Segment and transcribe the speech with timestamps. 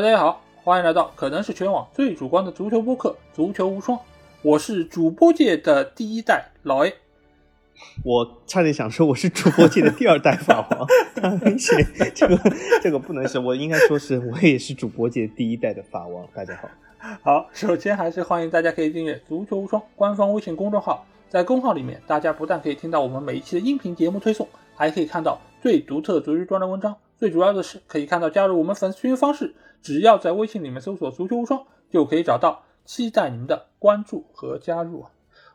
[0.00, 3.98] Hello，大家好，欢迎来到可能是全网最主观的足球播客《足球无双》，
[4.40, 6.94] 我是主播界的第一代老 A。
[8.02, 10.86] 我差点想说我是主播界的第二代法王，
[11.22, 12.40] 很明显这个
[12.82, 16.26] 这个不能是，我应该说是我也是主播界第一代的法王。
[16.34, 26.96] 大家好，好，首先还是欢迎大家可以订阅《足球无双》官方微信公众号，在公号里面，大家不但可以听到我们每一期的音频节目推送，还可以看到最独特足球专栏文章。
[27.18, 32.64] 最主要的是，可以看到加入我们粉丝群方式，只要在微信里面搜索“足球无双”就可以找到。
[32.86, 35.06] 期待你们的关注和加入！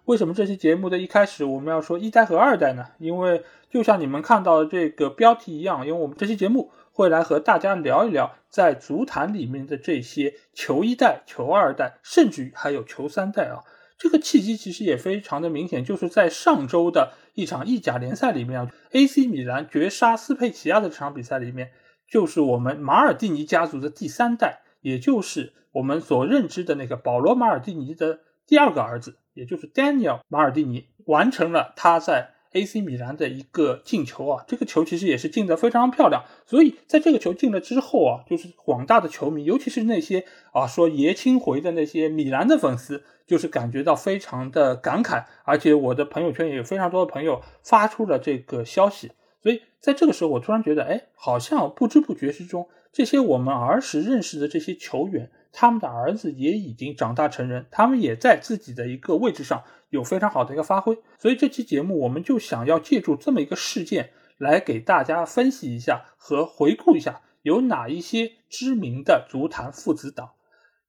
[0.05, 2.85] 为什么这期节目的一开始我们要说一代和二代呢？
[2.97, 13.63] 因为就像你们看到的这个标题一样，因为我们这期节目会来和大家聊一聊在足坛里面的这些球一代、球二代，甚至于还有球三代啊。
[13.97, 21.71] 这个契机其实也非常的明显，就是在上周的一场意甲联赛里面，AC 米兰绝杀斯佩齐亚的这场比赛里面，
[22.07, 29.17] 就是我们马尔蒂尼家族的第三代，也就是我们所认知的那个保罗马尔蒂尼的第二个儿子。
[29.33, 36.23] 也就是 Daniel 马尔蒂尼完成了他在 AC 米兰的一个进球啊，这个球其实也是进得非常漂亮。
[36.45, 45.25] 所以在这个球进了之后啊，就是广大的球迷，尤其是那些啊说爷青回的那些米兰的粉丝，就是感觉到非常的感慨。
[45.43, 49.11] 而且我的朋友圈也有非常多的朋友发出了这个消息。
[49.45, 55.29] 所以在这个时候，我突然觉得，哎，好像不知不觉之中，这些我们儿时认识的这些球员。
[55.51, 70.31] 他们的儿子也已经长大成人，他们也在自己的一个位置上有非常好的一个发挥，所以这期节目我们就想要借助这么一个事件来给大家分析一下和回顾一下有哪一些知名的足坛父子档，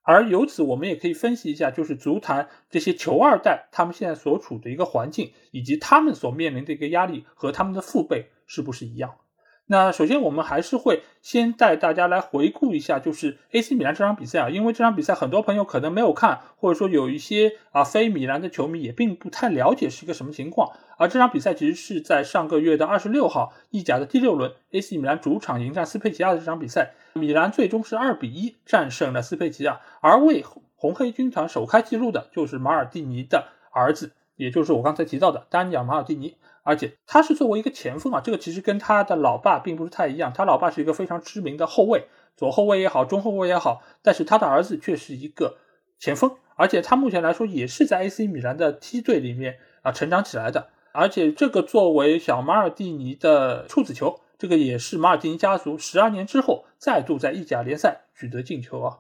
[0.02, 9.16] 而由此我们也可以分析一下，就是足坛这些球二代他们现在所处的一个环境，以及他们所面临的一个压力和他们的父辈是不是一样。
[9.68, 20.70] 那首先，我们还是会先带大家来回顾一下，就是 AC 米兰这场比赛啊，因为这场比赛很多朋友可能没有看，或者说有一些啊非米兰的球迷也并不太了解是一个什么情况。
[20.98, 30.44] 而这场比赛其实是在上个月的二十六号，意甲的第六轮，AC 米兰主场迎战斯佩齐亚的这场比赛，米兰最终是二比一战胜了斯佩齐亚，而为
[30.76, 36.36] 红黑军团首开纪录的就是马尔蒂尼的儿子，也就是我刚才提到的丹尼尔马尔蒂尼。
[36.62, 40.32] 而且他是作为一个前锋啊，这个其实跟他的老爸并不是太一样。
[40.32, 43.84] 他老爸是一个非常知名的后卫，左后卫也好，中后卫也好。
[44.02, 45.58] 但是他的儿子却是一个
[46.00, 50.66] 前锋，而且他目前来说也是在 AC 米兰的梯队里面啊成长起来的。
[50.90, 58.98] 而且这个作为小马尔蒂尼的处子球，这个也是马尔蒂尼家族十二年之后再度在意甲联赛取得进球啊。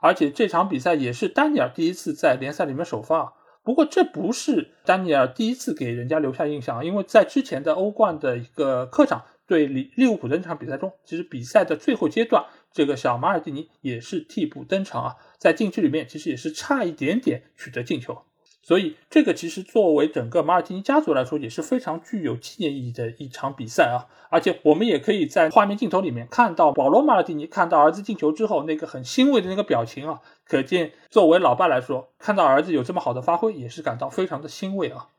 [0.00, 3.32] 而且这场比赛也是丹尼尔第一次在联赛里面首发啊。
[3.66, 18.22] 不过这不是丹尼尔第一次给人家留下印象啊，因为在之前的欧冠的一个客场对利利物浦的那场比赛中，其实比赛的最后阶段，这个小马尔蒂尼也是替补登场啊，在禁区里面其实也是差一点点取得进球。
[18.66, 24.10] 所以，这个其实作为整个马尔蒂尼家族来说，也是非常具有纪念意义的一场比赛啊！
[24.28, 35.10] 而且，我们也可以在画面镜头里面看到保罗·马尔蒂尼看到儿子进球之后那个很欣慰的那个表情啊，可见作为老爸来说，看到儿子有这么好的发挥，也是感到非常的欣慰啊！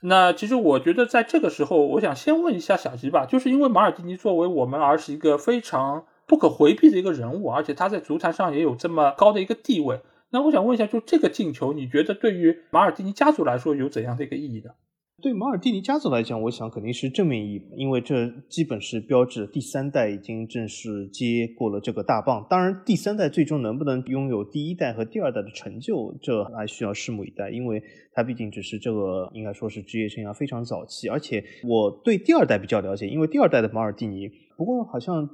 [0.00, 10.00] 那其实我觉得，在这个时候，我想先问一下小吉吧，就是因为马尔蒂尼作为我们儿时一个非常不可回避的一个人物，而且他在足坛上也有这么高的一个地位。
[10.30, 14.70] 那我想问一下，就这个进球，你觉得对于马尔蒂尼家族来说有怎样的一个意义呢？
[15.20, 22.46] 对马尔蒂尼家族来讲，我想肯定是正面意义，因为这基本是标志第三代已经正式接过了这个大棒。
[22.48, 31.08] 当然，第三代最终能不能拥有第一代和第二代的成就，这还需要拭目以待，因为他毕竟只是这个应该说是职业生涯非常早期。
[31.08, 35.28] 而且我对第二代比较了解，因为第二代的马尔蒂尼，不过好像。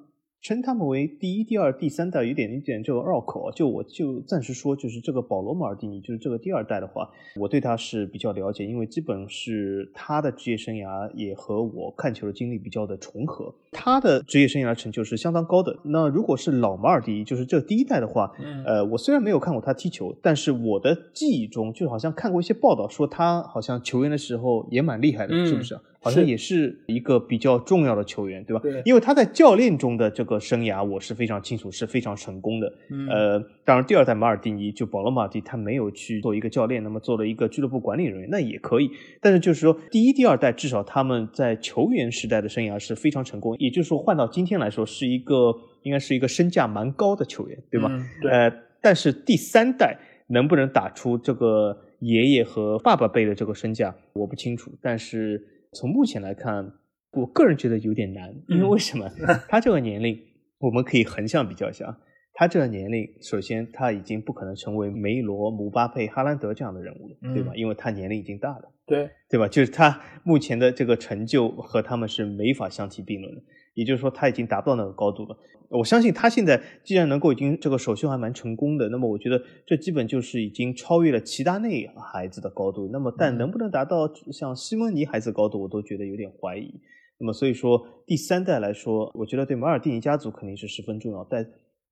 [0.44, 15.76] 称他们为第一、第二、第三代有点有点这个绕口，就我就暂时说，就是这个保罗·马尔蒂尼，就是这个第二代的话，我对他是比较了解，因为基本是他的职业生涯也和我看球的经历比较的重合，他的职业生涯成就是相当高的。
[15.82, 18.30] 那如果是老马尔蒂，就是这第一代的话，
[18.64, 25.78] 呃，我虽然没有看过他踢球，但是我的记忆中就好像看过一些报道，说他好像球员的时候也蛮厉害的，是不是？
[26.00, 28.60] 好像也是一个比较重要的球员，对吧？
[28.62, 32.70] 对，因为他在教练中的这个生涯，我是非常清楚，是非常成功的。
[33.08, 38.90] 呃，当然，第二代马尔蒂尼就保罗·马蒂，他没有去做一个教练，那么做了一个俱乐部管理人员，那也可以。
[39.20, 47.90] 但是就是说，第一、第二代至少他们在球员时代的生涯是非常成功，也就是说，换到今天来说，是一个应该是一个身价蛮高的球员，对吧？
[48.20, 48.30] 对。
[48.30, 48.52] 呃，
[48.82, 54.70] 但是第三代能不能打出这个爷爷和爸爸辈的这个身价，我不清楚。
[54.80, 55.50] 但是。
[55.76, 56.72] 从目前来看，
[57.10, 59.10] 我个人觉得有点难，因为为什么？
[59.50, 60.16] 他这个年龄，
[60.60, 61.98] 我们可以横向比较一下。
[62.36, 67.52] 他这个年龄，首先他已经不可能成为梅罗、姆巴佩、哈兰德这样的人物了，对吧？
[67.54, 69.46] 因为他年龄已经大了，对对吧？
[69.46, 73.40] 就是他目前的这个成就和他们是没法相提并论的，
[73.74, 75.38] 也就是说他已经达不到那个高度了。
[75.68, 82.88] 我相信他现在既然能够已经这个首秀还蛮成功的，那么我觉得这基本就是已经超越了齐达内孩子的高度。
[82.92, 86.80] 那么但能不能达到像西蒙尼孩子高度，我都觉得有点怀疑。
[87.18, 91.46] 那么所以说第三代来说，我觉得对马尔蒂尼家族肯定是十分重要，但。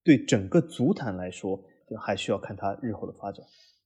[0.04, 3.44] 对整个足坛来说，就还需要看他日后的发展。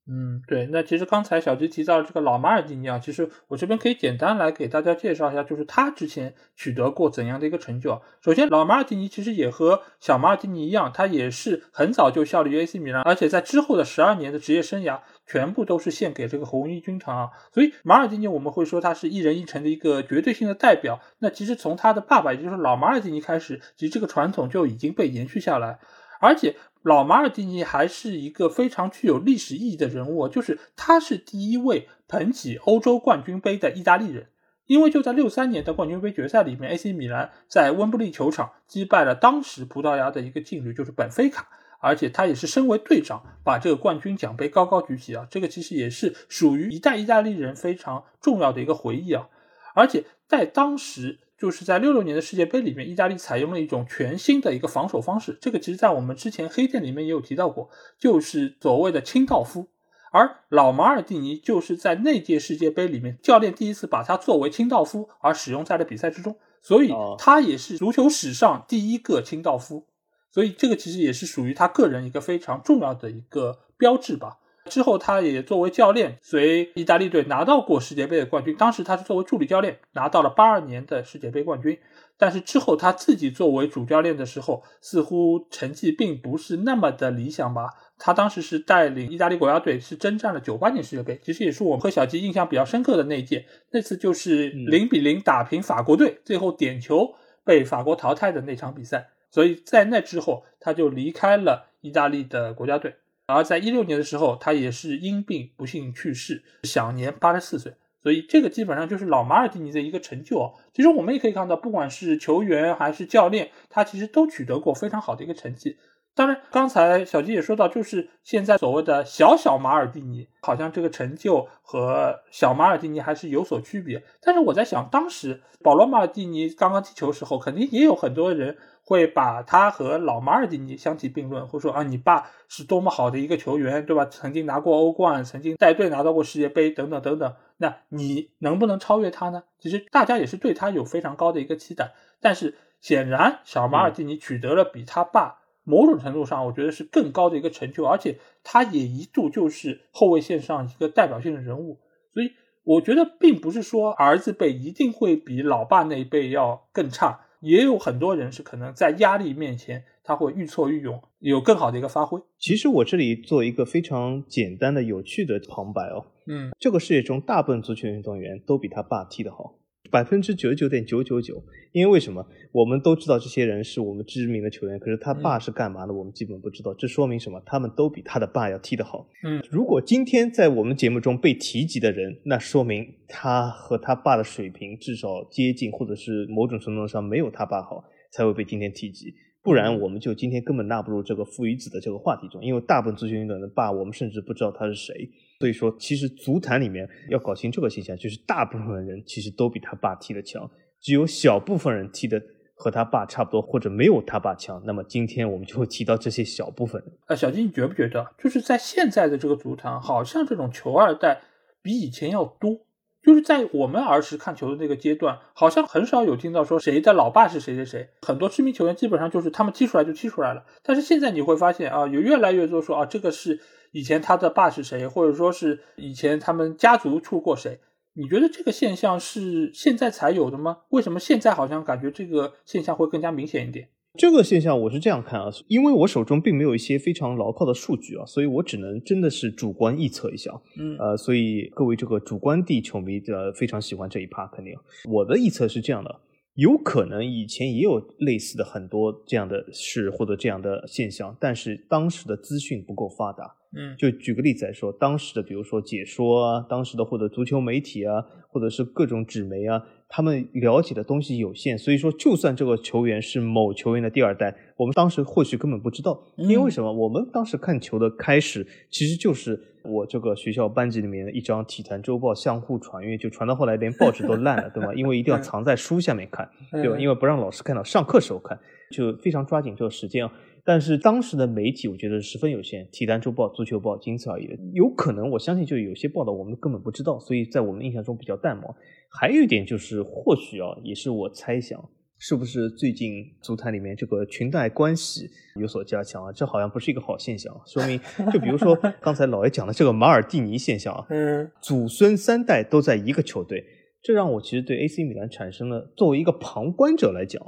[0.08, 0.68] 嗯，对。
[0.70, 8.00] 那其实刚才小吉提到这个老马尔蒂尼啊，其实我这边可以简单来给大家介绍一下，就是他之前取得过怎样的一个成就。
[8.20, 17.30] 首先，老马尔蒂尼其实也和小马尔蒂尼一样，他也是很早就效力于 AC 米兰，而且在之后的十二年的职业生涯，全部都是献给这个红衣军团啊。
[17.52, 21.00] 所以，马尔蒂尼我们会说他是一人一城的一个绝对性的代表。
[21.18, 25.80] 那其实从他的爸爸，也就是老马尔蒂尼开始，其实这个传统就已经被延续下来。
[26.20, 34.28] 而且老马尔蒂尼还是一个非常具有历史意义的人物，就是他是第一位捧起欧洲冠军杯的意大利人。
[34.66, 41.48] 因为就在六三年的冠军杯决赛里面，AC 米兰在温布利球场击败了当时葡萄牙的一个劲旅，就是本菲卡。
[41.78, 49.28] 而且他也是身为队长，把这个冠军奖杯高高举起啊，这个其实也是属于一代意大利人非常重要的一个回忆啊。
[49.74, 51.18] 而且在当时。
[51.38, 55.36] 就是在六六年的世界杯里面，意大利采用了一种全新的一个防守方式。
[55.40, 57.68] 这个其实，在我们之前黑店里面也有提到过，
[57.98, 59.68] 就是所谓的清道夫。
[60.12, 69.86] 而老马尔蒂尼就是在那届世界杯里面，教练第一次把他作为清道夫而使用在了比赛之中，所以他也是足球史上第一个清道夫。
[70.30, 74.38] 所以这个其实也是属于他个人一个非常重要的一个标志吧。
[74.68, 78.54] 之后，他也作为教练随意大利队拿到过世界杯的冠军。
[78.56, 81.78] 当时他是作为助理教练拿到了八二年的世界杯冠军。
[82.18, 87.68] 但是之后他自己作为主教练的时候，似乎成绩并不是那么的理想吧。
[87.98, 93.46] 他当时是带领意大利国家队是征战了九八年世界杯，其实也是我和小吉印象比较深刻的那一届。
[93.70, 97.14] 那次就是零比零打平法国队，最后点球
[97.44, 99.08] 被法国淘汰的那场比赛。
[99.30, 102.94] 所以在那之后，他就离开了意大利的国家队。
[103.26, 107.74] 而在一六年的时候，他也是因病不幸去世，享年八十四岁。
[108.02, 110.54] 所以这个基本上就是老马尔蒂尼的一个成就。
[110.72, 115.76] 其实我们也可以看到，不管是球员还是教练，他其实都取得过非常好的一个成绩。
[116.16, 124.02] 当然，刚才小吉也说到，就是现在所谓的小小马尔蒂尼，好像这个成就和小马尔蒂尼还是有所区别。
[124.22, 128.56] 但是我在想，当时保罗马尔蒂尼刚刚踢球时候，肯定也有很多人。
[128.88, 134.06] 会把他和老马尔蒂尼相提并论，或者说啊，你爸是多么好的一个球员，对吧？
[134.06, 137.34] 曾经拿过欧冠，曾经带队拿到过世界杯，等等等等。
[137.56, 139.42] 那你能不能超越他呢？
[139.58, 141.94] 其实大家也是对他有非常高的一个期待。
[142.20, 151.80] 但是显然，小马尔蒂尼取得了比他爸某种程度上，我觉得是更高的一个成就，而且他也一度就是后卫线上一个代表性的人物。
[152.14, 152.30] 所以
[152.62, 157.20] 我觉得，并不是说儿子辈一定会比老爸那一辈要更差。
[157.40, 162.18] 也有很多人是可能在压力面前，他会愈挫愈勇，有更好的一个发挥。
[162.38, 169.54] 其实我这里做一个非常简单的、有趣的旁白哦，嗯，这个世界中大部分足球运动员都比他爸踢得好。
[169.96, 172.22] 百分之九十九点九九九，因为为什么？
[172.52, 175.94] 我们都知道这些人是我们知名的球员，可是他爸是干嘛的？
[175.94, 176.74] 我们基本不知道。
[176.74, 177.40] 这说明什么？
[177.46, 179.08] 他们都比他的爸要踢得好。
[179.24, 189.14] 嗯，如果今天在我们节目中被提及的人，那说明他和他爸的水平至少接近，或者是某种程度上没有他爸好，才会被今天提及。
[189.42, 195.08] 不然，我们就今天根本纳不入这个父与子的这个话题中，因为大部分足球运动员的爸，我们甚至不知道他是谁。
[195.38, 200.50] 所以说，其实足坛里面要搞清这个现象，就是大部分人其实都比他爸踢得强，
[200.80, 202.20] 只有小部分人踢的
[202.54, 204.62] 和他爸差不多，或者没有他爸强。
[204.64, 206.92] 那么今天我们就会提到这些小部分人。
[207.06, 211.20] 啊，小金，你觉不觉得，就是在现在的这个足坛，好像这种球二代
[211.62, 212.66] 比以前要多？
[213.02, 217.88] 就是在我们儿时看球的那个阶段，好像很少有听到说谁的老爸是谁谁谁。
[218.02, 220.44] 很多知名球员基本上就是他们踢出来就踢出来了。
[220.64, 223.38] 但是现在你会发现啊，有越来越多说啊，这个是
[223.72, 227.58] 以前他的爸是谁，或者说是以前他们家族出过谁。
[227.98, 230.58] 你觉得这个现象是现在才有的吗？
[230.68, 233.68] 为什么现在好像感觉这个现象会更加明显一点？
[233.98, 240.30] 这个现象我是这样看啊，因为我手中并没有一些非常牢靠的数据啊，所以我只能真的是主观臆测一下。
[240.58, 244.54] 嗯，呃，所以各位这个主观地球迷的非常喜欢这一趴，肯定。
[244.84, 245.98] 我的臆测是这样的，
[246.36, 253.34] 有可能以前也有类似的很多这样的事或者这样的现象，但是当时的资讯不够发达。
[253.58, 266.72] 嗯，就举个例子来说，当时的比如说解说啊，当时的或者足球媒体啊，或者是各种纸媒啊，他们了解的东西有限，所以说就算这个球员是某球员的第二代，我们当时或许根本不知道，因为为什么？
[266.72, 274.72] 我们当时看球的开始其实就是我这个学校班级里面的一张体坛周报相互传阅，就传到后来连报纸都烂了，对吗？
[274.76, 276.78] 因为一定要藏在书下面看，对吧？
[276.78, 278.38] 因为不让老师看到，上课时候看，
[278.70, 280.12] 就非常抓紧这个时间啊。
[280.46, 284.36] 但是当时的媒体，我觉得十分有限，《体坛周报》《足球报》仅此而已的。
[284.52, 288.54] 有可能，我相信就有些报道我们根本不知道，所以在我们印象中比较淡漠。
[288.88, 291.60] 还有一点就是，或许啊，也是我猜想，
[291.98, 295.10] 是不是最近足坛里面这个裙带关系
[295.40, 296.12] 有所加强啊？
[296.12, 297.80] 这好像不是一个好现象，说明
[298.12, 303.44] 就比如说 刚才老爷讲的这个马尔蒂尼现象啊，嗯，祖孙三代都在一个球队，
[303.82, 307.20] 这让我其实对 AC 米兰产生了作为一个旁观者来讲。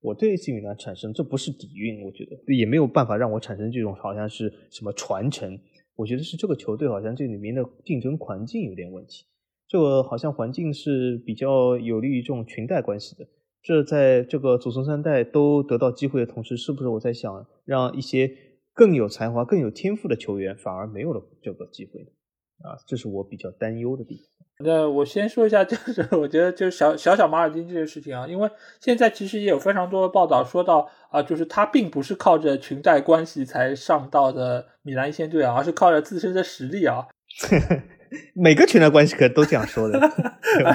[0.00, 5.58] 我对 AC 米兰产生这不是底蕴，我觉得也没有办法让我产生这种好像是什么传承。
[5.94, 9.24] 我觉得是这个球队好像这里面的竞争环境有点问题，
[9.66, 13.26] 这个好像环境是比较有利于这种裙带关系的。
[13.62, 18.30] 这在这个祖孙三代都得到机会的同时，是不是我在想让一些
[18.72, 22.10] 更有才华、更有天赋的球员反而没有了这个机会呢？
[22.68, 24.45] 啊，这是我比较担忧的地方。
[24.58, 37.06] 那我先说一下，就是我觉得就是小小小马尔丁这件事情啊，因为现在其实也有非常多的报道说到啊，就是他并不是靠着裙带关系才上到的米兰一线队啊，而是靠着自身的实力啊。
[38.34, 39.98] 每个群的关系可都这样说的，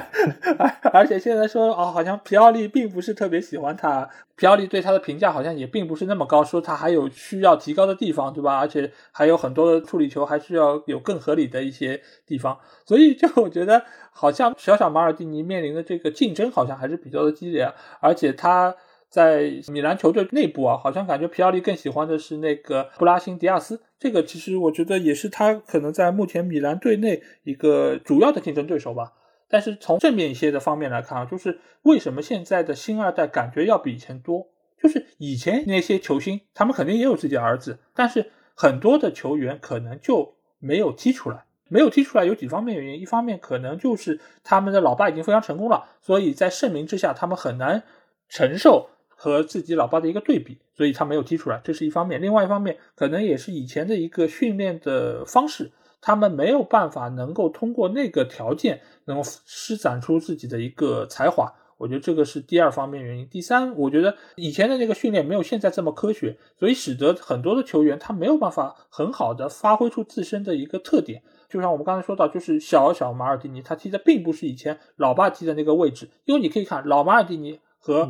[0.92, 8.58] 而且现在说哦，好像皮奥利并不是特别喜欢他，皮奥利对他的评价好像也并不是那么高，说他还有需要提高的地方，对吧？
[8.58, 18.76] 而且还有很多的处理球还需要有更合理的一些地方，所以就我觉得好像小小马尔蒂尼面临的这个竞争好像还是比较的激烈，而且他。
[19.12, 23.82] 在米兰球队内部啊，好像感觉皮奥利更喜欢的是那个布拉辛迪亚斯。
[24.00, 29.12] 这个其实我觉得也是他可能在目前米兰队内一个主要的竞争对手吧。
[29.50, 34.48] 但是从正面一些的方面来看啊，就是为什么现在的新二代感觉要比以前多？
[34.82, 41.44] 就是以前那些球星，他们肯定也有自己的儿子，但是很多的球员可能就没有踢出来。
[41.68, 47.84] 没有踢出来有几方面原因，一方面可能就是他们的老爸已经非常成功了，所以在盛名之下，他们很难
[48.28, 48.90] 承受。
[49.22, 52.20] 和自己老爸的一个对比，所以他没有踢出来，这是一方面。
[52.20, 61.54] 另外一方面，可能也是以前的一个训练的方式，他们没有办法能够通过那个条件能够施展出自己的一个才华。
[61.78, 63.28] 我觉得这个是第二方面原因。
[63.28, 71.22] 第三，我觉得以前的那个训练没有现在这么科学，所以使得很多的球员他没有办法很好的发挥出自身的一个特点。
[71.48, 78.10] 就像我们刚才说到，就是小小马尔蒂尼他踢的并不是以前老爸踢的那个位置，因为你可以看老马尔蒂尼和。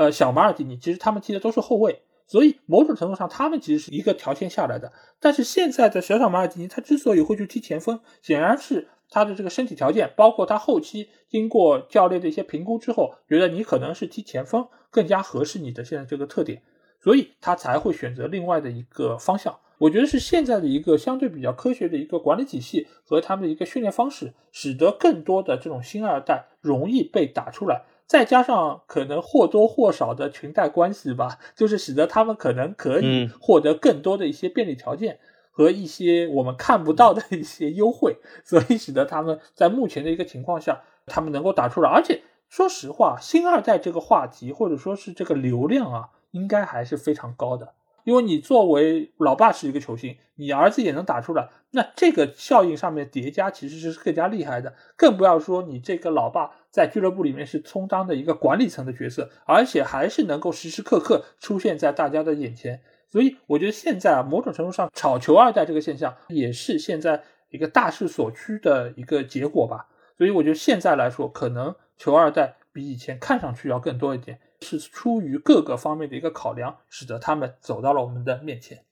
[0.00, 4.90] 呃，小马尔蒂尼其实他们踢的都是后卫，所以某种程度上他们其实是一个条线下来的。
[5.20, 16.62] 但是现在的小小马尔蒂尼，他之所以会去踢前锋，显然是他的这个身体条件，包括他后期经过教练的一些评估之后，觉得你可能是踢前锋更加合适你的现在这个特点，
[17.02, 19.54] 所以他才会选择另外的一个方向。
[19.76, 27.82] 我觉得是现在的一个相对比较科学的一个管理体系和他们的一个训练方式，使得更多的这种新二代容易被打出来。
[28.10, 35.20] 再加上可能或多或少的裙带关系吧，就是使得他们可能可以获得更多的一些便利条件
[35.52, 41.88] 和一些我们看不到的一些优惠，所以使得他们在目前的一个情况下，他们能够打出来。
[41.88, 47.74] 而且说实话，新二代这个话题或者说是这个流量啊，应该还是非常高的。
[48.04, 54.74] 因为你作为老爸是一个球星，你儿子也能打出来，那这个效应上面叠加其实是更加厉害的。
[54.96, 62.80] 更不要说你这个老爸在俱乐部里面是充当的一个管理层的角色，而且还是能够时时刻刻出现在大家的眼前。
[63.08, 69.88] 所以我觉得现在啊，某种程度上炒球二代这个现象也是现在一个大势所趋的一个结果吧。
[70.16, 74.38] 所以我觉得现在来说，可能球二代比以前看上去要更多一点。
[74.62, 78.84] 是出于各个方面的一个考量，使得他们走到了我们的面前。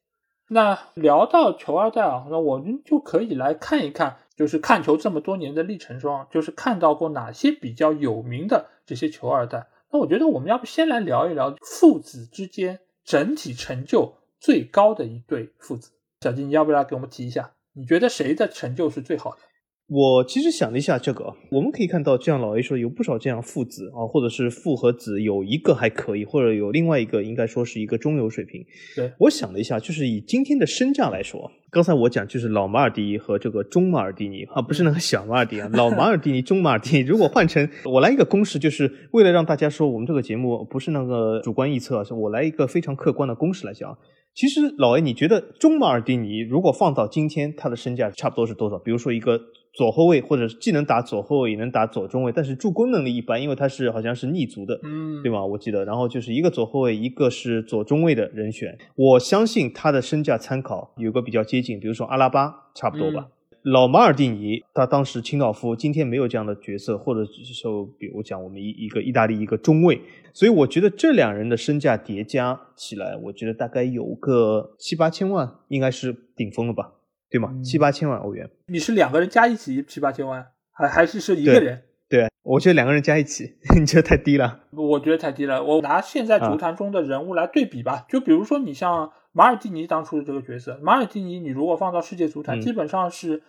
[0.49, 9.67] 那聊到球二代啊，那我们就可以来看一看，就是看球这么多年的历程中，就是看到过哪些比较有名的这些球二代。
[9.91, 15.93] 那我觉得我们要不先来聊一聊父子之间整体成就最高的一对父子。
[16.23, 17.53] 小金，你要不要给我们提一下？
[17.75, 19.39] 你觉得谁的成就是最好的？
[19.89, 28.63] 我其实想了一下，这个我们可以看到，这样老 A 说有不少这样父子啊，或者是父和子，有一个还可以，或者有另外一个应该说是一个中游水平。
[28.95, 37.03] 对我想了一下，就是以今天的身价来说，刚才我讲就是老马尔蒂尼和这个中马尔蒂尼啊，不是那个小马尔蒂尼，老马尔蒂尼、中马尔蒂尼。
[37.03, 43.97] 如果换成我来一个公式，就是为了让大家说我们这个节目不是那个主观臆测，是我来一个非常客观的公式来讲。
[44.35, 48.79] 其实老 A，你觉得中马尔蒂尼如果放到今天，他的身价差不多是多少？
[48.79, 49.41] 比如说一个
[49.73, 55.45] 左后卫，或者既能打左后卫，也能打左中卫，但是助攻能力一般，因为他是好像是逆足的，嗯，对吗？
[55.45, 58.77] 我记得，然后就是一个左后卫，一个是左中卫的人选。
[58.97, 63.29] 我相信他的身价参考有个比较接近，比如说阿拉巴，差不多吧。
[63.63, 70.01] 老马尔蒂尼，他当时清道夫，今天没有这样的角色，或者说，比如讲我们一一个意大利一个中卫，
[70.33, 76.93] 所以我觉得这两人的身价叠加起来，我觉得大概有个七八千万，应该是顶峰了吧，
[77.31, 77.55] 对吗？
[77.63, 78.49] 七八千万欧元。
[78.67, 81.83] 你是两个人加一起七八千万，还还是是一个人？
[82.09, 84.61] 对，我觉得两个人加一起， 你觉得太低了？
[84.73, 85.63] 我觉得太低了。
[85.63, 93.43] 我拿现在足坛中的人物来对比吧，就比如说你像马尔蒂尼当初的这个角色，马尔蒂尼你如果放到世界足坛，基本上是。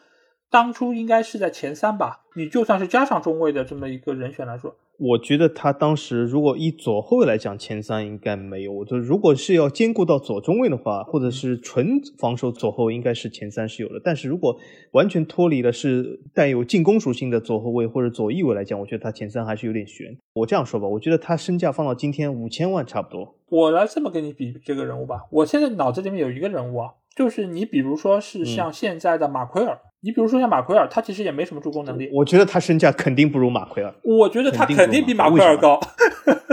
[0.52, 8.74] 当初应该是在前三吧，你就算是加上中卫的这么一个人选来说，我觉得他当时如果以左后卫来讲，前三应该没有。
[8.74, 14.02] 我就如果是要兼顾到左中卫的话，或者是纯防守左后，应该是前三是有的。
[14.04, 14.60] 但是如果
[14.92, 20.18] 完全脱离了是带有进攻属性的左后卫或者左翼卫来讲，我觉得他前三还是有点悬。
[20.34, 23.36] 我这样说吧，我觉得他身价放到今天五千万差不多。
[23.50, 26.90] 我来这么跟你比这个人物吧，我现在脑子里面有一个人物啊，
[27.20, 29.78] 就是你比如说是像现在的马奎尔。
[30.02, 32.10] 你比如说像马奎尔，他其实也没什么助攻能力。
[32.14, 33.94] 我觉得他身价肯定不如马奎尔。
[34.02, 35.78] 我觉得他肯定比马奎尔高。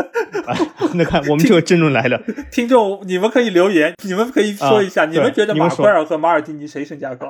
[0.94, 2.20] 那看我们这个争论来了，
[2.50, 7.28] 听众你们可以留言，你们可以说一下，你们觉得马奎尔和马尔蒂尼谁身价高？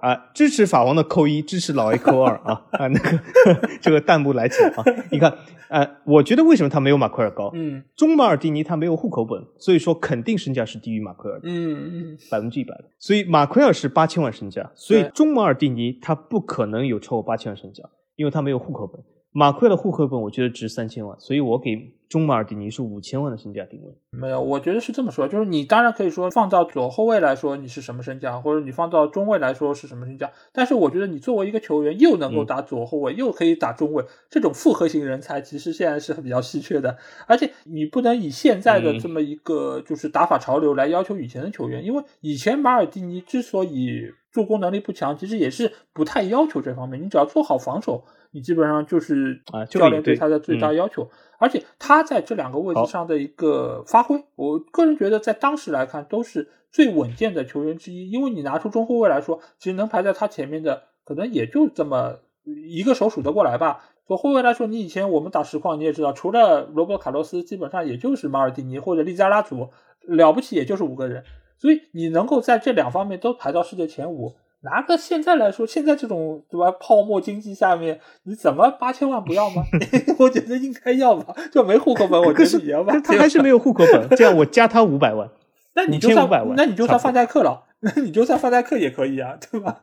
[0.00, 3.20] 啊，支持法王的扣一，支持老 A 扣二啊啊，那个
[3.80, 4.84] 这个弹幕来起啊！
[5.10, 5.32] 你看，
[5.68, 7.50] 呃，我觉得为什么他没有马奎尔高？
[7.54, 11.48] 嗯，中马尔蒂尼他没有户口本，所以说肯定身价是低于马奎尔的。
[11.48, 12.84] 嗯嗯，百分之一百的。
[12.98, 17.82] 所以马奎尔是八千万身价，所以中马尔蒂尼他不可能有超过八千万身价，
[18.16, 19.02] 因为他没有户口本。
[19.34, 23.90] 马奎的户口本我觉得值三千万，所以我给中马尔蒂尼是五千万的身价定位。
[24.10, 30.30] 没有，我觉得是这么说，就是你当然可以说放到左后卫来说你是什么身价，或者你放到中卫来说是什么身价。
[30.52, 36.98] 但是我觉得你作为一个球员，又能够打左后卫，又可以打中卫，这种复合型人才其实现在是比较稀缺的。
[37.26, 48.04] 而且你不能以现在的这么一个就是打法潮流来要求以前的球员，因为以前马尔蒂尼之所以助攻能力不强，其实也是不太要求这方面，你只要做好防守。
[48.32, 58.10] 你基本上就是啊，教练对他的最大要求，而且他在这两个位置上的一个发挥，我个人觉得在当时来看都是最稳健的球员之一。
[58.10, 63.84] 因为你拿出中后卫来说，其实能排在他前面的可能也就这么一个手数得过来吧。
[64.06, 69.68] 左后卫来说，你以前我们打实况你也知道，除了罗伯·卡洛斯，基本上也就是马尔蒂尼或者利加拉祖，
[70.00, 71.24] 了不起也就是五个人。
[71.58, 74.34] 所以你能够在这两方面都排到世界前五。
[74.64, 76.70] 拿个现在来说，现在这种对吧？
[76.78, 79.64] 泡沫经济下面，你怎么八千万不要吗？
[80.20, 82.94] 我觉得应该要吧，就没户口本，我觉得也要吧。
[83.02, 85.28] 他还是没有户口本，这样我加他五百万，
[85.74, 89.80] 那你就算那你就算范戴克了，那你就算范戴克也可以啊，对吧？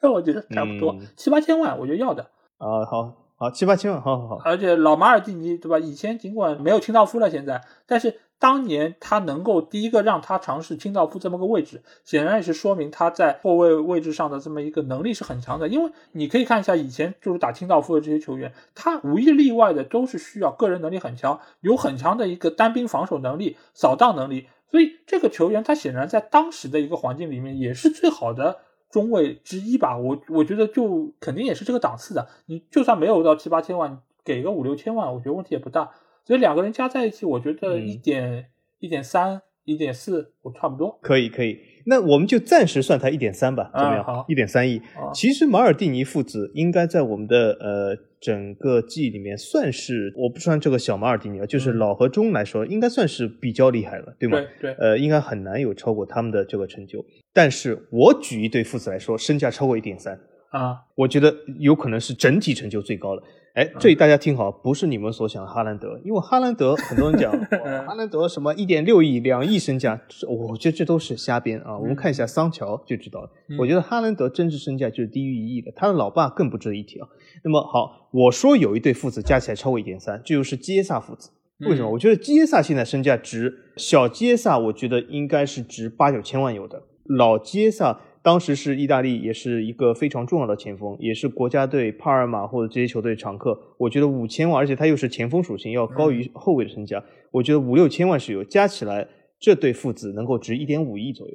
[0.00, 2.24] 这我觉得差不多七八千万，我觉得要的。
[2.58, 4.40] 啊，好好七八千万，好好好。
[4.44, 5.78] 而且老马尔蒂尼对吧？
[5.78, 8.18] 以前尽管没有清道夫了，现在但是。
[8.42, 15.68] 当年他能够第一个让他尝试清道夫这么个位置，显然也是说明他在后卫位置上的这么一个能力是很强的。
[15.68, 24.48] 因为你可以看一下以前就是打清道夫的这些球员，他无一例外的都是需要个人能力很强，有很强的一个单兵防守能力、扫荡能力。
[24.72, 28.56] 所以这个球员他显然在当时的一个环境里面也是最好的
[28.90, 29.96] 中卫之一吧。
[29.96, 32.26] 我我觉得就肯定也是这个档次的。
[32.46, 35.90] 你就算没有到七八千万，给个五六千万，我觉得问题也不大。
[36.24, 38.46] 所以两个人加在一起，我觉得一点
[38.80, 40.98] 一点三、一点四，我差不多。
[41.02, 41.58] 可以，可以。
[41.84, 44.04] 那我们就暂时算他一点三吧，怎么样？
[44.04, 44.80] 好，一点三亿。
[45.12, 54.38] 其实马尔蒂尼父子应该在我们的呃整个记忆里面算是，我不算这个小马尔蒂尼啊，就是老和中来说，应该算是比较厉害了，对吗？
[54.60, 54.74] 对对。
[54.74, 57.04] 呃，应该很难有超过他们的这个成就。
[57.32, 60.16] 但是我举一对父子来说，身价超过一点三
[60.50, 63.22] 啊，我觉得有可能是整体成就最高的。
[63.54, 67.30] 哎，这里大家听好，不是你们所想的哈兰德，因为哈兰德 很多人讲，
[67.84, 71.76] 哈兰德什么一点六亿、两亿身价，我觉得这都是瞎编啊。
[71.76, 73.30] 我们看一下桑乔就知道了。
[73.58, 77.06] 我觉得哈兰德真实身价就是低于一亿的，他的老爸更不值得一提啊。
[77.44, 81.28] 那么好，我说有一对父子加起来超过一点三，这就是基耶萨父子。
[81.66, 81.90] 为什么？
[81.90, 88.00] 我觉得基耶萨现在身价值，小基耶萨我觉得应该是值八九千万有的，老基耶萨。
[88.22, 93.58] 当时是意大利，也是一个非常重要的前锋，也是国家队帕尔马或者这些球队常客。
[93.78, 97.02] 我觉得五千万，而且他又是前锋属性，要高于后卫的身价。
[97.32, 99.08] 我觉得五六千万是有，加起来
[99.40, 101.34] 这对父子能够值一点五亿左右，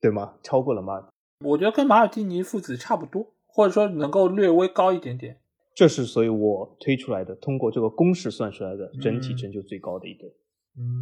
[0.00, 0.34] 对吗？
[0.42, 1.08] 超过了吗？
[1.44, 5.38] 我觉得跟马尔蒂尼父子差不多，或者说能够略微高一点点。
[5.74, 10.28] 这是所以我推出来的，通过这个公式算出来的整体成就最高的一对。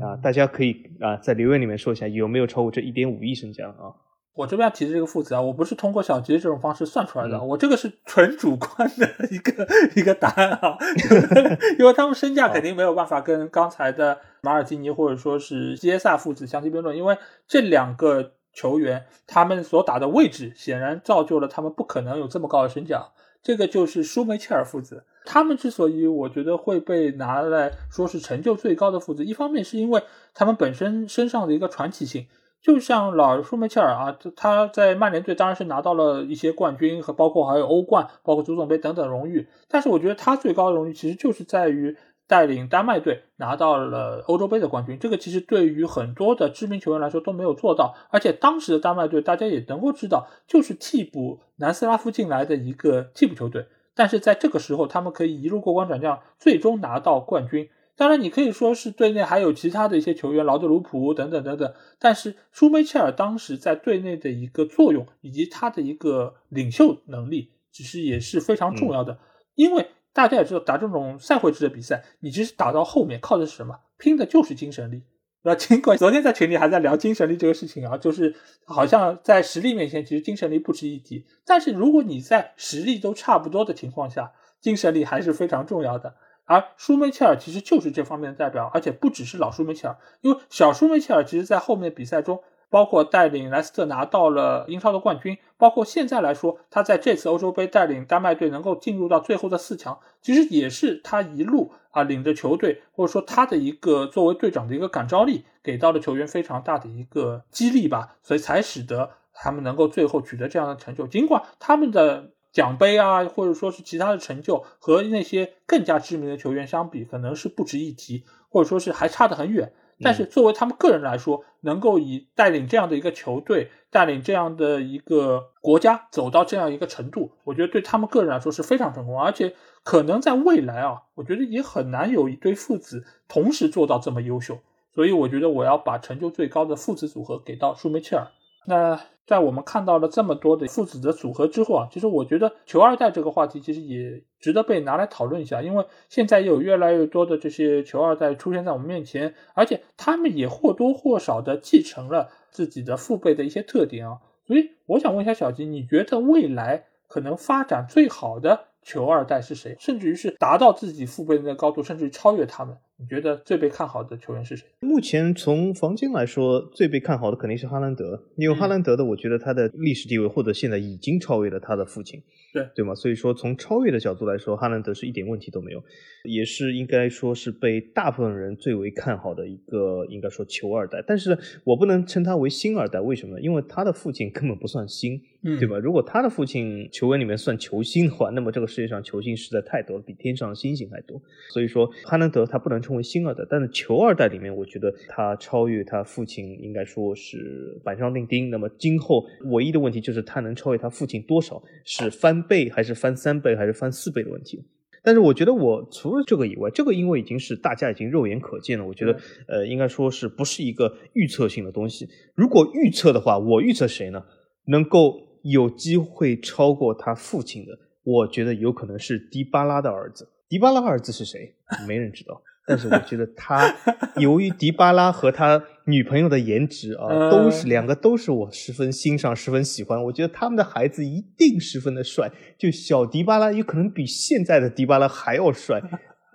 [0.00, 3.92] 啊，大家可以啊在留言里面说一下有没有超过这一点五亿身价啊？
[4.36, 10.76] 我这边要提的这个父子啊，我不是通过小吉的这种方式算出来的，我这个是纯主观的一个一个答案啊，
[11.80, 17.16] 因为他们身价肯定没有办法跟刚才的马尔基尼或者说是基耶萨父子相提并论，因为
[17.48, 23.08] 这两个球员他们所打的位置显然造就了他们不可能有这么高的身价。
[23.42, 30.02] 这个就是舒梅切尔父子，他们之所以我觉得会被拿来说是成就最高的父子，一方面是因为
[30.34, 32.26] 他们本身身上的一个传奇性。
[32.66, 39.46] 就像老舒梅切尔啊，他在曼联队当然是拿到了一些冠军和包括还有欧冠、包括足总杯等等荣誉。
[39.68, 44.98] 但是我觉得他最高的荣誉其实就是在于带领丹麦队拿到了欧洲杯的冠军。
[44.98, 47.94] 这个其实对于很多的知名球员来说都没有做到。
[48.10, 53.68] 而且当时的丹麦队大家也能够知道，就是替补南斯拉夫进来的一个替补球队。
[53.94, 57.68] 但是在这个时候，他们可以一路过关斩将，最终拿到冠军。
[57.96, 61.72] 当然，你可以说是队内还有其他的一些球员，劳德鲁普等等等等。
[61.98, 69.18] 但是舒梅切尔当时在队内的一个作用，以及他的一个领袖能力，其实也是非常重要的。
[69.54, 73.80] 因为大家也知道，打这种赛会制的比赛，你其实打到后面靠的是什么？
[73.96, 75.02] 拼的就是精神力。
[75.42, 78.34] 那尽管昨天在群里还在聊精神力这个事情啊，就是
[78.66, 81.24] 好像在实力面前，其实精神力不值一提。
[81.46, 86.14] 但是如果你在实力都差不多的情况下，精神力还是非常重要的。
[86.46, 112.30] 而舒梅切尔其实就是这方面的代表，而且不只是老舒梅切尔，因为小舒梅切尔其实在后面比赛中，包括带领莱斯特拿到了英超的冠军，包括现在来说，他在这次欧洲杯带领丹麦队能够进入到最后的四强，其实也是他一路啊领着球队，或者说他的一个作为队长的一个感召力，给到了球员非常大的一个激励吧，所以才使得他们能够最后取得这样的成就，尽管他们的。
[112.56, 119.74] 奖杯啊，或者说是其他的成就，和那些更加知名的球员相比，可能是不值一提，或者说是还差得很远。
[120.00, 129.20] 但是作为他们个人来说，能够以带领这样的一个球队，带领这样的一个国家走到这样一个程度，我觉得对他们个人来说是非常成功。
[129.22, 134.60] 而且可能在未来啊，我觉得也很难有一对父子同时做到这么优秀。
[134.94, 138.28] 所以我觉得我要把成就最高的父子组合给到舒梅切尔。
[138.66, 139.00] 那。
[139.26, 159.76] 在我们看到了这么多的父子的组合之后啊，其实我觉得球二代这个话题其实也值得被拿来讨论一下，因为现在有越来越多的这些球二代出现在我们面前，而且他们也或多或少的继承了自己的父辈的一些特点啊，所以我想问一下小吉，你觉得未来可能发展最好的球二代是谁？
[159.80, 162.78] 甚至于是达到自己父辈的高度，甚至于超越他们？
[162.98, 164.66] 你觉得最被看好的球员是谁？
[164.80, 172.22] 目前从房间来说，最被看好的肯定是哈兰德，因为哈兰德的，我觉得他的历史地位或者现在已经超越了他的父亲，
[172.54, 172.94] 对对吗？
[172.94, 175.84] 所以说从超越的角度来说，哈兰德是一点问题都没有，
[176.24, 181.04] 也是应该说是被大部分人最为看好的一个，应该说球二代。
[181.06, 183.38] 但是我不能称他为星二代，为什么？
[183.42, 185.78] 因为他的父亲根本不算星，对吧？
[185.78, 191.20] 如果他的父亲球员里面算球星的话，那么这个世界上球星实在太多了，比天上的星星还多。
[191.52, 192.80] 所以说哈兰德他不能。
[192.86, 198.48] 称为星二代，但是球二代里面，我觉得他超越他父亲应该说是板上钉钉。
[198.48, 204.64] 那么今后唯一的问题就是他能超越他父亲多少，是翻倍还是翻三倍还是翻四倍的问题。
[205.02, 212.08] 但是我觉得我除了这个以外，这个因为已经是大家已经肉眼可见了，我觉得呃应该说是不是一个预测性的东西。
[212.34, 214.24] 如果预测的话，我预测谁呢？
[214.66, 220.28] 能够有机会超过他父亲的，我觉得有可能是迪巴拉的儿子。
[220.48, 221.54] 迪巴拉儿子是谁？
[221.86, 222.42] 没人知道。
[222.68, 223.72] 但是我觉得他，
[224.16, 230.02] 由于迪巴拉和他女朋友的颜值啊，都是两个都是我十分欣赏、十分喜欢。
[230.02, 235.80] 我觉得他们的孩子一定十分的帅，就小迪巴拉有可能比现在的迪巴拉还要帅。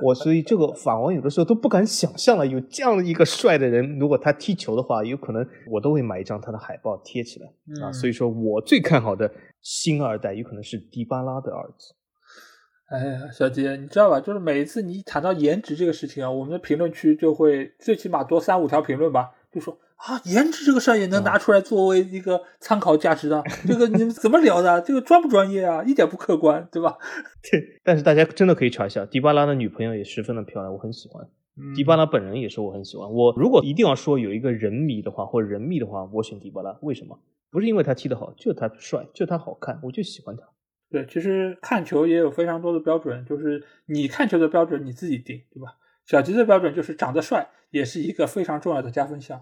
[0.04, 7.92] 我所以这个法王有的时候都不敢想象了，有这样的一个帅的人，如果他踢球的话，有可能我都会买一张他的海报贴起来啊。
[7.92, 11.94] 所以说我最看好的新二代有可能是迪巴拉的儿子。
[12.92, 14.20] 哎呀，小杰，你知道吧？
[14.20, 24.82] 就是每一次你一谈到颜值这个事情啊，我们的评论区就会最起码多三五条评论吧，就说啊，颜值这个事儿也能拿出来作为一个参考价值的，这个你们怎么聊的？
[24.82, 25.82] 这个专不专业啊？
[25.86, 26.98] 一点不客观，对吧？
[27.50, 31.26] 对， 但是大家真的可以查一下，迪巴拉的女朋友也十分的漂亮，我很喜欢。
[31.74, 33.10] 迪巴拉本人也是我很喜欢。
[33.10, 36.78] 我如果一定要说有一个人迷的话，或者人迷的话，我选迪巴拉。
[36.82, 37.18] 为什么？
[37.52, 40.44] 不是因为他踢得好，就他帅，就他好看，我就喜欢他。
[40.92, 45.78] 对，其实看球也有非常多的标准，就是你看球的标准你自己定，对吧？
[46.06, 49.42] 小吉的标准就是长得帅，也是一个非常重要的加分项。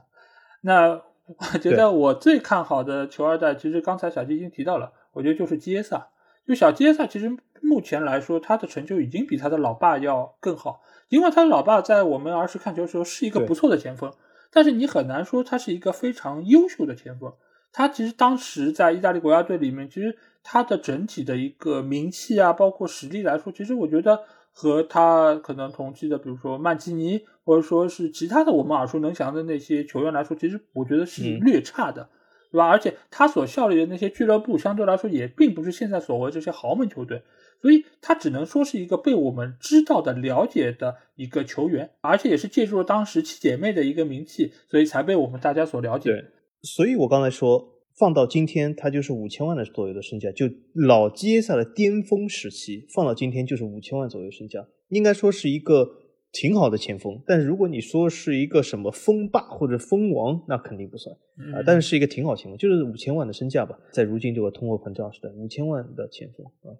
[0.62, 6.10] 那我觉得我最看好的球二代，其实刚才小吉已经提到了，我觉得就是基耶萨。
[6.46, 10.82] 就小基耶萨，其实目前来说，他的成就已经比他的老爸要更好。
[11.10, 14.14] 因为他的老爸在我们儿时看球的时候是一个不错的前锋，
[14.52, 17.34] 但是你很难说他是一个非常优秀的前锋。
[17.72, 20.18] 他其实当时在意大利国家队里面，其实
[20.52, 32.10] 他的整体的一个名气啊，包括实力来说，其实我觉得和他可能同期的，比如说曼奇尼，或者说是其他的我们耳熟能详的那些球员来说，其实我觉得是略差的，
[32.52, 32.68] 对吧？
[32.68, 37.22] 而且他所效力的那些俱乐部，相对来说也并不是现在所谓这些豪门球队，
[37.62, 46.26] 所以他只能说是一个被我们知道的、了解的一个球员，而且也是借助了当时七姐妹的一个名气，所以才被我们大家所了解。
[46.64, 47.76] 所以我刚才说。
[48.00, 55.86] 放到今天，它就是五千万的左右的身价，就老杰萨的巅峰时期，放到今天就是五千万左右身价，应该说是一个
[56.32, 57.22] 挺好的前锋。
[57.28, 61.14] 但是如果你说是一个什么锋霸或者锋王，那肯定不算
[61.54, 61.62] 啊。
[61.66, 66.80] 但是是一个挺好前锋，就是五千万的身价吧，在如今这个通货膨胀时代，五千万的前锋啊。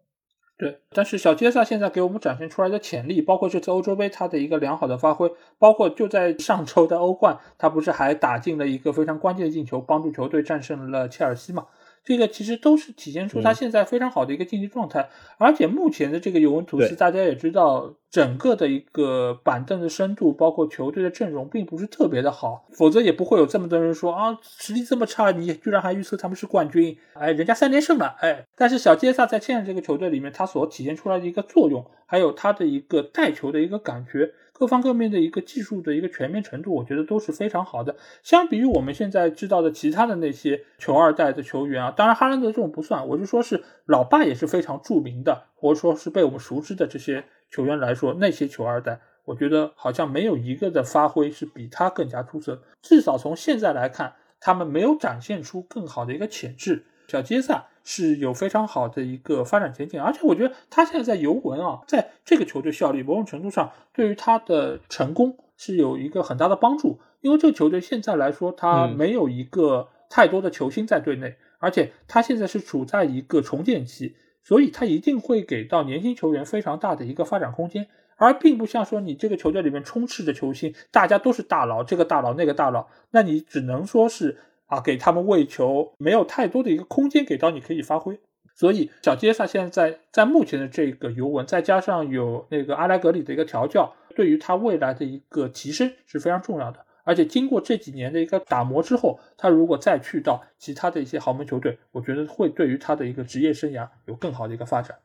[0.60, 11.66] 对，但是小杰萨现在给我们展现出来的潜力，包括这次欧洲杯他的一个良好的发挥，包括就在上周的欧冠，他不是还打进了一个非常关键的进球，帮助球队战胜了切尔西嘛？
[12.10, 26.98] 这个其实都是体现出他现在非常好的一个竞技状态，而且目前的这个尤文图斯，大家也知道，整个的一个板凳的深度，包括球队的阵容，并不是特别的好，否则也不会有这么多人说啊，实力这么差，你居然还预测他们是冠军？
[27.14, 34.32] 哎，人家三连胜了，哎，但是小杰萨在现在这个球队里面，他所体现出来的一个作用，还有他的一个带球的一个感觉。
[34.60, 37.96] 各方各面的一个技术的一个全面程度，我觉得都是非常好的。
[38.24, 52.62] 相比于我们现在知道的其他的那些球二代的球员啊，当然哈兰德这种不算，我就说是老爸也是非常著名的，或者说是被我们熟知的这些球员来说，那些球二代，我觉得好像没有一个的发挥是比他更加出色。
[52.82, 56.84] 至少从现在来看，他们没有展现出更好的一个潜质。
[57.10, 67.00] 小杰萨是有非常好的一个发展前景，而且我觉得他现在在尤文啊，在这个球队效力，某种程度上对于他的成功是有一个很大的帮助。
[67.22, 84.38] 因为这个球队现在来说，他没有一个太多的球星在队内，而且他现在是处在一个重建期，所以他一定会给到年轻球员非常大的一个发展空间，而并不像说你这个球队里面充斥着球星，大家都是大佬，这个大佬那个大佬，那你只能说是。
[84.70, 88.20] 啊，给他们喂球没有太多的一个空间给到你可以发挥，
[88.54, 96.86] 所以小杰萨现在在在目前的这个尤文，再加上有那个阿莱格里的一个调教，对于他未来的一个提升是非常重要的。
[97.04, 104.96] 而且经过这几年的一个打磨之后，他如果再去到其他的一些豪门球队，我觉得会对于他的一个职业生涯有更好的一个发展。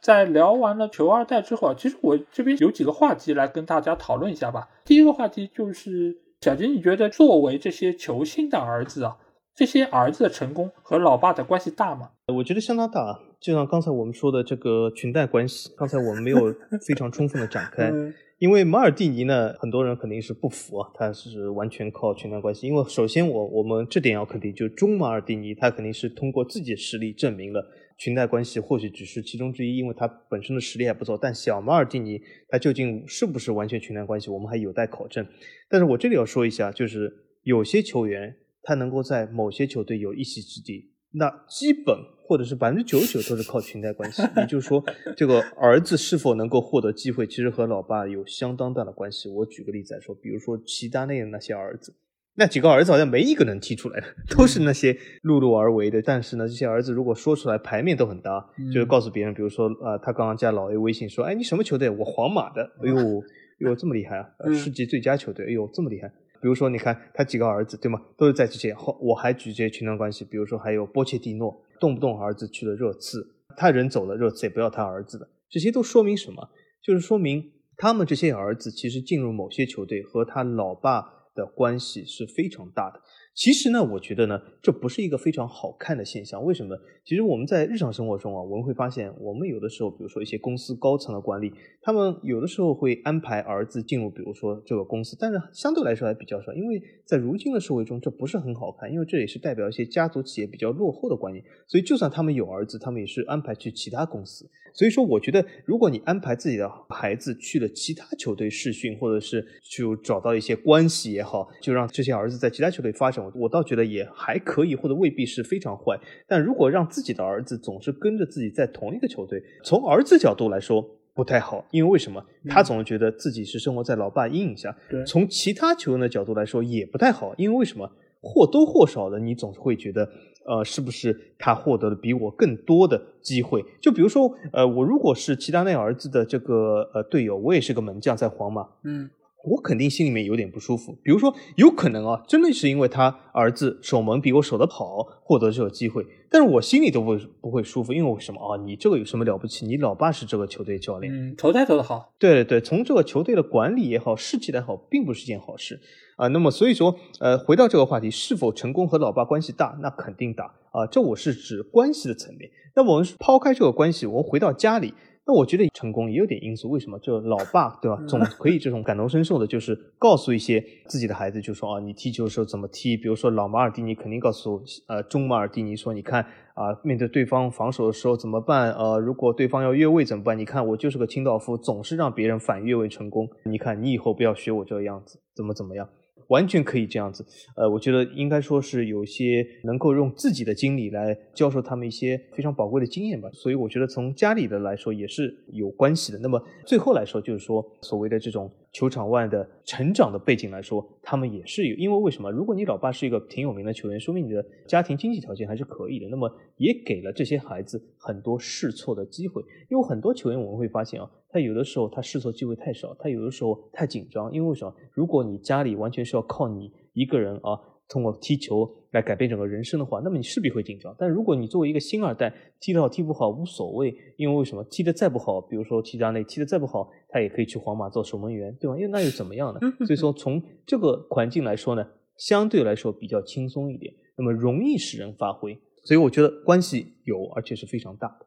[0.00, 4.68] 在聊完了球二代之后啊，其实我这边有几个话题来跟大家讨论一下吧。
[4.84, 6.18] 第一个话题就是。
[6.40, 9.16] 小金，你觉得作为这些球星的儿子啊，
[9.56, 12.10] 这些儿子的成功和老爸的关系大吗？
[12.32, 13.20] 我觉得相当大。
[13.40, 16.54] 就像刚才我们说的这个裙带关系，刚才我们没有
[16.86, 17.92] 非常充分的展开。
[18.38, 22.68] 因为马尔蒂尼呢，很多人肯定是不服啊，他是完全靠裙带关系。
[22.68, 27.66] 因为首先我我们这点要肯定，就中马尔蒂尼他肯定是通过自己的实力证明了。
[27.98, 31.18] 裙带关系或许只是其中之一，因为他本身的实力还不错。
[31.20, 35.26] 但小马尔蒂尼他究竟是不是完全裙带关系，我们还有待考证。
[35.68, 44.22] 但是我这里要说一下，就是有些球员他能够在某些球队有一席之地，那基本或者是百分之九十九都是靠裙带关系。
[44.36, 44.84] 也就是说，
[45.16, 49.28] 这个儿子是否能够获得机会，其实和老爸有相当大的关系。
[49.28, 51.92] 我举个例子来说，比如说齐达内的那些儿子。
[52.38, 54.92] 那几个儿子好像没一个能踢出来的，都是那些
[55.24, 56.00] 碌碌而为的。
[56.00, 61.90] 但是呢，这些儿子如果说出来，牌面都很大，就是告诉别人，比如说啊，他刚刚加老 A 微信说，哎，你什么球队？
[61.90, 62.62] 我皇马的。
[62.80, 63.22] 哎呦，
[63.58, 64.52] 呦，这么厉害啊！
[64.54, 66.06] 世界最佳球队，哎呦，这么厉害。
[66.40, 68.00] 比如说，你看他几个儿子，对吗？
[68.16, 68.72] 都是在这些。
[68.72, 75.28] 后我还举这些群段关系，比如说还有波切蒂诺，动不动儿子去了热刺，他人走了，热刺也不要他儿子的。
[75.50, 76.50] 这些都说明什么？
[76.80, 81.17] 就是说明他们这些儿子其实进入某些球队和他老爸。
[81.38, 83.00] 的关系是非常大的。
[83.38, 86.44] 其实呢，我觉得呢，这不是一个非常好看的现象。
[86.44, 86.76] 为什么？
[87.04, 101.44] 其实我们在日常生活中啊，我们会发现，我们有的时候，比如说一些公司高层的管理，他们有的时候会安排儿子进入，比如说这个公司，但是相对来说还比较少，因为在如今的社会中，这不是很好看，因为这也是代表一些家族企业比较落后的观念。
[101.68, 104.50] 所以，就算他们有儿子，他们也是安排去其他公司。
[104.74, 113.27] 所以说，我觉得，如果你安排自己的孩子去了其他球队试训，或者是就找到一些关系也好，就让这些儿子在其他球队发展。
[113.34, 115.98] 我倒觉得也还可以，或者未必是非常坏。
[116.26, 122.24] 但如果让自己的儿子总是跟着自己在同一个球队，从儿子角度来说不太好，因为为什么？
[122.48, 124.76] 他总是觉得自己是生活在老爸阴影下。
[125.06, 127.90] 从其他球员的角度来说也不太好，因为为什么？
[128.20, 130.08] 或多或少的，你总是会觉得，
[130.44, 133.64] 呃，是不是他获得了比我更多的机会？
[133.80, 139.08] 就比如说，呃，我如果是齐达内儿子的这个呃队友，我也是个门将，在皇马，嗯。
[139.48, 140.96] 我肯定心里面有点不舒服。
[141.02, 148.56] 比如说，有可能啊，真的是因为他儿子守门比我守得好，获得这个机会，但是我心里都不不会舒服，因为什么啊？
[148.62, 149.66] 你这个有什么了不起？
[149.66, 155.80] 你老爸是这个球队教练，嗯，投胎投得好，对对对，从这个球队的管理也好，士气也好，并不是件好事
[156.16, 156.28] 啊。
[156.28, 159.78] 那么所以说，呃，回到这个话题，是否成功和老爸关系大？
[159.82, 160.86] 那肯定大啊。
[160.86, 162.50] 这我是指关系的层面。
[162.74, 164.94] 那我们抛开这个关系，我们回到家里。
[165.30, 166.98] 那我觉得成功也有点因素，为什么？
[167.00, 172.96] 就老爸对吧， 总可以这种感同身受的，就是告诉一些自己的孩子，就说啊，你踢球的时候怎么踢？
[172.96, 176.22] 比如说老马尔蒂尼肯定告诉呃中马尔蒂尼说，你看
[176.54, 178.72] 啊，面对对方防守的时候怎么办？
[178.72, 180.38] 呃，如果对方要越位怎么办？
[180.38, 183.28] 你看我就是个清道夫，总是让别人反越位成功。
[183.44, 185.86] 你看你以后不要学我这个样子，怎么怎么样？
[186.28, 187.24] 完全可以这样子，
[187.56, 193.28] 呃，我觉得应该说是有些能够用自己的经历来教授他们一些非常宝贵的经验吧。
[193.32, 196.18] 所以我觉得从家里的来说也是有关系的。
[196.18, 202.30] 那么最后来说，就是说所谓的这种球场外的成长的背景来说，他们也是有，因为为什么？
[202.30, 206.08] 如果你老爸是一个挺有名的球员，说明你的家庭经济条件还是可以的。
[206.08, 209.42] 那么也给了这些孩子很多试错的机会。
[209.68, 211.10] 因为很多球员我们会发现啊。
[211.30, 214.74] 他有的时候他试错机会太少，他有的时候太紧张，因为为什么？
[214.92, 220.94] 如果你家里完全是要靠你一个人啊，通过踢球来改变整个人生的话，那么你势必会紧张。
[220.98, 224.62] 但如果你作为一个新二代，踢得好踢不好无所谓，因为为什么？
[224.64, 228.76] 踢得再不好，比如说齐达内踢得再不好，他也可以去皇马做守门员，对吧？
[228.76, 229.60] 因为那又怎么样呢？
[229.86, 231.86] 所以说从这个环境来说呢，
[232.18, 235.58] 相对来说比较轻松一点，那么容易使人发挥。
[235.84, 238.26] 所以我觉得关系有，而且是非常大的。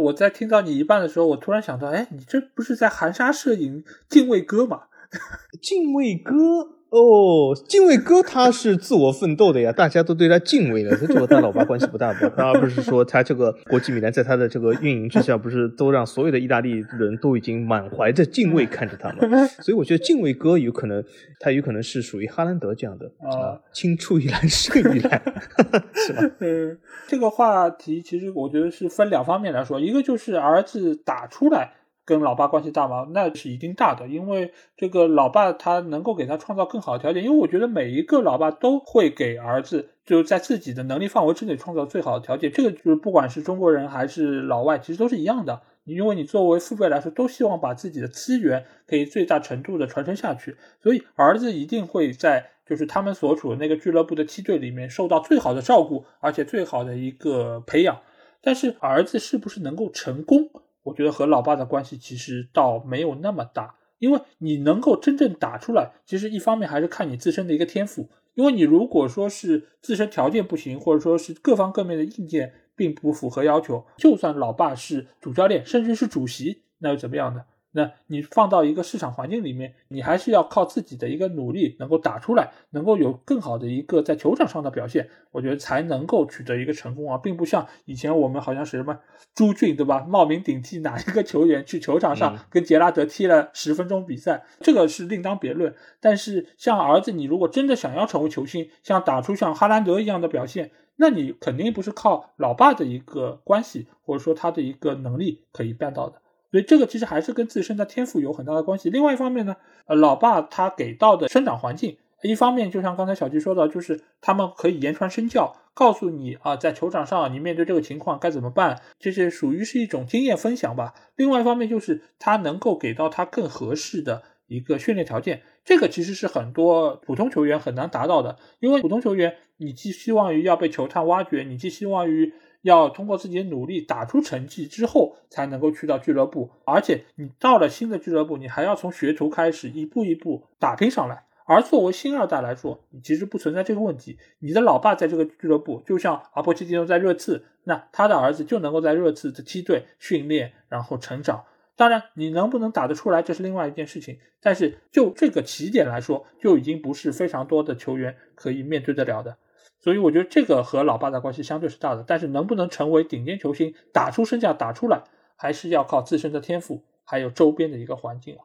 [0.00, 4.88] 我在听到你一半的时候，我突然想到，哎，你这不是在含沙射影敬畏哥吗？
[5.62, 6.75] 敬畏哥。
[6.96, 12.32] 哦，敬畏哥他是自我奋斗的呀，大家都对他敬畏的，这和他老爸关系不大吧？
[12.34, 19.46] 当然不是说他这个国际米兰在他的这个运营之下，不是都让所有的意大利人都已经满怀着敬畏看着他吗？
[19.60, 21.04] 所以我觉得敬畏哥有可能，
[21.38, 25.22] 他有可能是属于哈兰德这样的啊，青出于蓝胜于蓝，
[25.92, 26.22] 是吧？
[26.40, 31.72] 嗯，这个话题其实我觉得是分两方面来说，一个就是儿子打出来。
[32.06, 33.06] 跟老爸关系大吗？
[33.10, 37.22] 那是一定大的，因为这个老爸他能够给他创造更好的条件。
[37.22, 42.50] 因为我觉得每一个老爸都会给儿子就是在自己的能力范围之内创造最好的条件。
[42.50, 45.60] 这个就是不管是中国人还是老外，其实都是一样的。
[45.84, 58.00] 因为你作为父辈来说，都希望把自己的资源可以最大程度的传承下去，所以儿子一定会在就是他们所处的那个俱乐部的梯队里面受到最好的照顾，而且最好的一个培养。
[58.42, 60.50] 但是儿子是不是能够成功？
[60.86, 68.08] 我觉得和老爸的关系其实倒没有那么大，因为你能够真正打出来，其实一方面还是看你自身的一个天赋。
[68.34, 77.42] 因为你如果说是自身条件不行，或者说是各方各面的硬件并不符合要求，就算老爸是主教练，甚至是主席，那又怎么样呢？
[77.76, 88.98] 那你放到一个市场环境里面，你还是要靠自己的一个努力，能够打出来，能够有更好的一个在球场上的表现，我觉得才能够取得一个成功啊，并不像以前我们好像是什么
[89.34, 95.74] 朱俊对吧，冒名顶替哪一个球员去球场上跟杰拉德踢了十分钟比赛，这个是另当别论。
[96.00, 106.22] 但是像儿子，你如果真的想要成为球星，像打出像哈兰德一样的表现，那你肯定不是靠老爸的一个关系或者说他的一个能力可以办到的。
[106.50, 108.88] 所以这个其实还是跟自身的天赋有很大的关系。
[108.88, 109.56] 另外一方面呢，
[109.86, 120.94] 呃，老爸他给到的生长环境，一方面就像刚才小吉说的，就是他们可以言传身教，告诉你啊，在球场上你面对这个情况该怎么办，这些属于是一种经验分享吧。
[121.16, 132.32] 另外一方面就是他能够给到他更合适的一个训练条件，这个其实是很多普通球员很难达到的，因为普通球员你寄希望于要被球探挖掘，你寄希望于。
[132.66, 136.50] 要通过自己的努力打出成绩之后，才能够去到俱乐部。
[136.64, 141.24] 而且你到了新的俱乐部，你还要从学徒开始，一步一步打拼上来。
[141.44, 144.18] 而作为新二代来说，你其实不存在这个问题。
[144.40, 151.44] 你的老爸在这个俱乐部，就像阿波切蒂诺在热刺，那他的儿子就能够在热刺的梯队训练，然后成长。
[151.76, 154.18] 当然，你能不能打得出来，这是另外一件事情。
[154.40, 159.36] 但是就这个起点来说，就已经不是非常多的球员可以面对得了的。
[159.80, 165.04] 所以我觉得这个和老爸的关系相对是大的，但是能不能成为顶尖球星，打出身价打出来，
[165.36, 168.44] 还是要靠自身的天赋，还有周边的一个环境啊。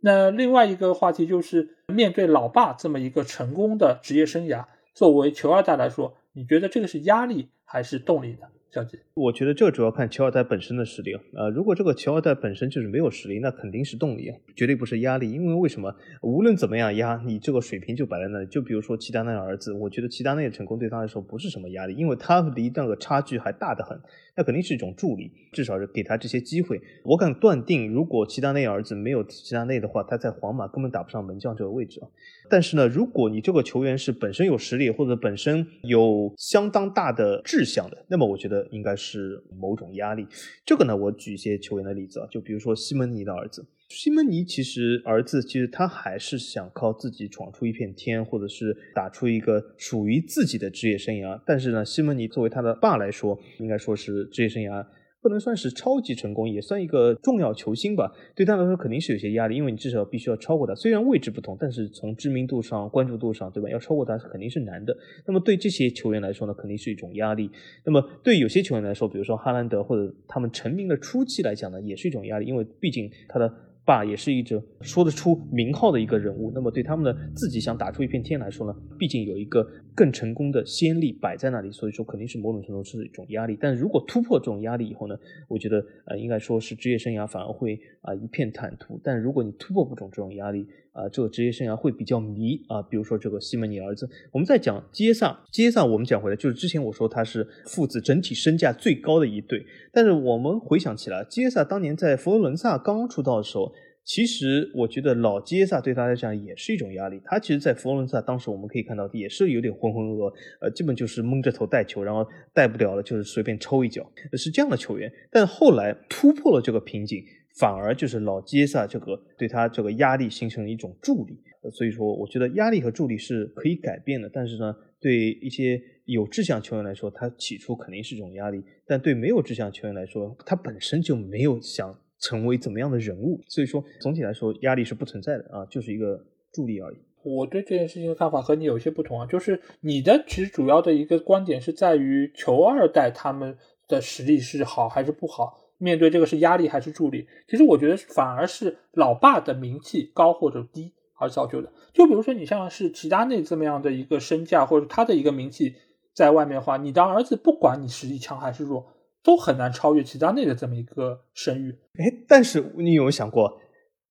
[0.00, 8.48] 那另外一个话题就是面对老爸这么一个成功的职业生涯，作为球二代来说，你觉得这个是压力还是动力呢？
[8.70, 11.20] 小吉，我觉得这主要看球二代本身的实力啊。
[11.32, 15.30] 呃，如果这个球二代本身就是没有实力，那肯定是动力啊，绝对不是压力。
[15.32, 15.94] 因为为什么？
[16.20, 18.46] 无论怎么样压，你这个水平就摆在那里。
[18.46, 23.98] 就比如说齐达内的儿子，我觉得齐达内的成功对他来说不是什么压力，因为他离那个差距还大得很。
[24.36, 26.78] 那肯定是一种助力，至少是给他这些机会。
[27.04, 32.06] 我敢断定，如果齐达内儿子没有齐达内的话，他在皇马根本打不上门将这个位置啊。
[32.50, 40.26] 但是呢，如果你这个球员是本身有实力，或者本身有相当大的志向的，那么我觉得应该是某种压力。
[40.64, 43.66] 这个呢，我举一些球员的例子啊，就比如说西蒙尼的儿子。
[43.88, 51.40] 西蒙尼其实儿子其实他还是想靠自己闯出一片天，或者是打出一个属于自己的职业生涯。
[51.46, 54.84] 但是呢，西蒙尼作为他的爸来说，应该说是职业生涯
[55.20, 58.12] 不能算是超级成功，也算一个重要球星吧。
[58.34, 60.74] 对他来说肯定是有些压力，因为你至少必须要超过他。
[60.74, 63.68] 虽然位置不同，但是从知名度上、关注度上，对吧？
[63.68, 64.96] 要超过他肯定是难的。
[65.26, 67.50] 那么对这些球员来说呢，肯定是一种压力。
[67.84, 73.52] 那么对有些球员来说，比如说哈兰德或者他们成名的初期来讲呢，也是一种压力，因为毕竟他的。
[73.88, 83.56] 爸也是一种说得出名号的一个人物，那么对他们的自己想打出一片天来说呢，毕竟有一个更成功的先例摆在那里，所以说肯定是某种程度是一种压力。
[83.58, 85.16] 但如果突破这种压力以后呢，
[85.48, 89.00] 我觉得呃应该说是职业生涯反而会啊一片坦途。
[89.02, 90.66] 但如果你突破不中这种压力
[90.98, 92.82] 啊，这个职业生涯会比较迷啊。
[92.82, 103.72] 比如说这个西门尼儿子，我们在讲接上接上，我们讲回来就是之前我说他是父子整体身价最高的一对，但是我们回想起来，接萨当年在佛罗伦萨刚刚出道的时候。
[104.04, 107.20] 其实我觉得老杰萨对他来讲也是一种压力。
[107.26, 110.32] 他其实，在佛罗伦萨当时我们可以看到也是有点浑浑噩噩，
[110.62, 115.12] 呃，基本就是蒙着头带球，然后带不了了就是随便抽一脚，是这样的球员。
[115.30, 117.22] 但后来突破了这个瓶颈，
[117.58, 121.38] 反而就是老杰萨这个对他这个压力形成了一种助力。
[121.72, 124.30] 所以说，我觉得压力和助力是可以改变的。
[124.32, 131.98] 但是呢，对一些有志向球员来说，他起初肯定是一种压力；但对没有志向球员来说，他本身就没有想。
[132.20, 133.40] 成为怎么样的人物？
[133.46, 136.20] 所以说，总体来说，压力是不存在的啊，就是一个
[136.52, 136.96] 助力而已。
[137.22, 143.56] 我对这件事情的看法和你有些不同啊，就是你的其实主要的一个观点是在于球二代他们
[143.86, 147.26] 的实力是好还是不好，面对这个是压力还是助力？
[147.48, 151.72] 其实我觉得反而是老爸的名气高或者低而造就的。
[151.92, 155.74] 就比如说你像是齐达内这么样的一个身价或者他的一个名气
[156.14, 158.94] 在外面的话，你的儿子不管你实力强还是弱。
[159.20, 161.76] 都很难超越齐达内的这么一个声誉。
[161.98, 163.60] 哎，但是你有没有想过，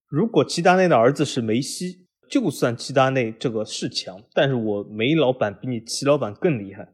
[0.09, 6.89] 如果齐达内的儿子是梅西，就算齐达内这个是强，但是我梅老板比你齐老板更厉害。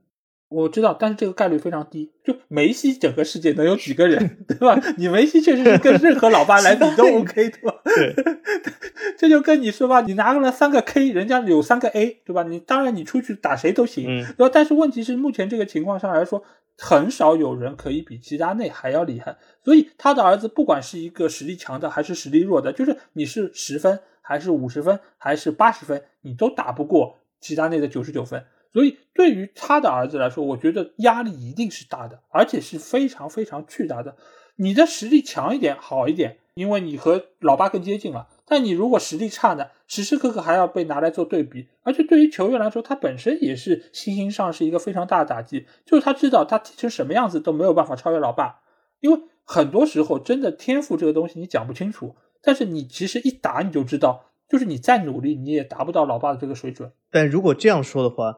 [0.54, 2.12] 我知道，但是这个概率非常低。
[2.24, 4.80] 就梅西整个世界能有几个人，对吧？
[4.98, 7.76] 你梅西确实是跟任何老爸来比都 OK，对吧？
[7.84, 8.16] 对，
[9.18, 12.44] 这就跟你说吧，你拿了三个 K，人家有三个 A，对吧？
[12.44, 14.06] 你当然你出去打谁都行，
[14.38, 14.52] 对吧？
[14.54, 16.44] 但是问题是，目前这个情况上来说。
[16.76, 28.44] 很少有人可以比齐达内还要厉害，所以他的儿子不管是一个实力强的还是实力弱的，就是你是十分还是五十分还是八十分，你都打不过齐达内的九十九分。
[28.74, 34.18] 所以对于他的儿子来说，我觉得压力一定是大的，而且是非常非常巨大的。
[34.56, 38.28] 你的实力强一点好一点，因为你和老爸更接近了。
[38.46, 45.66] 但你如果实力差呢，时时刻刻还要被拿来做对比，而且对于球员来说，他本身也是心上是一个非常大的打击。
[45.86, 48.62] 就是他知道他踢成什么样子都没有办法超越老爸，
[49.00, 56.92] 因为很多时候真的天赋这个东西你讲不清楚，但是你其实一打你就知道，就是你再努力你也达不到老爸的这个水准。
[57.10, 58.38] 但如果这样说的话，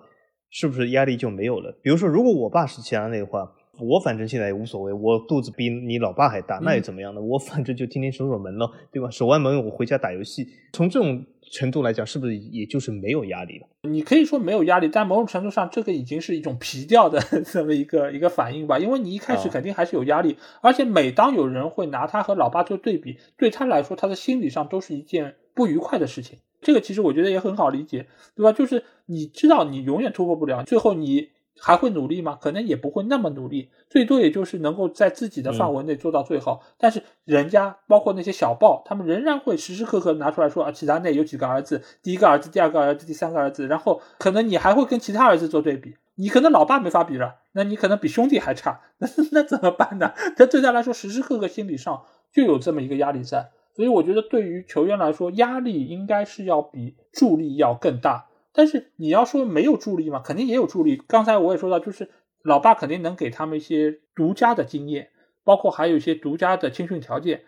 [0.49, 1.77] 是不是压力就没有了？
[1.81, 3.51] 比如说，如果我爸是齐达内的话。
[3.77, 7.21] 我反正现在也无所谓，我肚子比你老爸还大，那又怎么样呢？
[7.21, 9.09] 我反正就天天守守门了，对吧？
[9.09, 10.47] 守完门我回家打游戏。
[10.71, 13.67] 从这种程度来讲，是不是也就是没有压力了？
[13.89, 18.79] 你可以说没有压力，但某种程度上，这个已经是一种皮掉的 这么一个一个反应吧。
[18.79, 26.39] 因为你一开始肯定还是有压力，而且每当有人会拿他和老爸做对比，对他来说，他的心理上都是一件不愉快的事情。
[26.65, 28.51] 这个其实我觉得也很好理解，对吧？
[28.51, 31.29] 就是你知道你永远突破不了，最后你。
[31.57, 32.37] 还会努力吗？
[32.41, 36.61] 可能也不会那么努力，最多也就是能够在自己的范围内做到最好。
[36.77, 50.11] 但是人家包括那些小报，他们仍然会时时刻刻拿出来说啊，齐达内有几个儿子，第一个儿子、第二个儿子、第三个儿子，然后可能你还会跟其他儿子做对比，你可能老爸没法比了，那你可能比兄弟还差，那 那怎么办呢？
[50.35, 52.03] 这对他来说时时刻刻心理上
[52.33, 58.29] 就有这么一个压力在，所以我觉得对于球员来说，压力应该是要比助力要更大。
[58.53, 60.21] 但是你要说没有助力嘛？
[60.23, 60.95] 肯定也有助力。
[61.07, 62.09] 刚才我也说到，就是
[62.41, 65.09] 老爸肯定能给他们一些独家的经验，
[65.43, 67.43] 包括还有一些独家的青训条件。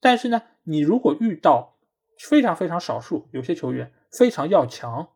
[0.00, 1.76] 但是呢，你如果遇到
[2.18, 5.08] 非常非常少数有些球员非常要强，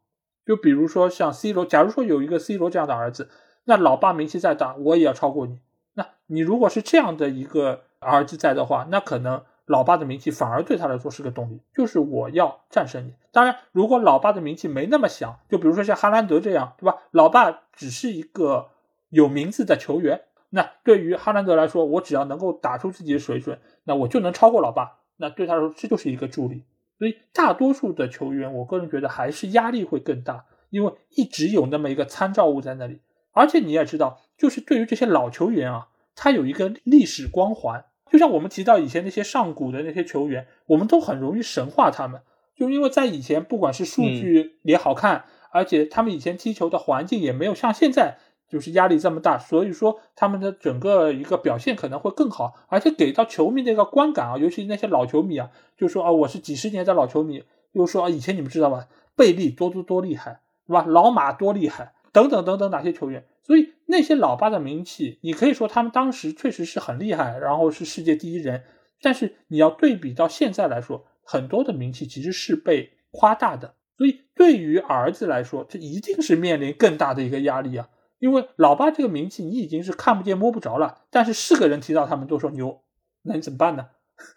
[0.46, 3.28] 就比如说像 C 罗，假如说有一个 C 罗这样的儿子，
[3.64, 5.60] 那老爸名气再大，我也要超过你。
[5.92, 13.14] 那你如果是这样的一个儿子在的话，那可能老爸的名气反而对他来说是个动力，就是我要战胜你。
[13.32, 16.98] 当然，如果老爸的名气没那么响，就比如说像哈兰德这样，对吧？
[17.10, 18.68] 老爸只是一个
[19.08, 24.98] 有名字的球员，那对于哈兰德来说，我只要能够打出自己的水准，那我就能超过老爸。
[25.16, 26.64] 那对他来说，这就是一个助力。
[26.98, 33.00] 所以，大多数的球员，我个人觉得还是压力会更大，因为一直有那么一个参照物在那里。
[33.32, 37.86] 而且你也知道，就是对于这些老球员啊，他有一个历史光环。
[38.10, 42.20] 就像我们提到以前那些上古的那些球员，我们都很容易神化他们，
[42.56, 48.18] 就因为在以前，不管是数据也好看，而且他们以前踢球的环境也没有像现在。
[48.46, 57.42] 就是压力这么大，所以说他们的整个一个表现可能会更好，而且给到球迷的一个观感啊，尤其那些老球迷啊，就说啊，我是几十年的老球迷，
[57.72, 58.86] 又说啊，以前你们知道吧，
[59.16, 60.84] 贝利多多多厉害，是吧？
[60.86, 68.62] 老马多厉害，等等等等哪些球员，所以那些老八的名气，你可以说他们当时确实是很厉害，然后是世界第一人，
[69.02, 77.88] 但是你要对比到现在来说，很多的名气其实是被夸大的，所以对于儿子来说，这一定是面临更大的一个压力啊。
[78.20, 82.80] 因为老八这个名气你已经是看不见摸不着了，但是是个人提到他们都说牛，
[83.22, 83.88] 那你怎么办呢？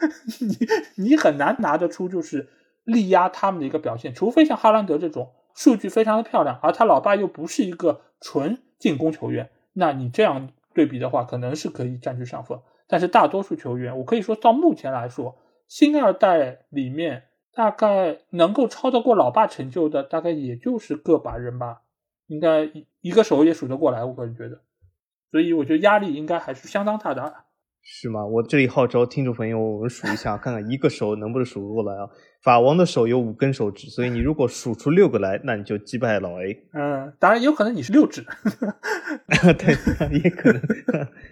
[0.42, 2.50] 你你很难拿得出就是
[2.84, 12.62] 力压他们的一个表现，除非像哈兰德这种数据非常的漂亮，而他老爸又不是一个纯进攻球员，那你这样对比的话，可能是可以占据上风。
[12.88, 15.36] 但是大多数球员，我可以说到目前来说，
[15.68, 17.24] 新二代里面
[17.56, 21.82] 大概能够超得过老爸成就的，大概也就是个把人吧。
[22.28, 24.62] 应该一一个手也数得过来，我个人觉得，
[25.32, 27.34] 所以我觉得压力应该还是相当大的。
[27.82, 28.26] 是吗？
[28.26, 32.10] 我这里号召听众朋友，我们数一下，看看一个手能不能数过来啊？
[32.48, 36.64] 法王的手有五根手指，所以你如果数出六个来，那你就击败老 A。
[36.72, 38.26] 嗯，当然有可能你是六指，
[39.60, 40.62] 对，也可能。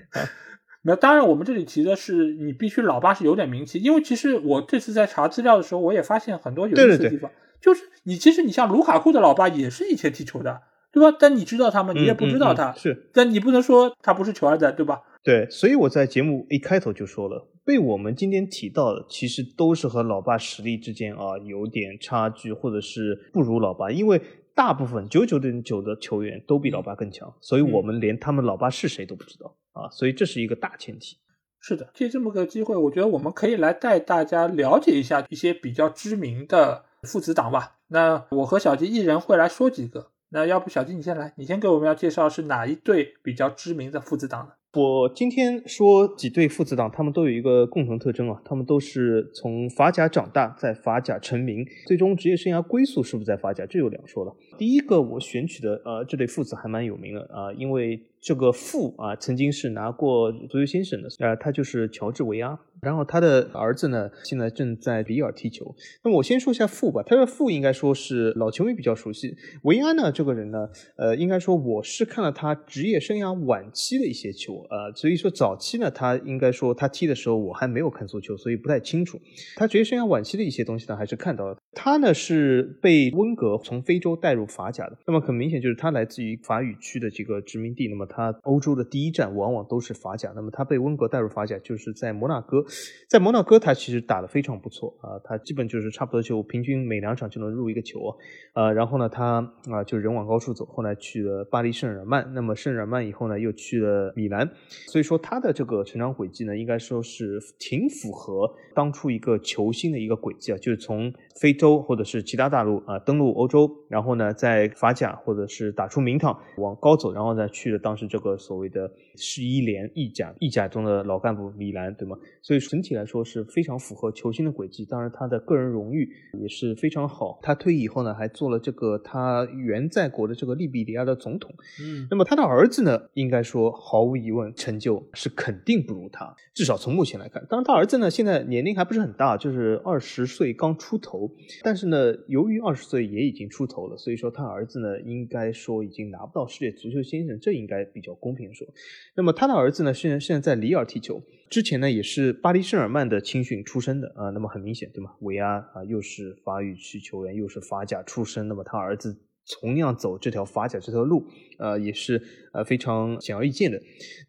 [0.84, 10.64] 那当然，我们这里提的是你必须老八是有点名气，因为其实我这次在查资料的时候，我也发现很多有意思的地方，就是你其实你像卢卡库的老爸也是以前踢球的。
[10.92, 11.18] 对吧？
[11.18, 11.94] 但你知道他吗？
[11.94, 12.74] 你也不知道他。
[12.74, 15.02] 是，但你不能说他不是球儿的，对吧？
[15.26, 23.90] 对，所以我在节目一开头就说了，被我们今天提到的，其实都是和老爸实力之间啊有点差距，或者是不如老爸。
[23.90, 24.22] 因为
[24.54, 29.90] 大部分九九点九的球员都比老爸更强，所以我们连他们老爸是谁都不知道啊。
[29.90, 31.18] 所以这是一个大前提。
[31.60, 37.78] 是的，借这么个机会，我觉得我们可以来带大家了解一下一些比较知名的父子档吧。
[37.88, 40.12] 那我和小吉一人会来说几个。
[40.30, 44.54] 那要不小金你先来，你先给我们要介绍是哪一对比较知名的父子档呢？
[44.76, 54.36] 我今天说几对父子档，他们都有一个共同特征啊，他们都是从法甲长大，在法甲成名，最终职业生涯归宿是不是在法甲，这有两说了。
[54.58, 62.60] 第一个我选取的呃这对父子还蛮有名的啊，因为这个父啊曾经是拿过足球先生的，呃他就是乔治维阿。
[62.82, 65.74] 然后他的儿子呢，现在正在里尔踢球。
[66.04, 69.36] 那么我先说一下父吧，他的父应该说是老球迷比较熟悉。
[69.64, 79.20] 维安呢，这个人呢，呃，应该说我是看了他职业生涯晚期的一些球，呃，所以说早期呢，他应该说他踢的时候我还没有看足球，所以不太清楚。
[79.56, 81.58] 他职业生涯晚期的一些东西呢，还是看到了。
[81.72, 87.88] 他呢是被温格从非洲带入法甲的，那么很明显就是他来自于法语区的这个殖民地。
[87.88, 90.32] 那么他欧洲的第一站往往都是法甲。
[90.36, 92.64] 那么他被温格带入法甲，就是在摩纳哥。
[93.08, 98.18] 在摩纳哥，他其实打得非常不错啊，他基本就是差不多就平均每两场就能入一个球啊，
[98.54, 104.50] 呃，然后呢，他啊就人往高处走，后来去了巴黎圣日耳曼，那么圣日耳曼以后呢，又去了米兰，
[104.88, 122.18] 所以说他的这个成长轨迹呢，应该说是挺符合当初一个球星的一个轨迹啊，就是从非洲或者是其他大陆啊登陆欧洲，然后呢在法甲或者是打出名堂往高走，然后再去了当时这个所谓的十一连意甲，意甲中的老干部米兰，对吗？
[122.42, 124.86] 所以整体来说是非常符合球星的轨迹。
[124.86, 126.10] 当然，他的个人荣誉
[126.40, 127.38] 也是非常好。
[127.42, 131.54] 他退役以后呢，还做了这个他原在国的这个利比里亚的总统。
[131.82, 137.46] 嗯，那么他的儿子呢，应该说毫无疑问成就是肯定不如他，至少从目前来看。
[137.50, 141.25] 当然，他儿子呢现在年龄还不是很大，就是二十岁刚出头。
[141.64, 148.68] 但是呢，由于二十岁也已经出头了，所以说他儿子呢应该说已经拿不到世界足球先生，这应该比较公平说。
[149.16, 151.22] 那么他的儿子呢，现在现在在里尔踢球。
[151.48, 155.14] 之前呢，也是巴黎圣日耳曼的青训出身的啊，那么很明显，对吗？
[155.20, 159.16] 维阿啊，又是法语区球员，又是法甲出身，那么他儿子
[159.62, 161.28] 同样走这条法甲这条路，
[161.60, 162.22] 呃，也是
[162.54, 163.80] 呃非常显而易见的。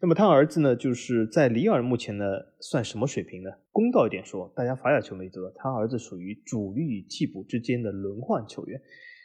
[0.01, 2.25] 那么他儿子呢，就是在里尔目前呢，
[2.59, 3.49] 算什么水平呢？
[3.71, 8.81] 公道一点说，大家法甲球迷知道，他儿子属于主力与替补之间的轮换球员。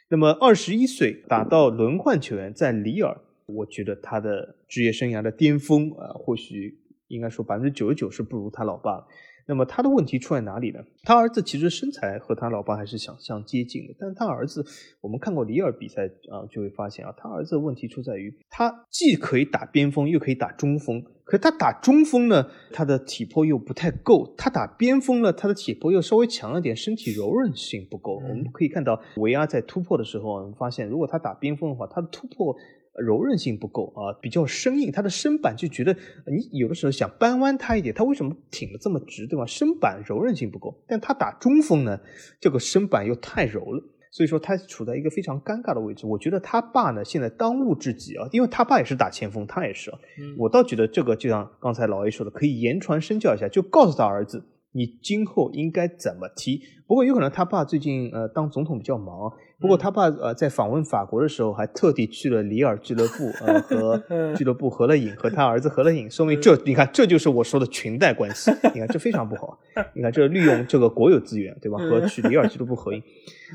[0.09, 6.79] 那么二十一岁打到轮换球员，在里尔，我觉得他的职业生涯的巅峰啊，或许。
[7.09, 9.05] 应该说百分之九十九是不如他老爸。
[9.45, 10.79] 那么他的问题出在哪里呢？
[11.03, 14.65] 他儿子其实身材和他老爸还是想相接近的，但是他儿子，
[15.01, 28.15] 我们看过里尔比赛啊，就会发现啊，他儿子的问题出在于他既可以打边锋，又可以打中锋，可是他打中锋呢，他的体魄又不太够；他打边锋呢，他的体魄又稍微强了点，身体柔韧性不够。
[28.29, 32.55] 我们可以看到维阿在突破的时候，我们发现如果他打边锋的话，他的突破。
[33.01, 39.45] 柔韧性不够啊，比较生硬，它的身板就觉得你有的时候想扳弯它一点，它为什么挺得这么直，对吧？
[39.45, 41.99] 身板柔韧性不够，但他打中锋呢，
[42.39, 46.05] 这个身板又太柔了，所以说他处在一个非常尴尬的位置。
[46.05, 49.97] 我觉得他爸呢，现在当务之急啊，因为他爸也是打前锋，他也是啊，
[50.37, 54.43] 我倒觉得这个就像刚才老 A 说的，可以言传身教一下，就告诉他儿子。
[54.75, 56.59] 你今后应该怎么踢？
[56.87, 59.31] 不过有可能他爸最近呃当总统比较忙。
[59.63, 64.03] 不过他爸呃在访问法国的时候，还特地去了里尔俱乐部呃 和
[64.35, 68.51] 俱乐部合了影，和他儿子合了影，说明这你看这就是我说的裙带关系。
[68.73, 69.57] 你看这非常不好。
[69.95, 71.77] 你看这利用这个国有资源对吧？
[71.77, 73.01] 和去里尔俱乐部合影，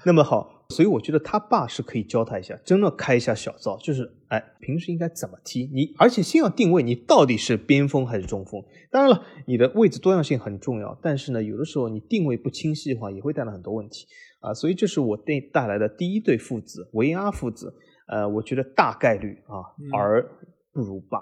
[0.07, 0.55] 那么好。
[0.71, 8.63] 所以我觉得他爸是可以教他一下，真的开一下小灶，就是哎，平时应该怎么踢你，而且先要定位你到底是边锋还是中锋。
[8.91, 14.07] 当然了，你的位置多样性很重要，但是呢，有的时候你定位不清晰的话，也会带来很多问题
[14.41, 14.55] 啊。
[14.55, 17.75] 所以这是我带带来的第一对父子维阿父子，
[18.07, 19.63] 呃，我觉得大概率啊
[19.97, 20.29] 儿
[20.73, 21.19] 不如爸。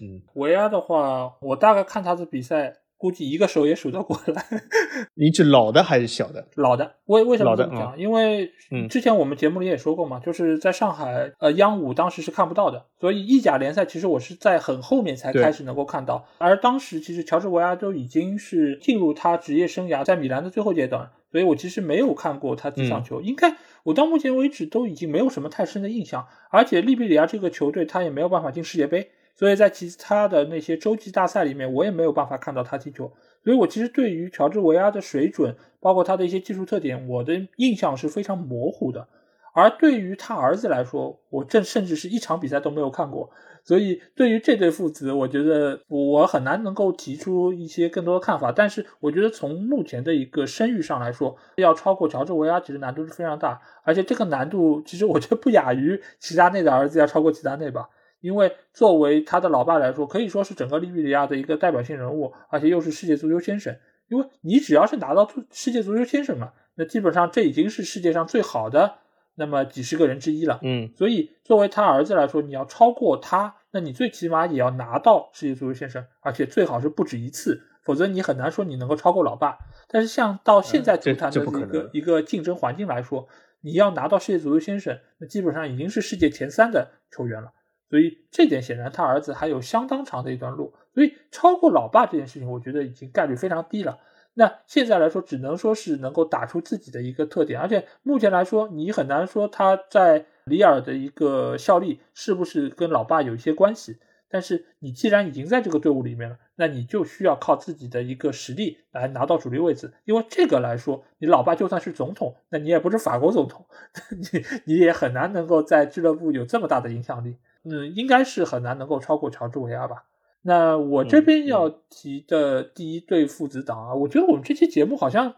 [0.00, 2.78] 嗯，维阿的话，我大概看他的比赛。
[3.02, 4.46] 估计一个手也数得过来。
[5.18, 6.46] 你指老的还是小的？
[6.54, 6.98] 老的。
[7.06, 7.98] 为为什么这么讲？
[7.98, 8.48] 因为
[8.88, 16.24] 之前我们节目里也说过嘛，就是在上海，呃，央五当时是看不到的，所以意甲联赛其实我是在很后面才开始能够看到。
[16.38, 23.20] 而当时其实乔治维阿都已经是进入他职业生涯在米兰的最后阶段，所以我其实没有看过他几场球。
[23.22, 26.28] 应该我到目前为止都已经没有什么太深的印象。
[26.50, 29.08] 而且利比里亚这个球队他也没有办法进世界杯。
[29.34, 33.10] 所以在其他的那些洲际大赛里面，我也没有办法看到他踢球。
[33.42, 39.08] 所以我其实对于乔治维阿的水准，包括他的一些技术特点，我的印象是非常模糊的。
[39.52, 43.30] 而对于他儿子来说，我这甚至是一场比赛都没有看过。
[43.64, 48.50] 所以对于这对父子，我觉得我很难能够提出一些更多的看法。
[48.50, 53.60] 但是我觉得从目前的一个声誉上来说，要超过乔治维阿，其实难度是非常大。
[53.84, 57.88] 而且这个难度，其实我觉得不亚于齐达内的儿子要超过齐达内吧。
[58.20, 63.76] 因为作为他的老爸来说，可以说是整个利比里亚的一个代表性人物，而且又是世界足球先生。
[64.08, 68.94] 因为你只要是拿到世界足球先生嘛，那基本上这已经是世界上最好的
[69.34, 70.60] 那么几十个人之一了。
[70.62, 79.58] 嗯，所以作为他儿子来说，你要超过他，那你最起码也要拿到世界足球先生，而且最好是不止一次，否则你很难说你能够超过老爸。
[79.88, 83.28] 但是像到现在足坛的一个一个竞争环境来说，
[83.60, 87.52] 你要拿到世界足球先生，那基本上已经是世界前三的球员了。
[87.88, 93.98] 所以这点显然他儿子还有相当长的一段路，所以超过老爸这件事情，我觉得已经概率非常低了。
[94.34, 103.98] 那现在来说，只能说是能够打出自己的一个特点，而且目前来说，你很难说他在里尔的一个效力是不是跟老爸有一些关系。
[104.30, 113.66] 但是你既然已经在这个队伍里面了，那你就需要靠自己的一个实力来拿到主力位置，因为这个来说，你老爸就算是总统，那你也不是法国总统，
[114.16, 117.36] 你你也很难能够在俱乐部有这么大的影响力。
[117.64, 120.04] 嗯，应该是很难能够超过乔治维亚吧？
[120.42, 125.34] 那我这边要提的第一对父子档啊，我觉得我们这期节目好像，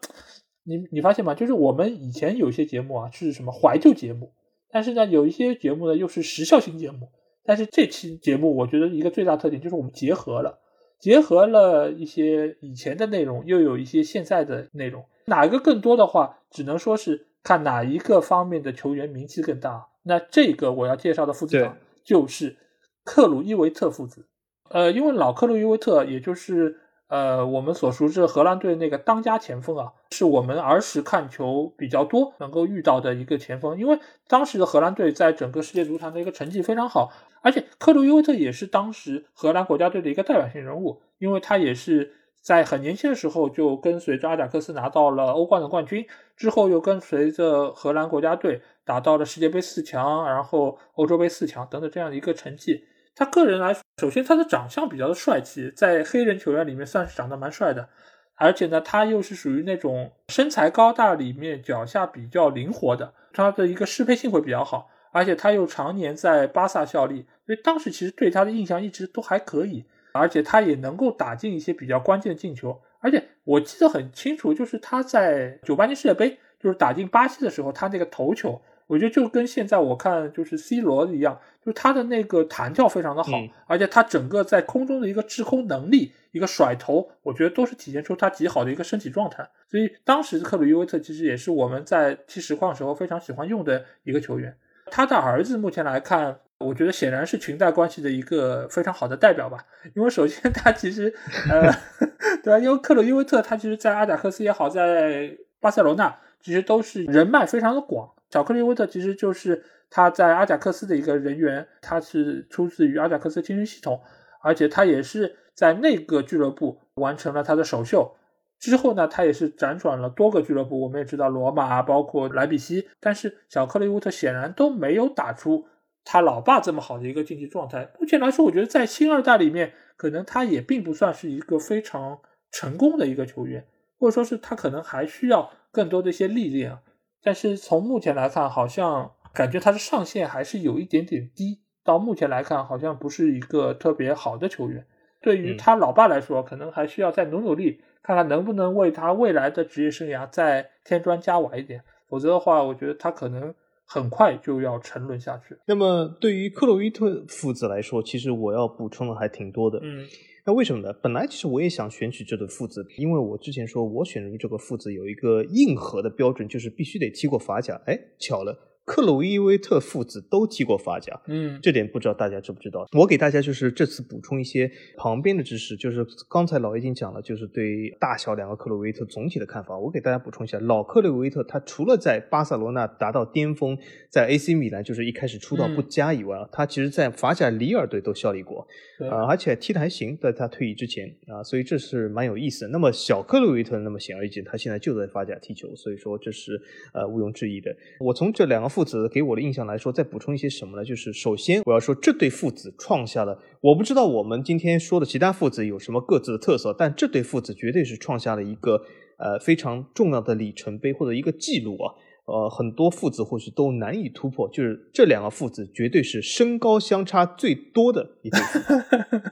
[0.62, 1.34] 你你发现吗？
[1.34, 4.32] 就是我们以前有些节目啊是什么怀旧节目，
[4.70, 7.08] 但是呢有一些节目呢又是时效性节目。
[7.44, 10.58] 但是这期节目我觉得一个最大特点就是我们结合了，
[10.98, 19.88] 结合了一些以前的内容，又有一些现在的内容，哪个更多的话，只能说是看哪一个方面的球员名气更大。
[20.02, 21.76] 那这个我要介绍的父子档。
[22.04, 22.58] 就是
[23.02, 24.26] 克鲁伊维特父子，
[24.74, 33.78] 呃，因为老克鲁伊维特，也就是呃我们所熟知的荷兰队那个当家前锋啊，是我们儿时看球比较多能够遇到的一个前锋。
[33.78, 42.12] 因为当时的荷兰队在整个世界足坛的一个成绩非常好，而且克鲁伊维特也是当时荷兰国家队的一个代表性人物，因为他也是
[42.42, 46.04] 在很年轻的时候就跟随着阿贾克斯拿到了欧冠的冠军，
[46.36, 48.60] 之后又跟随着荷兰国家队。
[48.86, 52.84] 打到了世界杯四强，然后欧洲杯四强等等这样的一个成绩。
[53.16, 57.88] 他个人来说，首先他的长相比较的帅气，在黑人球员里面算是长得蛮帅的，
[58.34, 78.60] 而且呢，他又是属于那种身材高大里面脚下比较灵活的，他的一个适配性会比较好，而且他又常年在巴萨效力，所以当时其实对他的印象一直都还可以，而且他也能够打进一些比较关键的进球，而且我记得很清楚，就是他在九八年世界杯就是打进巴西的时候，他那个头球。
[78.86, 83.30] 我觉得就跟现在我看就是 C 罗一样，就是他的那个弹跳非常的好，
[83.66, 89.48] 而且他整个在空中的一个滞空能力、一个甩头，我觉得都是体现出他极好的一个身体状态。
[89.70, 94.54] 所以当时克鲁伊维特其实也是我们在踢实况时候非常喜欢用的一个球员。
[94.90, 99.64] 他的儿子目前来看，我觉得显然是裙带关系的一个非常好的代表吧。
[99.94, 101.12] 因为首先他其实
[101.50, 101.72] 呃，
[102.44, 106.14] 对吧，因为克鲁伊维特他其实在阿贾克斯也好，在巴塞罗那。
[106.40, 108.06] 其实都是人脉非常的广。
[108.34, 114.00] 小克利威特其实就是他在阿贾克斯的一个人员，他是出自于阿贾克斯青训系统，
[114.42, 118.16] 而且他也是在那个俱乐部完成了他的首秀。
[118.58, 120.80] 之后呢，他也是辗转了多个俱乐部。
[120.80, 125.66] 我们也知道罗马啊，包括莱比锡，但是小克利乌特显然都没有打出
[126.04, 127.92] 他老爸这么好的一个竞技状态。
[128.00, 132.18] 目前来说，我觉得在新二代里面，可能他也并不算是一个非常
[132.50, 133.64] 成功的一个球员，
[133.96, 135.52] 或者说是他可能还需要。
[135.74, 136.78] 更多的一些历练，
[137.24, 141.60] 但是从目前来看，好像感觉他的上限还是有一点点低。
[141.82, 144.86] 到目前来看，好像不是一个特别好的球员。
[145.20, 151.82] 对于他老爸来说，可能还需要再努努力，看看能不能为他未来的职业生涯再添砖加瓦一点。
[152.08, 153.54] 否则的话，我觉得他可能
[153.84, 155.56] 很快就要沉沦下去。
[155.66, 159.78] 那么，对于克洛伊特父子来说，其实我要补充的还挺多的。
[159.82, 160.06] 嗯。
[160.46, 160.92] 那为什么呢？
[161.02, 167.80] 本来其实我也想选取这对父子，因为我之前说我选入这个父子有一个硬核的标准，就是必须得踢过法甲。
[167.86, 168.73] 哎，巧了。
[168.84, 172.86] 克鲁伊维特父子都踢过法甲，嗯，这点不知道大家知不知道？
[172.92, 179.78] 我给大家就是这次补充一些旁边的知识，就是刚才老已经讲了，就是对大小两个克鲁维特总体的看法。
[179.78, 183.78] 我给大家补充一下，老克鲁维特他除了在巴塞罗那达到巅峰，
[184.10, 188.66] 在 AC 米兰就是一开始出道不佳以外，他其实在法甲里尔队都效力过，
[189.10, 192.68] 啊，而且踢得还行，在他退役之前啊，所以这是蛮有意思的。
[192.68, 196.60] 那么小克鲁维特，那么显而易见，他现在就在法甲踢球，所以说这是
[196.92, 197.74] 呃毋庸置疑的。
[197.98, 198.73] 我从这两个。
[198.74, 200.84] 父子给我的印象来说，再补充一些什么呢？
[200.84, 208.82] 就是首先我要说，这对父子创下了，我不知道我们今天说的其他父子有什么各自的特色，但这对父子绝对是创下了一个
[209.16, 211.94] 呃非常重要的里程碑或者一个记录啊。
[212.26, 218.40] 呃，很多父子或许都难以突破，就是这两个父子绝对是身高相差最多的一对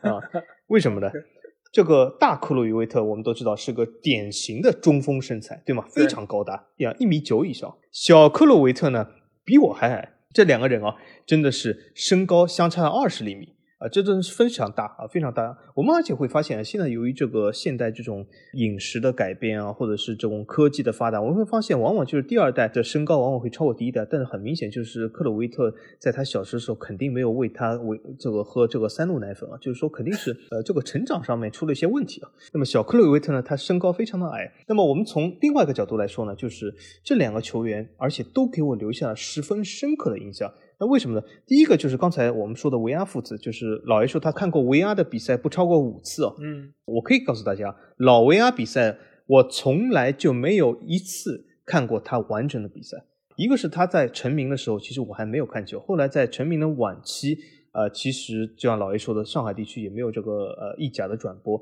[0.09, 0.21] 啊。
[0.69, 1.11] 为什么呢？
[1.73, 5.83] 这个大克鲁伊维特，我们都知道是个典型的中锋身材，对吗？
[5.91, 7.75] 非常高大，呀，一米九以上。
[7.91, 9.07] 小克鲁维特呢？
[9.45, 13.52] 比我还矮，这两个人啊，真的是身高相差了二十厘米。
[13.83, 15.59] 啊，这真是非常大啊，非常大。
[15.75, 24.07] 我们而且会发现，现在由于这个现代这种饮食的改变啊，或者是这种科技的发达，我们会发现，往往就是第二代的身高往往会超过第一代。
[24.09, 32.31] 但是很明显，就是克鲁维特在他小时的时候肯定没有喂他喂这个喝这个三鹿奶粉啊，就是说肯定是 呃这个成长上面出了一些问题啊。
[32.53, 34.53] 那么小克鲁维特呢，他身高非常的矮。
[34.69, 36.73] 那么我们从另外一个角度来说呢，就是
[37.03, 40.53] 这两个球员，而且都给我留下了十分深刻的印象。
[40.79, 41.27] 那为什么呢？
[41.47, 46.35] 第一个就是刚才我们说的维阿父子，就是老爷说他看过维阿的比赛不超过五次哦。
[46.41, 53.05] 嗯，我可以告诉大家，老维阿比赛我从来就没有一次看过他完整的比赛。
[53.37, 57.39] 一个是他在成名的时候，其实我还没有看球；后来在成名的晚期，
[57.73, 61.61] 呃，其实就像老爷说的，上海地区也没有这个呃意甲的转播。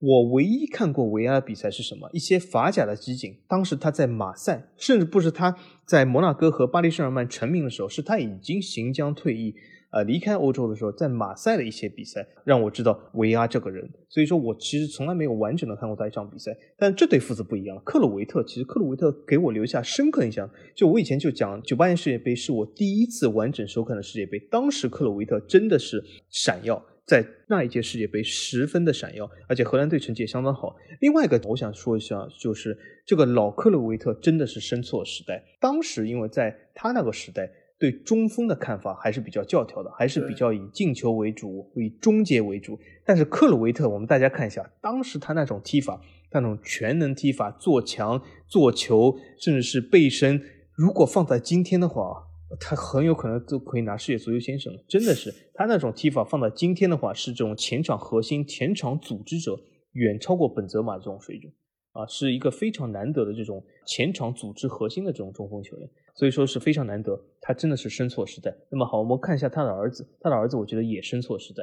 [0.00, 2.08] 我唯一看过维阿的比赛是什么？
[2.14, 3.36] 一些法甲的集锦。
[3.46, 9.54] 当时他在马赛，甚至不是他在摩纳哥和巴黎圣日耳曼成名的时候，是他已经行将退役，
[9.90, 13.86] 呃，离开欧洲的时候，在马赛的一些比赛，让我知道维阿这个人。
[14.08, 16.56] 所以说我其实从来没有完整的看过他一场比赛。
[16.78, 20.48] 但这对父子不一样了，克鲁维特其实克鲁维特给我留下深刻印象。
[20.74, 26.82] 就我以前就讲，九八年世界杯是我第一次完整收看的世界杯，当时克鲁维特真的是闪耀。
[27.10, 30.76] 在那一届世界杯十分的闪耀，而且荷兰队成绩也相当好。
[31.00, 35.42] 另外一个我想说一下，就是这个老克鲁维特真的是生错时代。
[35.58, 37.50] 当时因为在他那个时代，
[37.80, 42.78] 对中锋的看法还是比较教条的，还是比较以进球为主，以终结为主。
[43.04, 46.00] 但是克鲁维特，我们大家看一下，当时他那种踢法，
[46.30, 50.40] 那种全能踢法，做强、做球，甚至是背身，
[50.76, 52.29] 如果放在今天的话。
[52.58, 59.56] 他很有可能都可以拿世界足球先生了，真的是他那种踢法放到今天的话，是这种前场核心、前场组织者，
[59.92, 61.52] 远超过本泽马这种水准
[61.92, 68.52] 啊，是一个非常难得的这种前场组织核心的这种中锋球员，所以说是非常难得，他真的是生错时代。
[68.70, 71.62] 那么好，我们看一下他的儿子，他的儿子我觉得也生错时代，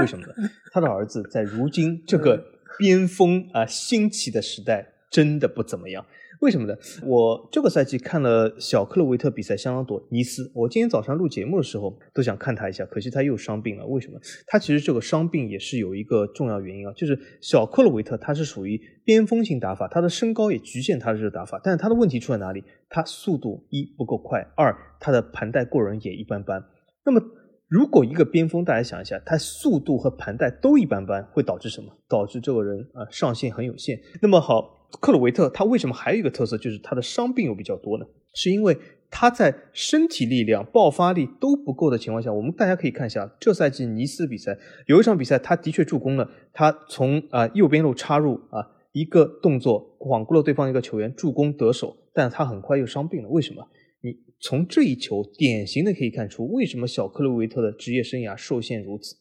[0.00, 0.32] 为什么呢？
[0.72, 2.40] 他的儿子在如今这个
[2.78, 4.94] 边锋啊兴起的时代。
[5.10, 6.04] 真的不怎么样。
[6.40, 6.74] 为什么呢？
[7.04, 10.50] 我这个赛季看了小克洛维特比赛相当多，尼斯。
[10.54, 13.84] 我今天早上录节目的时候都想看他一下，可惜他又伤病了。
[13.86, 14.20] 为什么？
[14.46, 21.60] 他其实这个伤病也是有一个重要原因啊，就是小克洛维特他是属于边锋型打法，他的身高也局限他的这个打法。
[21.64, 22.62] 但是他的问题出在哪里？
[22.88, 26.64] 他速度一不够快，二他的盘带过人也一般般。
[27.04, 27.20] 那么
[27.66, 31.92] 如果一个边锋，大家想一下，他速度和盘带都一般般，会导致什么？
[32.08, 33.98] 导致这个人啊上限很有限。
[34.22, 34.77] 那么好。
[35.00, 38.06] 克鲁维特他为什么还有一个特色，就是他的伤病又比较多呢？
[38.34, 38.76] 是因为
[39.10, 53.28] 他在身体力量、爆发力都不够的情况下，我们大家可以看一下这赛季尼斯比赛有一场比赛，他的确助攻了，他从啊右边路插入啊一个动作晃过了对方一个球员，助攻得手，但他很快又伤病了。
[53.28, 53.66] 为什么？
[54.00, 59.16] 你从这一球典型的可以看出，为什么小克鲁维特的职业生涯受限如此？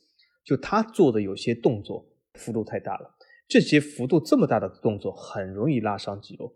[0.45, 2.05] 就他做的有些动作
[2.35, 3.16] 幅度太大了。
[3.47, 6.53] 这些幅度这么大的动作很容易拉伤肌肉。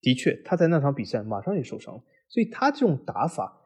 [0.00, 3.56] 的确，他在那场比赛马上就受伤了，所以他这种打法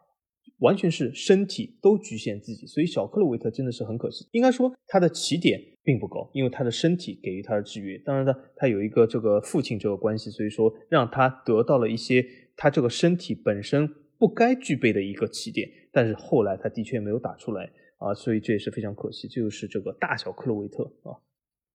[0.59, 2.67] 完全是身体都局限自己。
[2.67, 4.29] 所以小克洛维特真的是很可惜。
[4.33, 7.97] 应该说他的起点并不高，因为他的身体给予他的制约。
[8.05, 12.23] 当然呢，他有一个这个父亲这个关系，所以说让他得到了一些
[12.55, 15.67] 他这个身体本身不该具备的一个起点。
[15.91, 19.27] 但是后来他的确没有打出来啊，所以这也是非常可惜。
[19.27, 21.17] 这就是这个大小克洛维特啊。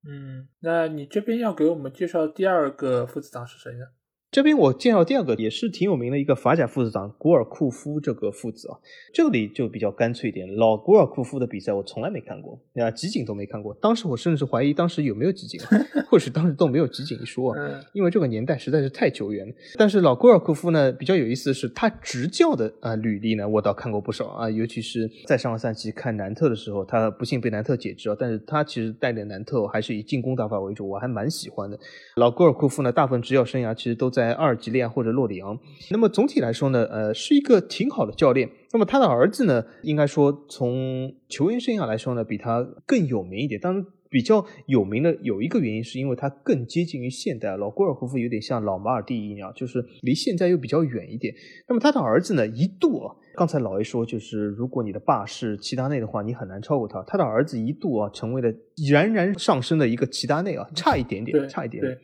[0.04, 3.86] 嗯，那你这边要给我们介绍第二个父子档是谁呢？
[4.32, 8.80] 这边我介绍第二个也是挺有名的一个法甲父子档古尔库夫这个父子啊，
[9.14, 10.48] 这里就比较干脆一点。
[10.56, 13.74] 老古尔库夫的比赛我从来没看过，啊，集锦都没看过。
[13.82, 15.60] 当时我甚至怀疑当时有没有集锦，
[16.10, 17.54] 或许当时都没有集锦一说，
[17.92, 19.54] 因为这个年代实在是太久远了。
[19.78, 31.78] 但是老古尔库夫呢，比较有意思的是他执教的啊履历呢，我倒看过不少啊，尤其是在上个赛季看南特的时候，他不幸被南特解职啊，但是他其实带领南特还是以进攻打法为主，我还蛮喜欢的。
[32.16, 34.21] 老古尔库夫呢，大部分执教生涯其实都在。
[34.22, 35.58] 在阿尔及利亚或者洛里昂，
[35.90, 38.48] 那么总体来说呢，呃，是一个挺好的教练。
[38.72, 43.60] 那么他的儿子呢，应该说从球员生涯来说呢，比他更有名一点。
[43.60, 47.58] 当然，比较有名的有一个原因，是因为他更接近于现代。
[47.58, 51.34] 老郭尔霍夫有点像老马尔蒂一样，就是离现在又比较远一点。
[51.68, 57.02] 那么他的儿子呢，一度啊，刚才老 A 说，就是如果你的爸是齐达内的话，你很难超过他。
[57.08, 58.54] 他的儿子一度啊，成为了
[58.92, 61.98] 冉冉上升的一个齐达内啊，差一点点，差一点点。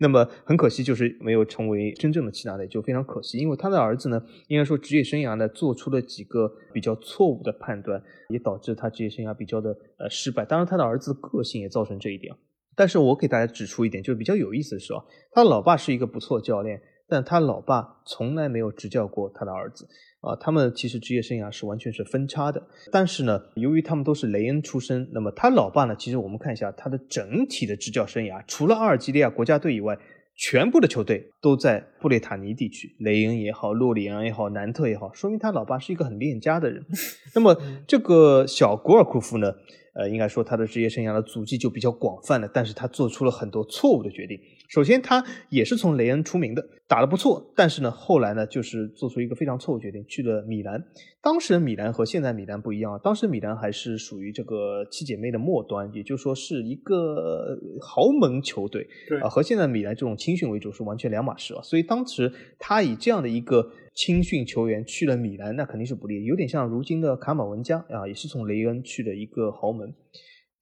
[0.00, 3.38] 那么很可惜，就是没有成为真正的齐达内，就非常可惜。
[3.38, 10.44] 因为他的儿子呢，应该说职业生涯呢做出了几个比较错误的判断，也导致他职业生涯比较的呃失败。
[10.44, 12.34] 当然，他的儿子个性也造成这一点。
[12.76, 16.82] 但是我给大家指出一点，就是比较有意思的是啊，他老爸是一个不错教练。
[17.08, 19.86] 但他老爸从来没有执教过他的儿子
[20.20, 22.62] 啊，他们其实职业生涯是完全是分叉的。
[22.90, 29.98] 但是呢，由于他们都是雷恩出身，那么他老爸呢，其实我们看一下他的整体的执教生涯，除了阿尔及利亚国家队以外，
[30.36, 36.84] 全部的球队都在布列塔尼地区，雷恩也好，洛里昂也好，南特也好，说明他老爸是一个很恋家的人。
[37.36, 39.52] 那么这个小古尔库夫呢？
[39.94, 44.36] 呃，应该说他的职业生涯的足迹就比较广泛了，但是他做出了很多错误的决定。
[44.74, 50.84] 首先，他也是从雷恩出名的，打得不错，但是呢，后来呢，就是做出一个非常错误决定，去了米兰。
[51.22, 58.84] 当时的米兰和现在米兰不一样啊，当时米兰还是属于这个七姐妹的末端，也就是说是一个豪门球队，
[59.22, 61.62] 啊，和现在米兰这种青训为主是完全两码事啊。
[61.62, 63.70] 所以当时他以这样的一个。
[63.96, 69.94] 青训球员去了米兰，那肯定是不利，有点像如今的卡马文加啊，也是从雷恩去的一个豪门。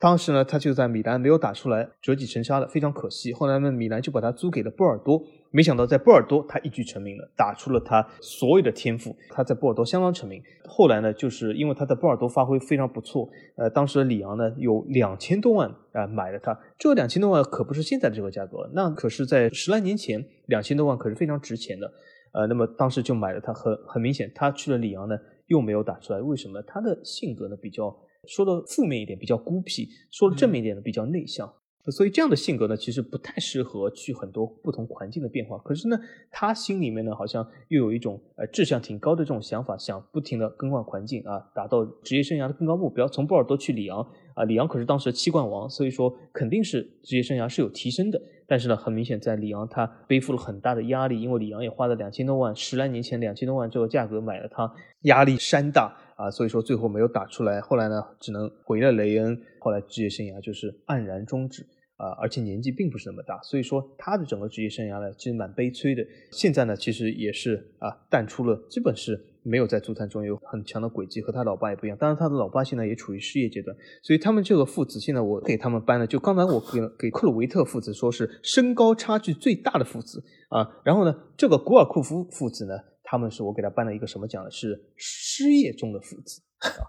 [0.03, 3.33] 当时呢，他就在米兰没有打出来，折戟沉沙了，非常可惜。
[3.33, 5.23] 后来呢，米兰就把他租给了波尔多，
[5.53, 9.15] 没想到在波尔多他一举成名了，打出了他所有的天赋。
[9.31, 10.43] 他在波尔多相当成名。
[10.65, 21.89] 后来呢，就是因为他在波尔多发挥非常不错，呃，当时的里昂呢有两千多万啊买了他，这个两千多万可不是现在的这个价格，那可是在十来年前两千多万可是非常值钱的。
[22.33, 26.61] 呃，那么当时就买了他，很很明显，他去了里昂呢，又没有打出来，为什么？
[26.63, 27.97] 他的性格呢比较
[28.29, 31.53] 说的负面一点，比较孤僻；说的正面一点呢，比较内向。
[31.91, 35.59] 所以这样的性格呢，其实不太适合去很多不同环境的变化。
[35.59, 35.99] 可是呢，
[36.31, 43.09] 他心里面呢，好像又有一种呃志向挺高的这种想法，想不停的更换环境啊，达到职业生涯的更高目标。
[43.09, 43.99] 从波尔多去里昂
[44.35, 48.23] 啊，里昂可是当时的七冠王，所以说肯定是职业生涯是有提升的。
[48.47, 57.61] 但是呢，很明显在里昂他背负了很大的压力，因为里昂也花了两千多万，十来年前两千多万这个价格买了他，压力山大啊，所以说最后没有打出来。
[57.61, 61.67] 后来呢，只能回了雷恩，后来职业生涯就是黯然终止。
[61.99, 66.03] 啊，而且年纪并不是那么大，所以说他的整个职业生涯呢，其实蛮悲催的。
[66.33, 71.97] 现在呢，其实也是啊，淡出了，基本是没有在足坛中有很强的轨迹，和他老爸也不一样。
[71.97, 80.81] 当然，他的老爸现在也处于失业阶段，所以他们这个父子现在我给他们颁的，就刚才我给给克鲁维特父子说是身高差距最大的父子啊。
[80.83, 82.75] 然后呢，这个古尔库夫父子呢，
[83.13, 84.51] 他们是我给他颁了一个什么奖呢？
[84.51, 86.89] 是失业中的父子啊。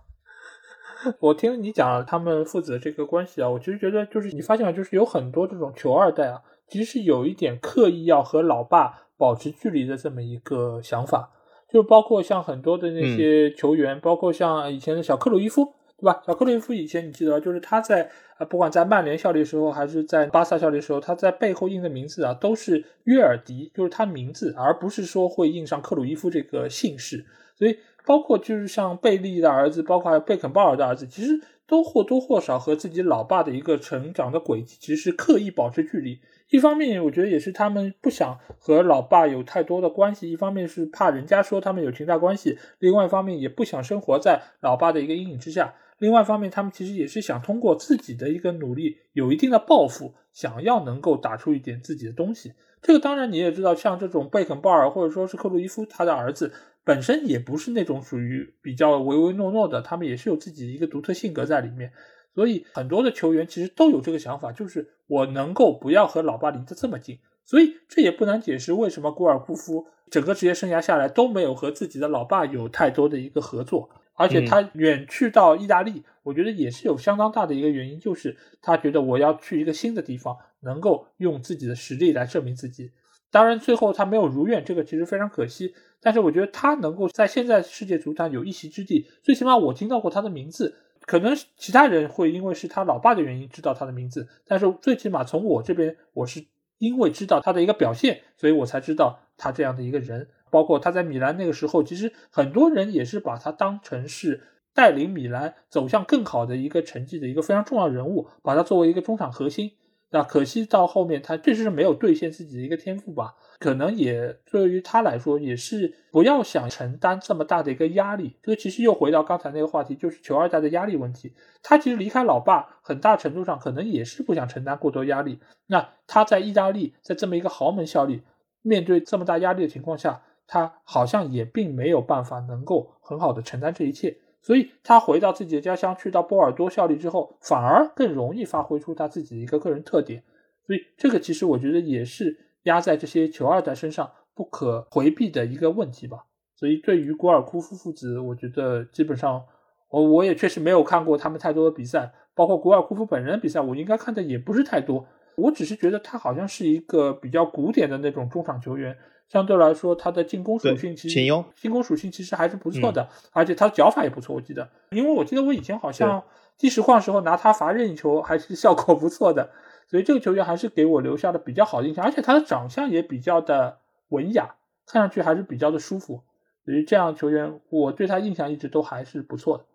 [1.19, 11.34] 我听你讲他们父子的这个关系啊，我其实觉得就是你发现了，就是有很多这种球二代啊，其实是有一点刻意要和老爸保持距离的这么一个想法。
[11.67, 16.22] 就包括像很多的那些球员，包括像以前的小克鲁伊夫，对吧？
[16.26, 27.26] 小克鲁伊夫以前你记得，就是他在啊，不管在曼联效力的时候，还是在巴萨效力的时候，他在背后印的名字啊，都是约尔迪，就是他名字，而不是说会印上克鲁伊夫这个姓氏。
[27.56, 36.20] 所以，包括就是像贝利的儿子，包括还有贝肯鲍尔的儿子，其实都或多或少和自己老爸的一个成长的轨迹，其实是刻意保持距离。
[36.50, 52.51] 一方面，我觉得也是他们不想和老爸有太多的关系；一方面是怕人家说他们有裙带关系；另外一方面也不想生活在老爸的一个阴影之下；另外一方面，他们其实也是想通过自己的一个努力，有一定的抱负，想要能够打出一点自己的东西。
[52.82, 56.51] 这个当然你也知道，像这种贝肯鲍尔或者说是克鲁伊夫，他的儿子
[56.84, 61.93] 本身也不是那种属于比较唯唯诺诺的，他们也是有自己一个独特性格在里面。
[62.36, 67.18] 所以很多的球员其实都有这个想法，就是我能够不要和老爸离得这么近。
[67.45, 82.91] 所以这也不难解释为什么古尔库夫整个职业生涯下来都没有和自己的老爸有太多的一个合作，而且他远去到意大利，我觉得也是有相当大的一个原因，就是他觉得我要去一个新的地方，能够用自己的实力来证明自己。
[83.32, 85.74] 当然最后他没有如愿，这个其实非常可惜。
[85.99, 90.76] 但是我觉得他能够在现在世界足坛有一席之地，最起码我听到过他的名字。
[91.05, 96.45] 可能其他人会因为是他老爸的原因知道他的名字，但是最起码从我这边，我是
[96.78, 100.30] 因为知道他的一个表现，所以我才知道他这样的一个人。
[100.54, 104.43] 包括他在米兰那个时候，其实很多人也是把他当成是
[104.76, 109.72] 带领米兰走向更好的一个成绩的一个非常重要人物，把他作为一个中场核心。
[110.12, 113.34] 那可惜到后面他确实是没有兑现自己的一个天赋吧。
[113.60, 118.36] 可能也对于他来说，也是不要想承担这么大的一个压力。
[118.43, 121.34] 这个其实又回到刚才那个话题，就是球二代的压力问题。
[121.64, 125.39] 他其实离开老爸，很大程度上可能也是不想承担过多压力。
[125.66, 128.22] 那他在意大利，在这么一个豪门效力，
[128.62, 134.18] 面对这么大压力的情况下，他好像也并没有办法能够很好的承担这一切。
[134.41, 140.24] 所以他回到自己的家乡，去到波尔多效力之后，反而更容易发挥出他自己的一个个人特点。
[140.66, 142.39] 所以这个其实我觉得也是。
[142.64, 146.20] 压在这些球二代身上不可回避的一个问题吧。
[146.56, 149.44] 所以对于古尔库夫父子，我觉得基本上
[149.89, 155.06] 我我也确实没有看过他们太多的比赛，包括古尔库夫本人的比赛，我应该看的也不是太多。
[155.36, 158.98] 我只是觉得他好像是一个比较古典的那种中场球员，
[159.30, 161.19] 相对来说他的进攻属性其实
[161.55, 164.36] 进攻属性其实还是不错的，而且他的脚法也不错。
[164.36, 166.24] 我记得，因为我记得我以前好像
[166.57, 169.49] 第十况时候拿他罚任意球还是效果不错的。
[169.86, 174.55] 所以这个球员还是给我留下了比较好的印象，而且他的长相也比较的文雅，
[174.88, 176.24] 看上去还是比较的舒服。
[176.65, 179.65] 所以这样球员，我对他印象一直都还是不错的。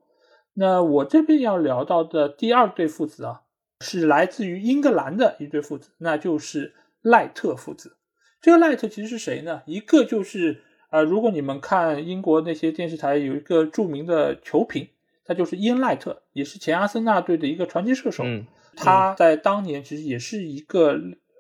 [0.55, 3.43] 那我这边要聊到的第二对父子啊，
[3.81, 7.98] 是来自于英格兰的一对父子，那就是赖特父子。
[8.41, 9.63] 这个赖特其实是谁呢？
[9.67, 14.89] 一个就是呃，如果你们看英国那些电视台，有一个著名的球评，
[15.25, 18.25] 他就是伊恩·赖特，也是前阿森纳队的一个传奇射手。
[18.25, 18.47] 嗯
[18.81, 20.97] 他在当年其实也是一个，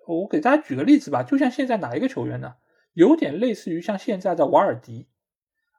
[0.09, 2.55] 我给大家举个例子吧，就像现在哪一个球员呢？
[2.94, 5.07] 有点类似于像现在的瓦尔迪，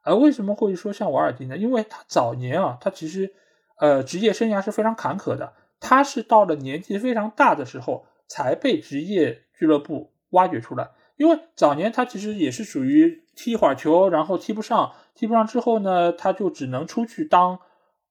[0.02, 1.58] 而为什么会说像瓦尔迪呢？
[1.58, 3.34] 因为他早年啊，他其实
[3.78, 10.88] 呃职业生涯是非常坎坷的，他是到了年纪非常大的时候才被职业俱乐部挖掘出来，
[11.20, 17.58] 因为早年他其实也是属于踢一会儿球，然后踢不上，踢不上之后呢，他就只能出去当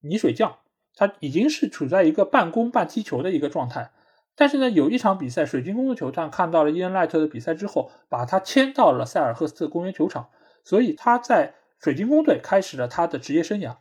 [0.01, 0.57] 泥水匠。
[0.93, 3.89] 他已经是处在一个半攻半踢球的一个状态，
[4.35, 10.29] 但是呢，有一场比赛，水晶宫的球探看到了伊恩·赖特的比赛之后，把他签到了塞尔赫斯特公园球场，
[10.63, 13.77] 所以他在水晶宫队开始了他的职业生涯。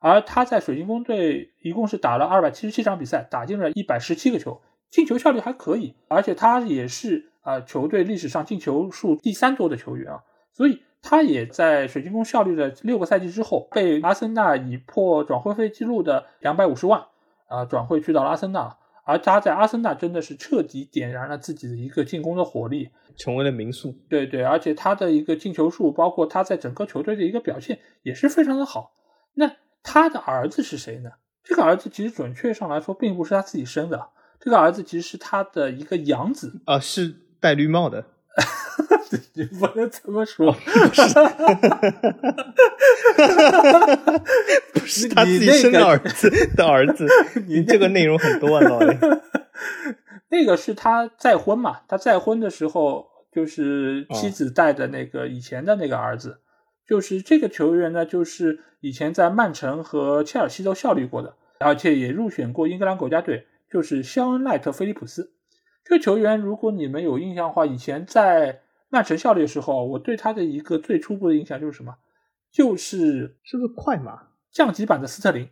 [0.00, 4.60] 而他在水晶宫队一共是打了二百七十七场比赛，打进了一百十七个球，
[4.90, 10.82] 进球效率还可以，而且他也是啊球队历史上进球数第三多的球员啊，所以。
[11.04, 17.06] 他也在水晶宫效力了六个赛季之后，被阿森纳以破转会费记录的两百五十万
[17.48, 23.92] 啊转会去到了阿森纳，而他在阿森纳真的是彻底点燃了自己的一个进攻的火力，成为了名宿。
[24.08, 28.92] 对对，而且他的一个进球数，包括他在整个球队的一个表现也是非常的好。
[29.34, 31.10] 那他的儿子是谁呢？
[31.42, 38.06] 这个儿子其实准确上来说并不是他自己生的，这个儿子其实是他的一个养子啊，是戴绿帽的。
[39.34, 40.56] 你不能这么说。
[44.72, 47.06] 不是他自己生的儿子的儿子，
[47.46, 48.96] 你这个内容很多啊，老雷。
[50.30, 51.80] 那个是他再婚嘛？
[51.88, 56.40] 他再婚的时候，就是妻子带的那个以前的那个儿子，
[56.86, 65.32] 就是这个球员呢，就是以前在曼城和切尔西都效力过的，而且也入选过英格兰国家队，就是肖恩·赖特·菲利普斯。
[65.84, 71.96] 这个球员，如果你们有印象的话，以前在曼城效力的时候，我对他的一个最初步的印象就是什么？
[72.50, 75.48] 就是是不是快马降级版的斯特林？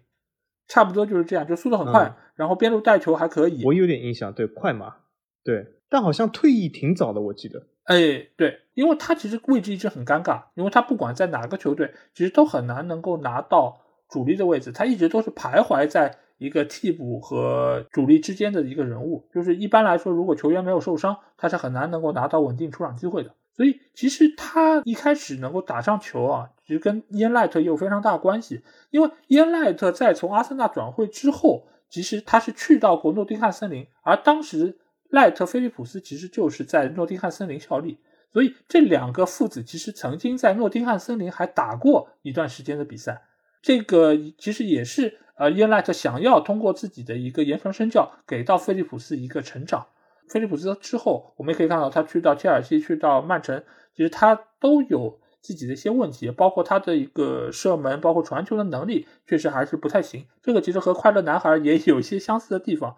[0.68, 3.64] 差不多就是这样，就速度很快，然后边路带球还可以。
[3.64, 4.96] 我有点印象，对快马，
[5.42, 7.66] 对，但好像退役挺早的，我记得。
[7.84, 19.28] 哎，对，因为他其实位置一直很尴尬，因为他不管在哪个球队，其实都很难能够拿到主力的位置，他一直都是徘徊在一个替补和主力之间的一个人物。
[19.32, 23.34] 就是一般来说，如果球员没有受伤，他是很难能够拿到稳定出场机会的。
[23.54, 28.62] 所以其实他一开始能够打上球啊，其实跟伊恩·赖特也有非常大关系。
[28.90, 34.78] 因为伊恩·赖特在从阿森纳转会之后，其实他是去到过诺丁汉森林，而当时
[35.10, 37.98] 赖特·菲利普斯其实就是在诺丁汉森林效力，
[38.32, 43.20] 所以这两个父子其实曾经在诺丁汉森林还打过一段时间的比赛。
[43.60, 49.86] 这个其实也是呃伊恩·赖特想要通过自己的一个言传身教，给到菲利普斯一个成长。
[50.28, 53.64] 菲利普斯之后，我们也可以看到他去到切尔西、去到曼城，
[53.96, 60.26] 其实他都有自己的一些问题，包括他的一个射门、包括传球的能力，确实还是不太行。
[60.42, 62.94] 这个其实和快乐男孩也有一些相似的地方。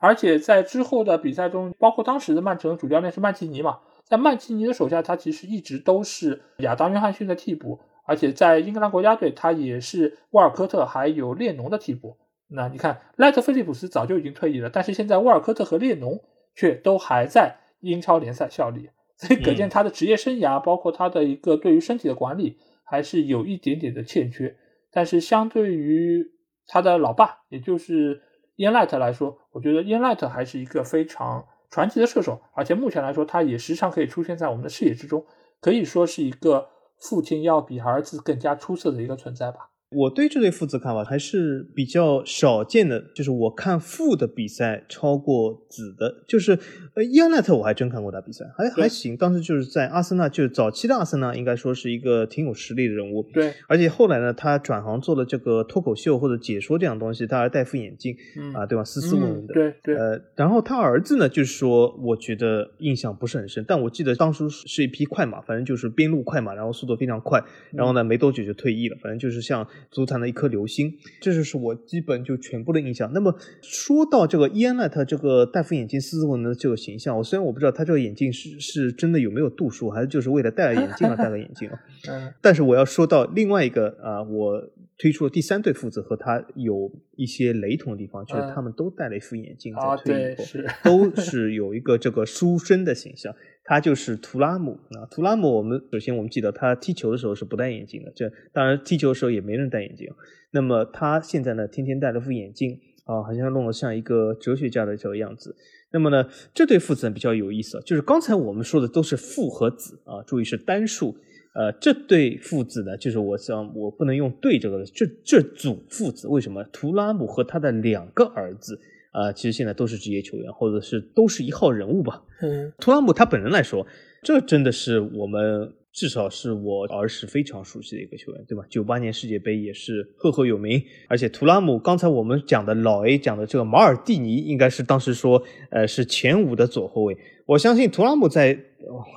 [0.00, 12.16] 而且在之后的比赛中，包括当时的曼城主教练是曼奇尼嘛，在曼奇尼的手下，他其实一直都是亚当·约翰逊的替补，而且在英格兰国家队，他也是沃尔科特还有列侬的替补。
[12.48, 16.22] 那你看，赖特·菲利普斯早就已经退役了，但是现在沃尔科特和列侬。
[16.56, 24.56] 却都还在英超联赛效力，所以可见他的职业生涯，包括他的一个对于身体的管理，还是有一点点的欠缺。
[24.92, 26.30] 但是相对于
[26.68, 28.22] 他的老爸，也就是
[28.54, 35.26] 伊恩·赖特来说，我觉得伊恩·赖特还是一个非常传奇的射手，而且目前来说，他也时常可以出现在我们的视野之中，
[35.60, 39.73] 可以说是一个父亲要比儿子更加出色的一个存在吧。
[39.94, 46.58] 我对这对父子看法还是比较少见的，就是我看父的比赛超过子的，就是
[46.94, 49.16] 呃伊恩奈特我还真看过他比赛，还还行。
[49.16, 53.22] 当时就是在阿森纳，就是早期的阿森纳，应该说是一个挺有实力的人物。
[53.32, 58.16] 对，而且后来呢，他转行做了这个脱口秀或者解说这样东西，他还戴副眼镜，
[58.54, 58.84] 啊，对吧？
[58.84, 59.54] 斯斯文文的。
[59.54, 59.96] 对对。
[59.96, 67.42] 呃，然后他儿子呢，就是说，我觉得印象不是很深，但我记得当初是一匹快马，反正就是边路快马，然后速度非常快，
[67.72, 69.66] 然后呢，没多久就退役了，反正就是像。
[69.90, 73.12] 足坛的一颗流星，这就是我基本就全部的印象。
[73.12, 81.78] 那么说到这个伊恩·奈特这个戴副眼镜斯斯文的这个形象，我虽然我不知道他这个眼镜是是真的有没有度数，还是就是为了戴了眼镜而戴了眼镜啊？
[82.08, 82.32] 嗯。
[82.40, 93.34] 但是我要说到另外一个啊，我推出了第三对父子和他有一些雷同的地方，就是他们都戴了一副眼镜，在退役后都是有一个这个书生的形象。
[93.64, 100.08] 他就是图拉姆啊，图拉姆，我们首先我们记得他踢球的时候是不戴眼镜的，这当然踢球的时候也没人戴眼镜。
[100.50, 105.56] 那么他现在呢，天天戴了副眼镜啊，好像弄得像一个哲学家的这个样子。
[105.92, 111.16] 那么呢，这对父子比较有意思，就是刚才我们说的都是父和子啊，注意是单数。
[111.54, 116.64] 呃，这对父子呢，就是我想我不能用对这个，这这组父子为什么？
[116.64, 118.80] 图拉姆和他的两个儿子。
[119.14, 122.20] 啊，其实现在都是职业球员，或者是都是一号人物吧。
[122.42, 123.86] 嗯，图拉姆他本人来说，
[124.24, 128.64] 这真的是我们至少是我儿时非常熟悉的一个球员，对吧？
[128.68, 130.82] 九八年世界杯也是赫赫有名。
[131.06, 135.40] 而且图拉姆刚才我们讲的老 A 讲的这个马尔蒂尼，应该是当时说，
[135.70, 137.16] 呃，是前五的左后卫。
[137.46, 138.58] 我相信图拉姆在，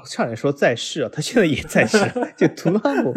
[0.08, 1.98] 差点说在世啊，他现在也在世。
[2.38, 3.12] 就图拉姆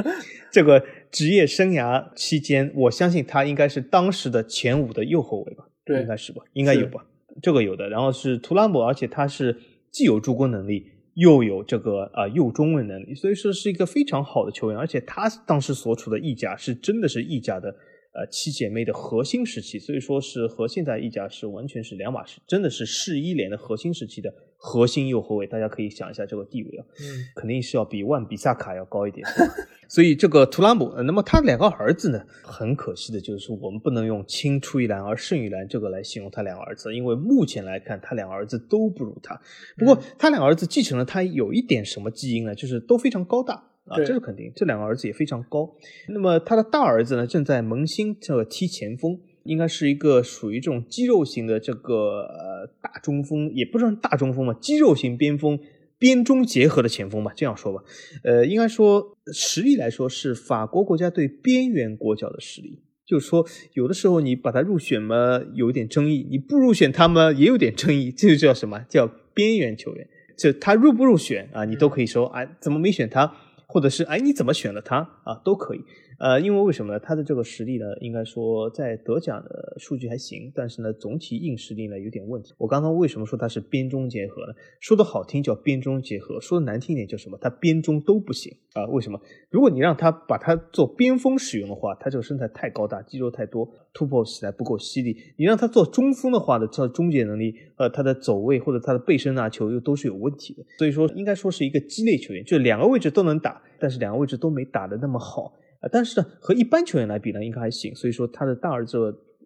[0.50, 5.66] 这个职业生涯期间，我相信他应该是当时的前五的右后卫吧。
[5.86, 7.04] 应该是吧，应该有吧，
[7.42, 7.88] 这个有的。
[7.88, 9.56] 然后是图拉姆，而且他是
[9.90, 14.78] 既有助攻能力，又有这个啊右中卫能力，所以说是一个非常好的球员。
[14.78, 17.68] 而且他当时所处的意甲是真的是意甲的
[18.12, 25.46] 呃七姐妹的核心时期，所以说是和现在意甲是完全是两码事，真的是世一联的核心时期的核心右后卫。
[25.46, 29.26] 大家可以想一下这个地位啊，嗯，肯定是要比万比萨卡要高一点。
[29.88, 32.24] 所以这个图拉姆，那么他两个儿子呢？
[32.44, 39.40] 很可惜的就是我们不能用青出于蓝而胜于蓝这个来形容他两个儿子，因为目前来看他两个儿子都不如他。
[39.76, 42.54] 不过他两个儿子继承了他有一点什么基因呢？
[42.54, 43.54] 就是都非常高大
[43.86, 44.52] 啊，这是肯定。
[44.54, 45.74] 这两个儿子也非常高。
[46.08, 55.58] 那么他的大儿子呢，正在萌新这个踢前锋，应该是一个属于这种肌肉型的这个呃大中锋，也不算大中锋吧，肌肉型边锋。
[55.98, 57.84] 边中结合的前锋吧，这样说吧，
[58.24, 62.80] 呃，应该说实力来说是法国国家队边缘国脚的实力。
[63.04, 68.10] 就是说，有的时候你把他入选嘛，有一点争议；你不入选他们也有点争议。
[68.10, 68.80] 这就叫什么？
[68.88, 70.08] 叫边缘球员。
[70.38, 73.34] 就他入不入选啊，你都可以说，哎，怎么没选他？
[73.70, 75.40] 或者是哎，你怎么选了他啊？
[75.44, 75.80] 都可以。
[76.18, 77.00] 呃，因为为什么呢？
[77.00, 82.52] 他的这个实力呢，应该说在德甲的数据还行，但是呢，总体硬实力呢有点问题。
[82.58, 84.52] 我刚刚为什么说他是边中结合呢？
[84.80, 87.38] 说的好听叫边中结合，说的难听点叫什么？
[87.40, 88.84] 他边中都不行啊？
[88.88, 89.18] 为什么？
[89.48, 95.16] 如果你让他把他做边锋使用的话，他这个身材太高大，肌肉太多，突破起来不够犀利。
[95.38, 100.62] 你让他做中锋的话呢，他的终结能力，呃，他的走位或者他的背身拿球又都是有问题的。
[100.76, 105.54] 所以说，应该说是一个鸡肋球员，就两个位置都能打，但是两个位置都没打的那么好。
[105.80, 107.94] 啊，但是呢，和一般球员来比呢，应该还行。
[107.94, 108.98] 所以说，他的大儿子，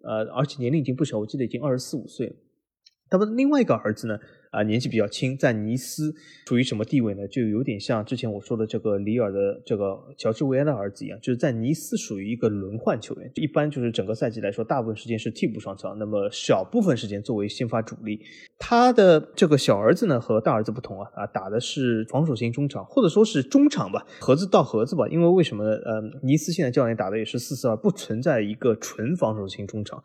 [0.03, 2.35] 呃，而且年龄已经不小，我记得已经二十四五岁了。
[3.09, 4.19] 他们另外一个儿子呢？
[4.55, 6.13] 啊，年纪比较轻，在尼斯
[6.45, 7.27] 处于什么地位呢？
[7.27, 18.21] 就有点像之前我说的这个里尔的这个乔治维埃的儿子一样，就是在尼斯属于一个轮换球员，一般就是整个赛季来说，大部分时间是替补上场，那么小部分时间作为先发主力。
[18.57, 25.05] 他的这个小儿子呢，和大儿子不同啊，啊，打的是防守型中场，或者说是中场吧，盒子到盒子吧。
[25.09, 25.71] 因为为什么呢？
[25.71, 30.01] 呃，尼斯现在教练打的也是四四二，不存在一个纯防守型中场。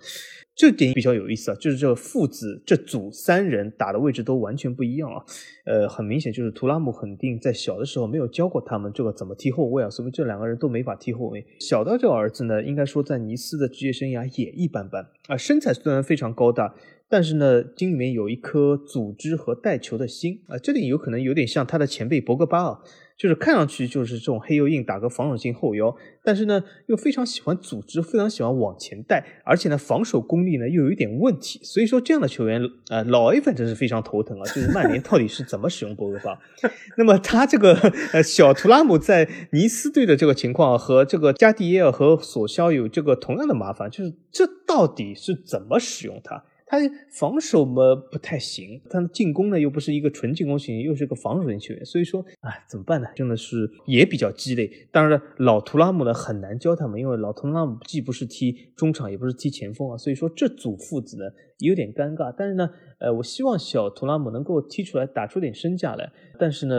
[0.61, 5.25] 这点比较有意思啊，就是这父子这组三人打的位置都完全不一样啊。
[5.65, 11.47] 呃，很明显就是图拉姆肯定在小的时候没有教过他们这个怎么踢后卫啊，所以这两个人都没法踢后卫。
[11.61, 16.75] 小的这个儿子呢，应该说在尼斯的职业生涯也一般般啊，身材虽然非常高大，
[17.09, 22.81] 但是呢，心里面有一颗组织和带球的心啊，这点有可能有点像他的前辈博格巴啊。
[23.21, 25.95] 就是看上去就是这种黑又硬，打个防守性后腰，
[26.25, 36.39] 但是呢又非常喜欢组织，非常喜欢往前带，而且呢防守功力呢又有一点问题，所以说这样的球员，呃，老 A 反正是非常头疼啊，就是曼联到底是怎么使用博格巴？
[36.97, 37.75] 那么他这个
[38.15, 46.43] 呃小图拉姆在尼斯队的这个情况和这个加蒂耶尔和索肖有这个同样的麻烦，就是这到底是怎么使用他？
[46.71, 46.79] 他
[47.09, 47.83] 防守嘛
[48.13, 53.09] 不太行，他的进攻呢又不是一个纯进攻型，又是个防守型球员，所以说哎怎么办呢？
[53.17, 54.71] 真的是也比较鸡肋。
[54.93, 61.25] 当然了，老图拉姆呢很难教他们，因为老图拉姆既不是踢中场，也不是踢前锋啊，所以说这组父子呢
[61.59, 62.33] 有点尴尬。
[62.39, 62.71] 但是呢，
[63.01, 66.13] 呃，我希望小图拉姆能够踢出来，打出点身价来。
[66.39, 66.77] 但是呢，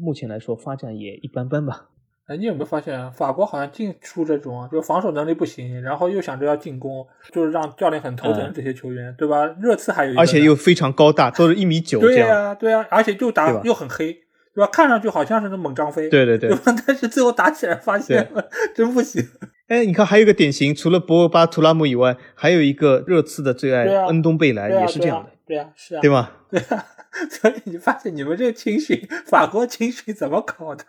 [0.00, 1.90] 目前来说发展也一般般吧。
[2.28, 9.46] 哎，你有没有发现法国好像净出这种，就防守能力不行，然后又想着要进攻，就是让教练很头疼这些球员，对吧？
[9.62, 12.28] 热刺还有一个，而且又非常高大，都是一米九这样。
[12.28, 14.12] 对呀，对呀，而且就打又很黑，
[14.54, 14.68] 对吧？
[14.70, 16.54] 看上去好像是那猛张飞，对对对。
[16.86, 18.30] 但是最后打起来发现
[18.74, 19.26] 真不行。
[19.68, 26.30] 哎，你看还有一个典型，除了博格巴、图拉姆以外，还有一个热刺的最爱恩东贝莱也是这样的，对呀，是啊，对吗？
[26.50, 26.84] 对啊。
[27.30, 30.84] 所以你发现你们这个青训，法国青训怎么搞的？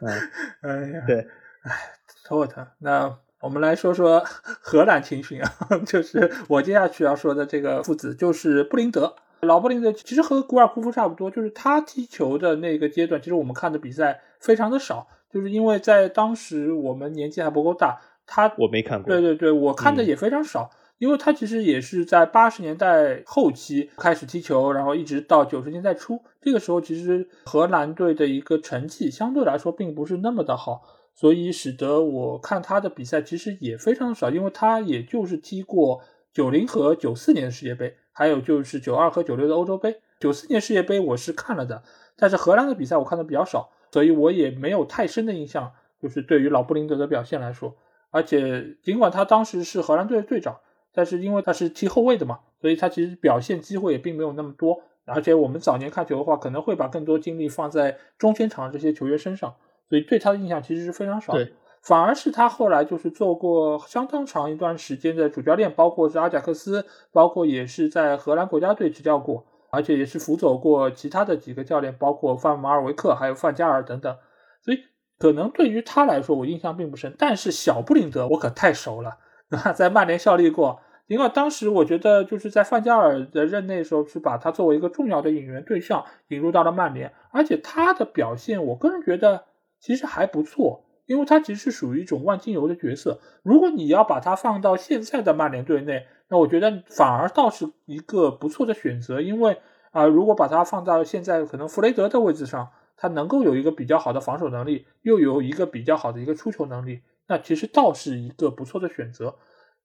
[0.61, 1.27] 哎呀，对，
[1.63, 1.95] 哎。
[2.25, 2.67] 头疼。
[2.77, 4.23] 那我们来说说
[4.61, 5.51] 荷兰青训啊，
[5.83, 9.15] 就是我接下去要说的这个父子，就是布林德。
[9.41, 17.99] 老布林德其实和古尔库夫差不多，就是他踢球的那个阶段，其实我们看的比赛非常的少，就是因为在当时我们年纪还不够大。
[18.27, 19.09] 他我没看过。
[19.11, 20.69] 对对对，我看的也非常少，
[20.99, 30.83] 因为他其实也是在八十年代后期开始踢球，然后一直到九十年代初，这个时候其实荷兰队的一个成绩相对来说并不是那么的好。
[31.15, 36.01] 所以使得我看他的比赛其实也非常少，因为他也就是踢过
[36.31, 40.01] 九零和九四年的世界杯，还有就是九二和九六的欧洲杯。
[40.19, 41.83] 九四年世界杯我是看了的，
[42.17, 45.71] 但是荷兰的比赛我看的比较少，所以我也没有太深的印象。
[46.01, 47.75] 就是对于老布林德的表现来说，
[48.11, 50.59] 而且尽管他当时是荷兰队的队长，
[50.99, 54.81] 但是因为他是踢后卫的嘛，所以他其实表现机会也并没有那么多。
[55.05, 59.55] 而且我们早年看球的话，可能会把更多精力放在中前场这些球员身上。
[59.87, 74.13] 所以对他的印象其实是非常少，对反而是他后来就是做过相当长一段时间的主教练，包括是阿贾克斯，包括也是在荷兰国家队执教过，而且也是辅佐过其他的几个教练，包括范马尔维克还有范加尔等等。
[74.61, 74.79] 所以
[75.17, 77.15] 可能对于他来说，我印象并不深。
[77.17, 79.17] 但是小布林德我可太熟了，
[79.73, 80.81] 在曼联效力过。
[81.09, 89.43] 尽管当时我觉得就是在范加尔的任内时候，是把他作为一个重要的引援对象引入到了曼联，而且他的表现，我个人觉得。
[89.81, 93.21] 其实还不错，因为他其实是属于一种万金油的角色。
[93.43, 99.21] 如果你要把他放到现在的曼联队内，那我觉得反而倒是一个不错的选择。
[99.21, 99.57] 因为
[99.91, 102.67] 啊，如果把他放到现在可能弗雷德的位置上，
[102.97, 109.35] 他能够有一个比较好的防守能力，又有一个比较好的一个出球能力，那其实倒是一个不错的选择。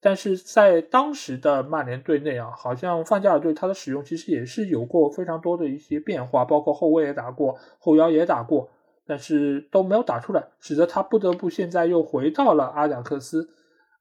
[0.04, 8.68] 但是在当时的曼联队内啊，好像范加尔对他的使用其实也是有过非常多的一些变化，包括后卫也打过，后腰也打过，
[9.06, 13.48] 但是都没有打出来，使得他不得不现在又回到了阿贾克斯，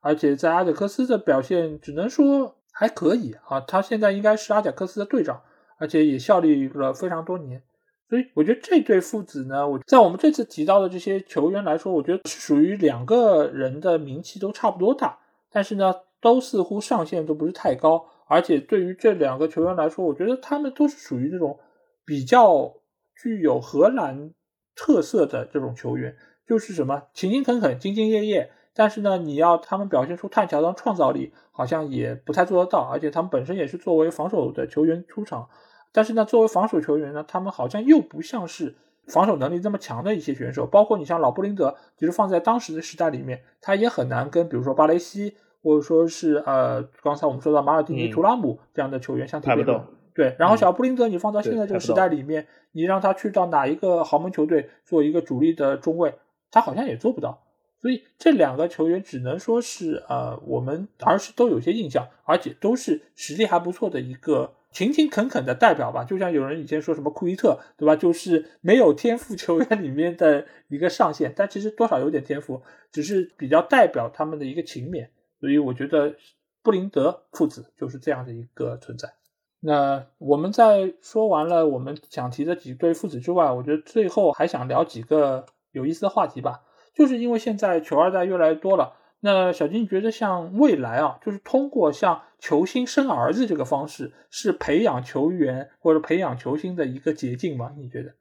[0.02, 5.42] 而且在阿贾克斯的表现只能说还可以啊，他现在应该是阿贾克斯的队长，
[5.78, 7.64] 而且也效力了非常多年。
[8.10, 15.18] 所以我觉得这对父子呢，我在我们这次提到的这些球员来说，我觉得是属于两个人的名气都差不多大。
[15.54, 21.60] 但是呢，都似乎上限都不是太高，而且对于这两个球员来说，我觉得他们都是属于这种
[22.04, 22.74] 比较
[23.16, 24.32] 具有荷兰
[24.76, 26.18] 特色的这种球员，
[26.48, 28.52] 就是什么勤勤恳恳、兢兢业业。
[28.76, 32.80] 但是呢，你要他们表现出太强的创造力，好像也不太做得到。
[32.92, 35.48] 而且他们本身也是作为防守的球员出场，
[35.92, 38.76] 但是呢，作为防守球员呢，他们好像又不像是
[39.08, 40.66] 防守能力这么强的一些选手。
[40.66, 45.36] 包括你像老布林德，其实放在当时的时代里面，他也很难跟比如说巴雷西。
[45.66, 49.82] 或者说是呃，刚才我们说到马尔蒂尼、图拉姆这样的球员相提并论。
[50.14, 56.16] 对，然后小布林德，你放到现在这个时代里面，你让他去到哪一个豪门球队做一个主力的中卫，
[56.52, 57.46] 他好像也做不到。
[57.82, 66.04] 所以这两个球员只能说是呃，我们儿时都有些印象，而且都是实力还不错的一个勤勤恳恳的代表吧。
[66.04, 67.96] 就像有人以前说什么库伊特，对吧？
[67.96, 75.08] 就是没有天赋球员里面的一个上限，但其实多少有点天赋，只是比较代表他们的一个勤勉。
[75.40, 76.16] 所以我觉得
[76.62, 79.14] 布林德父子就是这样的一个存在。
[79.60, 86.64] 那我们在说完了我们想提的几对父子之外，我觉得最后还想聊几个有意思的话题吧。
[86.94, 88.94] 就是因为现在球二代越来越多了，
[89.26, 97.72] 那小金觉得像未来啊，就是通过像球星生儿子这个方式，是培养球员或者培养球星的一个捷径吗？
[97.78, 98.14] 你觉得？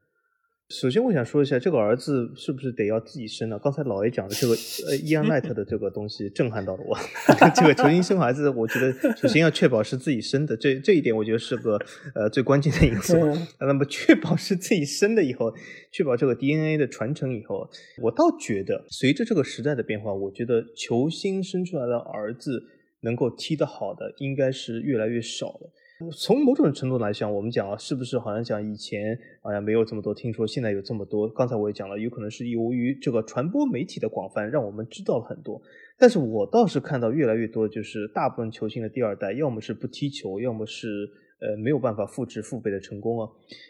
[0.73, 3.59] 首先，我想说一下，这个儿子是不是得要自己生呢？
[3.62, 4.55] 刚才老爷讲的这个
[4.89, 6.97] 呃伊安奈特的这个东西震撼到了我。
[7.55, 11.78] 这个球星生孩子，我觉得首先要确保是自己生的，这这一点我觉得是个
[12.15, 13.15] 呃最关键的因素。
[13.61, 15.53] 那么确保是自己生的以后，
[15.93, 17.69] 确保这个 DNA 的传承以后，
[18.01, 22.62] 我倒觉得随着这个时代的变化，我觉得球星生出来的儿子
[23.03, 25.70] 能够踢得好的，应该是越来越少了。
[26.10, 31.28] 从某种程度来讲，我们讲啊，是不是好像讲以前好像没有这么多，听说现在有这么多。
[31.28, 35.60] 刚才我也讲了，有可能是由于这个传播媒体的广泛，让我们知道了很多。
[35.98, 41.08] 但是我倒是看到越来越多，就是大部分球星的第二代，要么是不踢球，要么是
[41.40, 43.28] 呃没有办法复制父辈的成功啊。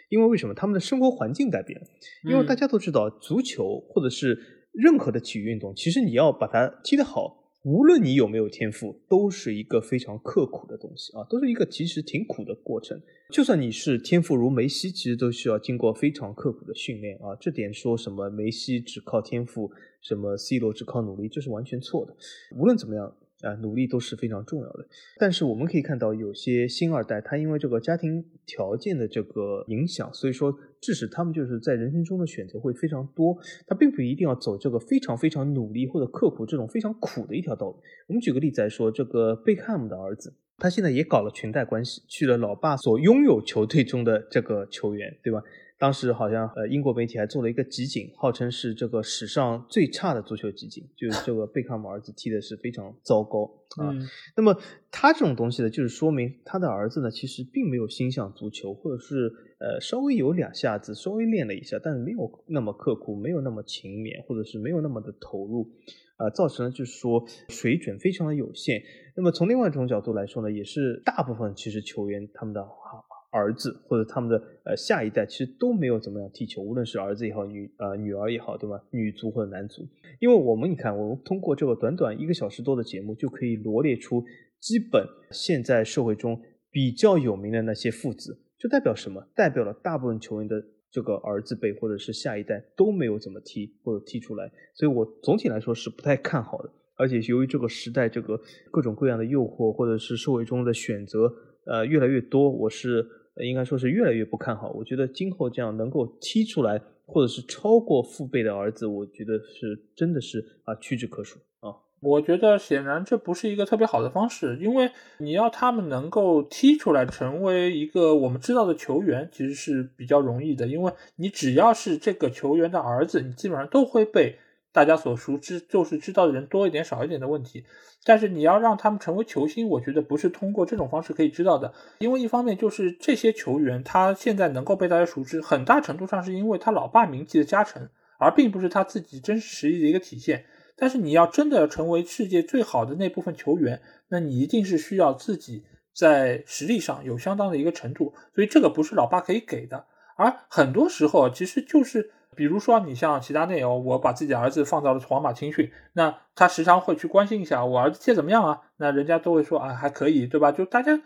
[0.08, 0.54] 因为为什么？
[0.54, 1.86] 他们的生活环境改变了。
[2.24, 4.38] 因为大家都知道，足球或者是
[4.72, 7.41] 任何的体育运动，其实你要把它踢得好。
[7.64, 13.00] 无论你有没有天赋，都是一个非常刻苦的东西啊，都是一个其实挺苦的过程。
[13.30, 17.36] 就算你是天赋如梅西，其实都需要经过非常刻苦的训练啊。
[17.40, 19.70] 这点说什么梅西只靠天赋，
[20.00, 22.16] 什么 C 罗只靠努力，这是完全错的。
[22.56, 23.16] 无论怎么样。
[23.42, 24.86] 啊，努力都是非常重要的。
[25.18, 33.34] 但是我们可以看到，有些新二代，他因为这个家庭条件的这个影响，所以说致使他们就是在人生中的选择会非常多。
[33.66, 37.80] 他并不一定要走这个非常非常努力或者刻苦这种非常苦的一条道路。
[38.08, 45.42] 我们举个例子来说，这个贝克汉姆的儿子，他现在也搞了裙带关系，去了老爸所拥有球队中的这个球员，对吧？
[45.82, 53.90] 当时好像呃，英国媒体还做了一个集锦，号称是这个史上最差的足球集锦，就是这个贝克汉姆儿子踢的是非常糟糕啊。
[54.36, 54.56] 那么
[54.92, 59.26] 他这种东西呢，就是说明他的儿子呢，其实并没有心向足球，或者是
[59.58, 65.68] 呃稍微有两下子，稍微练了一下，但是没有那么刻苦，没有那么勤勉，或者是没有那么的投入，
[66.16, 68.80] 啊，造成了就是说水准非常的有限。
[69.16, 73.04] 那么从另外一种角度来说呢，也是大部分其实球员他们的好。
[73.32, 78.78] 儿子或者他们的呃下一代其实都没有怎么样踢球，无论是儿子也好，女呃女儿也好，对吧？
[78.90, 79.88] 女足或者男足，
[80.20, 84.22] 因为我们你看，我们通过这个短短一个小时多的节目，就可以罗列出
[84.60, 86.38] 基本现在社会中
[86.70, 89.26] 比较有名的那些父子，就代表什么？
[89.34, 96.70] 代表了大部分球员的这个儿子辈或者是下一代都没有怎么踢或者踢出来，所以我总体来说是不太看好的。
[96.96, 98.38] 而且由于这个时代这个
[98.70, 101.32] 各种各样的诱惑或者是社会中的选择
[101.64, 103.08] 呃越来越多，我是。
[103.36, 104.70] 应该说是越来越不看好。
[104.70, 111.72] 我觉得今后这样能够踢出来，或者是超过父辈的儿子，我觉得是真的是啊屈指可数啊。
[112.00, 120.66] 我觉得显然这不是一个特别好的方式，因为你要他们能够踢出来成为一个我们知道的球员，其实是比较容易的。
[120.66, 124.36] 因为你只要是这个球员的儿子，你基本上都会被。
[124.72, 127.64] 大家所熟知就是知道的人多一点少一点的问题，
[128.04, 131.72] 但是你要让他们成为球星，我觉得不是通过这种方式可以知道的。
[131.98, 137.88] 因为一方面就是这些球员他现在能够被大家熟知，很大程度上是因为他老爸名气的加成，
[138.18, 140.46] 而并不是他自己真实实力的一个体现。
[140.74, 145.62] 但是你要真的成为世界最好的那部分球员，那你一定是需要自己
[145.94, 149.84] 在实力上有相当的一个程度，所以这个不是老爸可以给的。
[150.16, 158.60] 而很多时候，其实就是，比如说你像其他内容，我把自己的儿子放到了皇马青训，那他时常会去关心一下我儿子踢怎么样啊？
[158.76, 160.50] 那人家都会说啊还可以，对吧？
[160.50, 160.98] 就大家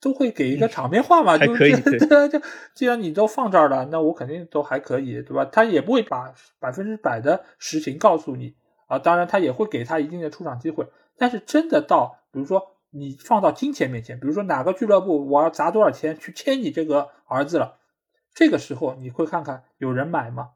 [0.00, 1.98] 都会给一个场面话嘛，就可以，对，
[2.28, 2.40] 就
[2.74, 5.44] 既然你都放这儿了，那我肯定都还可以，对吧？
[5.46, 8.54] 他也不会把百分之百的实情告诉你
[8.86, 10.86] 啊，当然他也会给他一定的出场机会，
[11.16, 17.78] 但是真的到比如说你放到金钱面前，比如说哪个俱乐部我要砸多少钱去签你这个儿子了。
[18.34, 20.50] 这个时候你会看看有人买吗？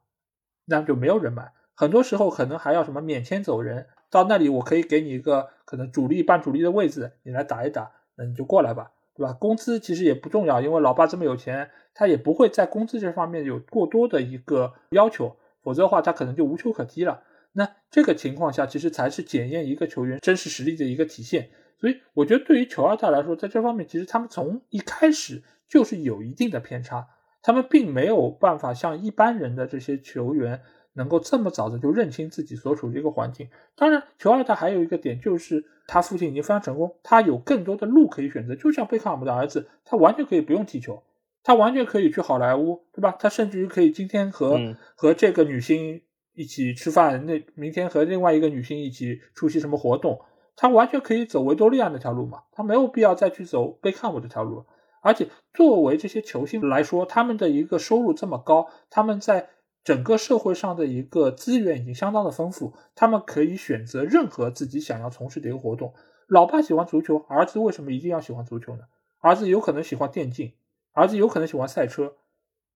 [0.68, 1.52] 那就没有人买。
[1.74, 9.32] 很多时候可能还要什么免签走人，到那里我可以给你一个可能主力半主力的位置，你来打一打，那你就过来吧，对吧？
[9.32, 17.22] 工资其实也不重要，因为老爸这么有钱，他也不会在工资这方面有过多的一个要求，否则的话他可能就无球可踢了。
[17.52, 21.50] 那这个情况下，其实才是检验一个球员真实实力的一个体现。
[21.80, 27.06] 所以我觉得对于球二代来说，在这方面其实他们从一开始就是有一定的偏差。
[27.48, 30.60] 他们并没有办法像一般人的这些球员
[30.92, 33.48] 能够这么早的就认清自己所处的一个环境。
[33.74, 38.54] 当然，球二代还有一个点就是他父亲已经非常成功，他有更多的路可以选择。
[38.54, 41.02] 就像贝克汉姆的儿子，他完全可以不用踢球，
[41.42, 43.16] 他完全可以去好莱坞，对吧？
[43.18, 44.60] 他甚至于可以今天和
[44.94, 46.02] 和这个女星
[46.34, 50.20] 一起吃饭，那明天和另外一个女星一起出席什么活动，
[50.54, 52.42] 他完全可以走维多利亚那条路嘛？
[52.52, 54.66] 他没有必要再去走贝克汉姆这条路。
[55.00, 59.50] 而且作为这些球星来说，他们的一个收入这么高，他们在
[59.84, 65.94] 整个社会上的一个资源已经相当的丰富，他们可以选择任何自己想要从事的一个活动。
[66.26, 68.82] 老爸喜欢足球，儿子为什么一定要喜欢足球呢？
[69.20, 70.52] 儿子有可能喜欢电竞，
[70.92, 72.14] 儿子有可能喜欢赛车，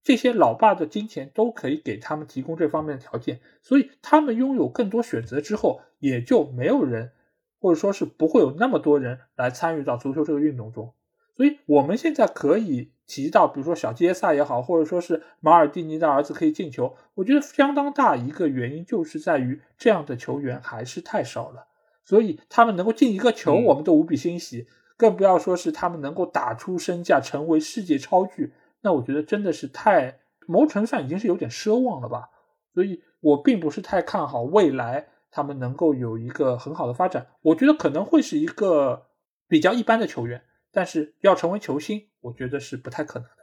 [0.03, 7.13] 这些老爸的金钱都可以给他们提供这方面的条件，所以他们拥有更多选择之后，也就没有人，
[7.61, 10.95] 或者说是不会有那么多人来参与到足球这个运动中。
[11.43, 21.67] 所以我们现在可以提到，比如说小杰萨也好，或者说是马尔蒂尼的儿子可以进球，我觉得相当大一个原因就是在于这样的球员还是太少了。
[22.05, 28.53] 所以他们能够进一个球，我们都无比欣喜，更不要说是他们能够打出身价，成为世界超巨，
[28.83, 32.31] 那我觉得真的是太某种程度上已经是有点奢望了吧。
[32.73, 39.07] 所以我并不是太看好未来他们能够有一个很好的发展，我觉得可能会是一个
[39.49, 40.41] 比较一般的球员。
[40.73, 43.43] 但是要成为球星，我觉得是不太可能的。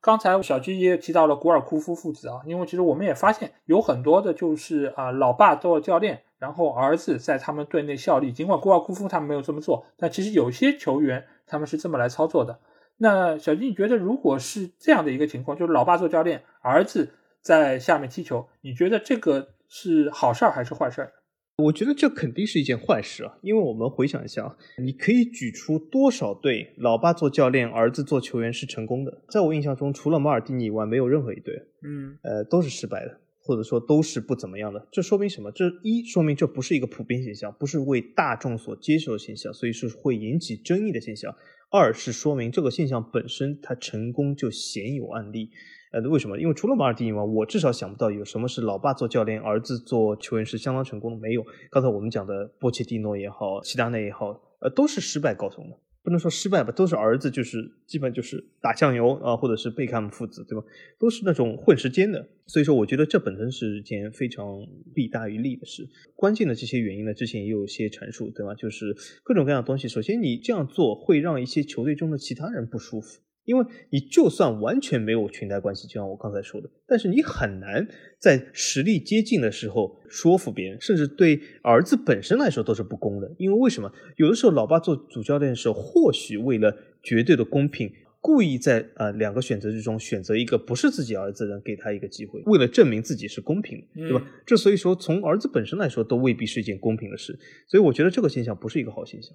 [0.00, 8.30] 刚才小鸡也提到了古尔库夫父子啊，因为其实我们也发现有很多的就是啊，老爸做教练，然后儿子在他们队内效力。
[8.30, 12.60] 尽管古尔库夫他们没有这么做，但其实有些球员他们是这么来操作的。
[12.98, 21.12] 那小金，你觉得如果是这样的一个情况，就是老爸做教练，儿子在下面踢球，你觉得这个是好事儿还是坏事儿？
[21.56, 29.22] 我觉得这肯定是一件坏事啊，因为我们回想一下啊，你可以举出多少对老爸做教练，儿子做球员是成功的？
[29.30, 34.86] 在我印象中，除了马尔蒂尼以外，没有任何一对，嗯，呃，都是失败的，或者说都是不怎么样的。
[34.92, 35.50] 这说明什么？
[35.50, 41.34] 这一说明这不是一个普遍现象，不是为大众所接受的现象，所以是会引起争议的现象。
[41.70, 45.50] 二是说明这个现象本身它成功就鲜有案例。
[45.92, 46.38] 呃，为什么？
[46.38, 51.18] 因为除了马尔蒂尼以外，我至少想不到有什么是老爸做教练，儿子做球员是相当成功的。
[51.18, 51.44] 没有。
[51.70, 54.28] 刚才我们讲的波切蒂诺也好，齐达内也好，
[54.60, 55.76] 呃，都是失败告终的。
[56.02, 60.64] 不能说失败吧，都是儿子，就是基本就是打酱油啊，或者是贝克汉姆父子，对吧？
[61.00, 62.24] 都是那种混时间的。
[62.46, 64.64] 所以说，我觉得这本身是件非常
[64.94, 65.88] 弊大于利的事。
[66.14, 68.54] 关键的这些原因呢，之前也有一些阐述，对吧？
[68.54, 68.94] 就是
[69.24, 69.88] 各种各样的东西。
[69.88, 73.18] 首先，你这样做会让一些球队中的其他人不舒服。
[73.46, 83.34] 因为你就算完全没有裙带关系，就像我刚才说的，但是你很难在实力接近的时候说服别人，甚至对儿子本身来说都是不公的。
[83.38, 83.90] 因为为什么？
[84.16, 87.90] 有的时候老爸做主教练的时候，或许为了绝对的公平，
[88.20, 94.26] 故意在呃两个选择之中选择一个不是自己儿子的人，给他一个机会，为了证明自己是公平的，对吧？
[94.44, 97.38] 这所以说从儿子本身来说，都未必是一件公平的事。
[97.68, 99.32] 所以我觉得这个现象不是一个好现象。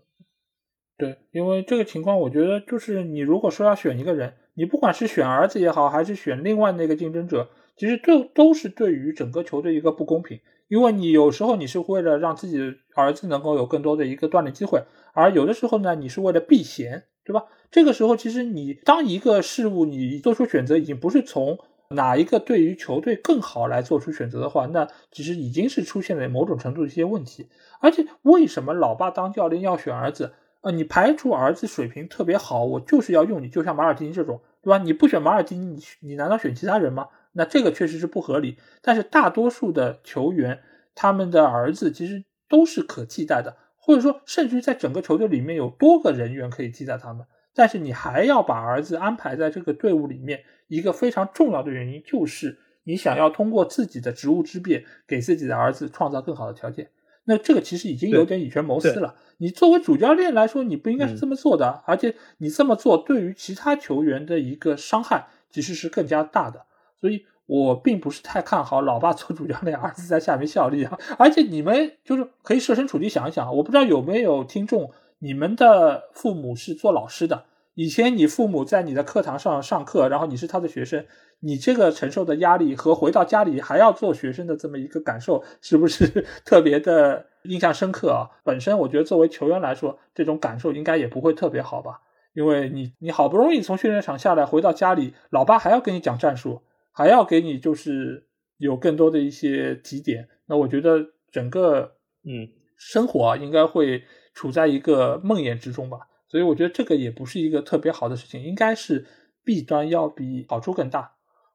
[0.98, 10.40] 对，因为这个情况，我觉得就是你如果说要选一个人，你不管是选儿子也好，还是选另外那个竞争者，其实都都是对于整个球队一个不公平。
[10.68, 17.46] 因为你有时候你是为了让自己的儿子能够有更多的一个锻炼机会，而有的时候呢，你是为了避嫌，对吧？
[17.72, 21.58] 这个时候其实你当一个事物你做出选择，已经不是从
[21.90, 27.48] 哪一个对于球队更好来做出选择的话，那其实已经是出现了某种程度的一些问题。
[27.82, 30.34] 而且为什么老爸当教练要选儿子？
[30.62, 34.78] 啊，你排除儿子水平特别好，我就是要用你，就像马尔蒂尼这种，对吧？
[34.78, 37.08] 你不选马尔蒂尼，你你难道选其他人吗？
[37.34, 38.58] 那这个确实是不合理。
[38.82, 40.60] 但是大多数的球员，
[40.94, 47.26] 他们的儿子其实都是可替代的，或者说甚至在整个球队里面有多个人员可以替代他们，
[47.56, 56.92] 但是你还要把儿子安排在这个队伍里面，一个非常重要的原因就是你想要通过自己的职务之便给自己的儿子创造更好的条件。
[57.26, 59.16] 那这个其实已经有点以权谋私了。
[59.38, 66.66] 你作为主教练来说，你不应该是这么做的，而且你这么做对于其他球员的一个伤害其实是更加大的。
[67.00, 70.98] 所以我并不是太看好老爸做主教练，儿子在下面效力啊。
[71.18, 77.46] 而且你们就是可以设身处地想一想，我不知道有没有听众，你们的父母是做老师的。
[77.74, 81.06] 以前你父母在你的课堂上上课，然后你是他的学生，
[81.40, 88.30] 你这个承受的压力和回到家里还要做学生的这么一个感受，是不是 特别的印象深刻啊？
[88.44, 92.02] 本身我觉得作为球员来说，这种感受应该也不会特别好吧？
[92.34, 96.62] 因为你你好不容易从训练场下来，回到家里，老爸还要跟你讲战术，
[96.92, 98.28] 还要给你就是
[98.58, 101.00] 有更多的一些提点，那我觉得
[101.32, 101.94] 整个
[102.26, 104.04] 嗯生活啊，应该会
[104.34, 106.00] 处在一个梦魇之中吧。
[106.32, 109.06] 所以我觉得这个也不是一个特别好的事情，应该是
[109.44, 111.12] 弊端要比好处更大。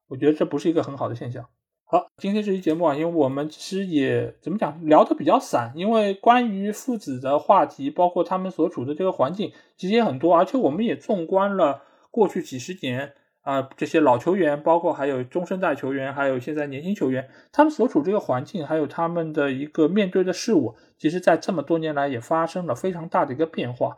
[0.07, 1.47] 我觉得这不是一个很好的现象。
[1.87, 23.97] 好，今天这期节目啊，因为我们其实也怎么讲，聊的比较散，因为关于父子的话题，包括他们所处的这个环境，其实也很多，而且我们也纵观了过去几十年啊，这些老球员，包括还有中生代球员，还有现在年轻球员，他们所处这个环境，还有他们的一个面对的事物，其实在这么多年来也发生了非常大的一个变化。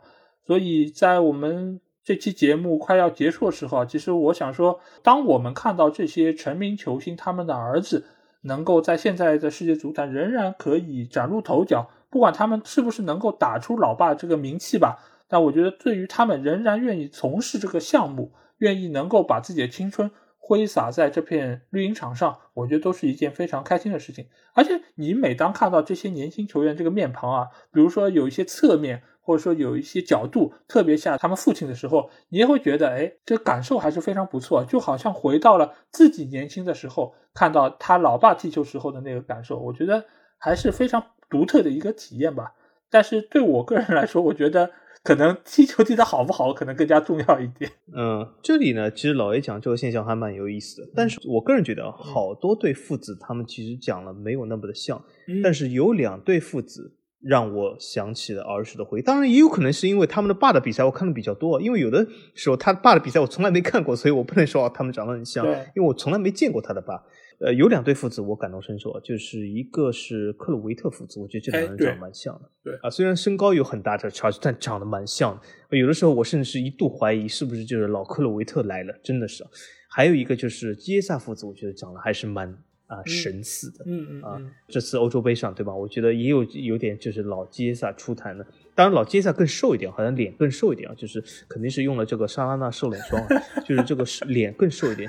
[0.49, 8.03] 所以在我们这期节目快要结束的时候，其实我想说，当我们看到这些成名球星他们的儿子
[8.41, 14.97] 能够在现在的世界足坛仍然可以崭露头角，不管他们是不是能够打出老爸这个名气吧，
[15.27, 20.09] 但我觉得对于他们仍然愿意从事这个项目，愿意能够把自己的青春
[20.39, 24.25] 挥洒在这片绿茵场上，我觉得都是一件非常开心的事情。
[24.55, 29.03] 而且你每当看到这些年轻球员这个面庞啊，比如说有一些侧面。
[29.29, 40.03] 或者说有一些角度特别像他们父亲的时候，你也会觉得，哎，这感受还是非常不错，就好像回到了自己年轻的时候，看到他老爸踢球时候的那个感受，我觉得
[40.39, 42.53] 还是非常独特的一个体验吧。
[42.89, 44.71] 但是对我个人来说，我觉得
[45.03, 47.71] 可能踢球踢得好不好，可能更加重要一点。
[47.95, 50.91] 嗯，这里呢，其实老爷讲这个现象还蛮有意思的。
[50.95, 54.99] 但是我个人觉得，好多对父子他们其实讲了没有那么的像，
[55.43, 56.95] 但是有两对父子。
[57.21, 67.03] 让我想起了儿时的回忆，当然也有可能是因为他们的爸的比赛我看的比较多，因为有的时候他爸的比赛我从来没看过，所以我不能说他们长得很像，因为我从来没见过他的爸。
[67.41, 72.41] 呃，有两对父子我感同身受，就是一个是克鲁维特父子，我觉得这两个人长得蛮像的。
[72.61, 75.39] 对啊，虽然身高有很大的差距，但长得蛮像
[75.69, 75.77] 的。
[75.77, 79.45] 有的时候我甚至是一度怀疑是不是就是老克鲁维特来了，真的是。
[79.89, 82.57] 还有一个就是耶萨父子，我觉得长得还是蛮。
[82.89, 85.71] 啊，神似的，嗯嗯啊，这次欧洲杯上，对吧？
[85.73, 88.43] 我觉得也有有点就是老杰萨出坛的，
[88.73, 93.23] 当然老杰萨更瘦一点，好像脸更瘦一点啊，就是肯定是用了这个莎拉娜瘦脸霜，
[93.63, 95.07] 就是这个脸更瘦一点，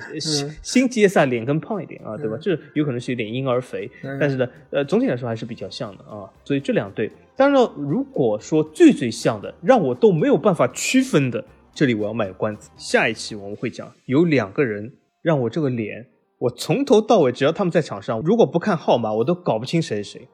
[0.62, 2.36] 新杰萨脸更胖一点啊，对吧？
[2.38, 3.90] 这有可能是有点婴儿肥，
[4.20, 6.28] 但是呢，呃，总体来说还是比较像的啊。
[6.44, 11.42] 所以这两对，当然了如果说最最像的，让我都没有办法区分的，
[11.72, 14.92] 这里我要卖个关子，下一期我们会讲有两个人
[15.22, 16.06] 让我这个脸。
[16.40, 20.28] 我从头到尾，只要他们在场上，如果不看号码，我都搞不清谁是谁，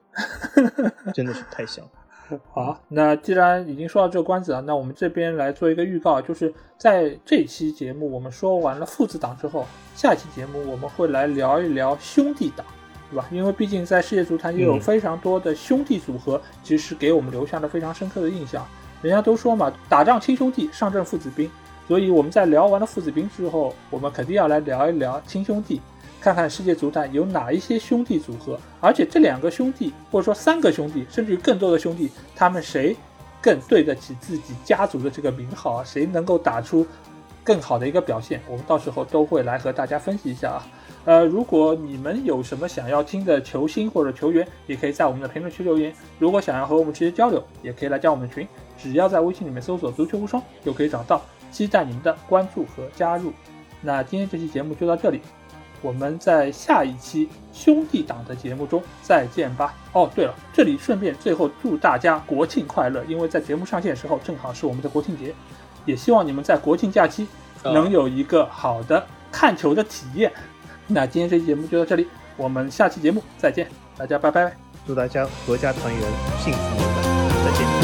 [1.13, 1.85] 真的是太像。
[2.53, 9.65] 好，那既然已经说到这个关子了，那我们这边来做一个预告，就是在这期节目我们说完了父子档之后，
[9.95, 12.65] 下期节目我们会来聊一聊兄弟档，
[13.11, 13.27] 对吧？
[13.29, 18.65] 因为毕竟在世界足坛也有非常多的兄弟组合，其实给我们留下了非常深刻的印象。
[19.01, 21.49] 人家都说嘛，打仗亲兄弟，上阵父子兵，
[21.85, 25.81] 所以我们在聊完了父子兵之后，我们肯定要来聊一聊亲兄弟。
[26.19, 32.95] 看看世界足坛有哪一些兄弟组合，而且这两个兄弟，或者说三个兄弟，甚至于更多的兄弟，他们谁
[33.41, 35.83] 更对得起自己家族的这个名号啊？
[35.83, 36.85] 谁能够打出
[37.43, 38.41] 更好的一个表现？
[38.49, 40.67] 我们到时候都会来和大家分析一下啊。
[41.05, 45.93] 呃，如果你们有什么想要听的球星或者球员，也可以在我们的评论区留言。
[46.19, 48.45] 如果想要和我们直接交流，也可以来加我们群，
[48.77, 51.21] 只要在微信里面搜索“足球无双”就可以找到。
[51.49, 53.31] 期待你们的关注和加入。
[53.81, 55.21] 那今天这期节目就到这里。
[55.81, 59.73] 我们在下一期兄弟党的节目中再见吧。
[59.93, 65.33] 哦，对了，这里顺便最后祝大家国庆快乐，因为在节目上线时候正好是我们的国庆节，
[65.85, 67.27] 也希望你们在国庆假期
[67.63, 70.31] 能有一个好的看球的体验。
[70.87, 73.67] 那今天这期节目就到这里，我们下期节目再见，
[73.97, 74.55] 大家拜拜，
[74.85, 76.01] 祝大家阖家团圆，
[76.39, 77.76] 幸福美满，再见。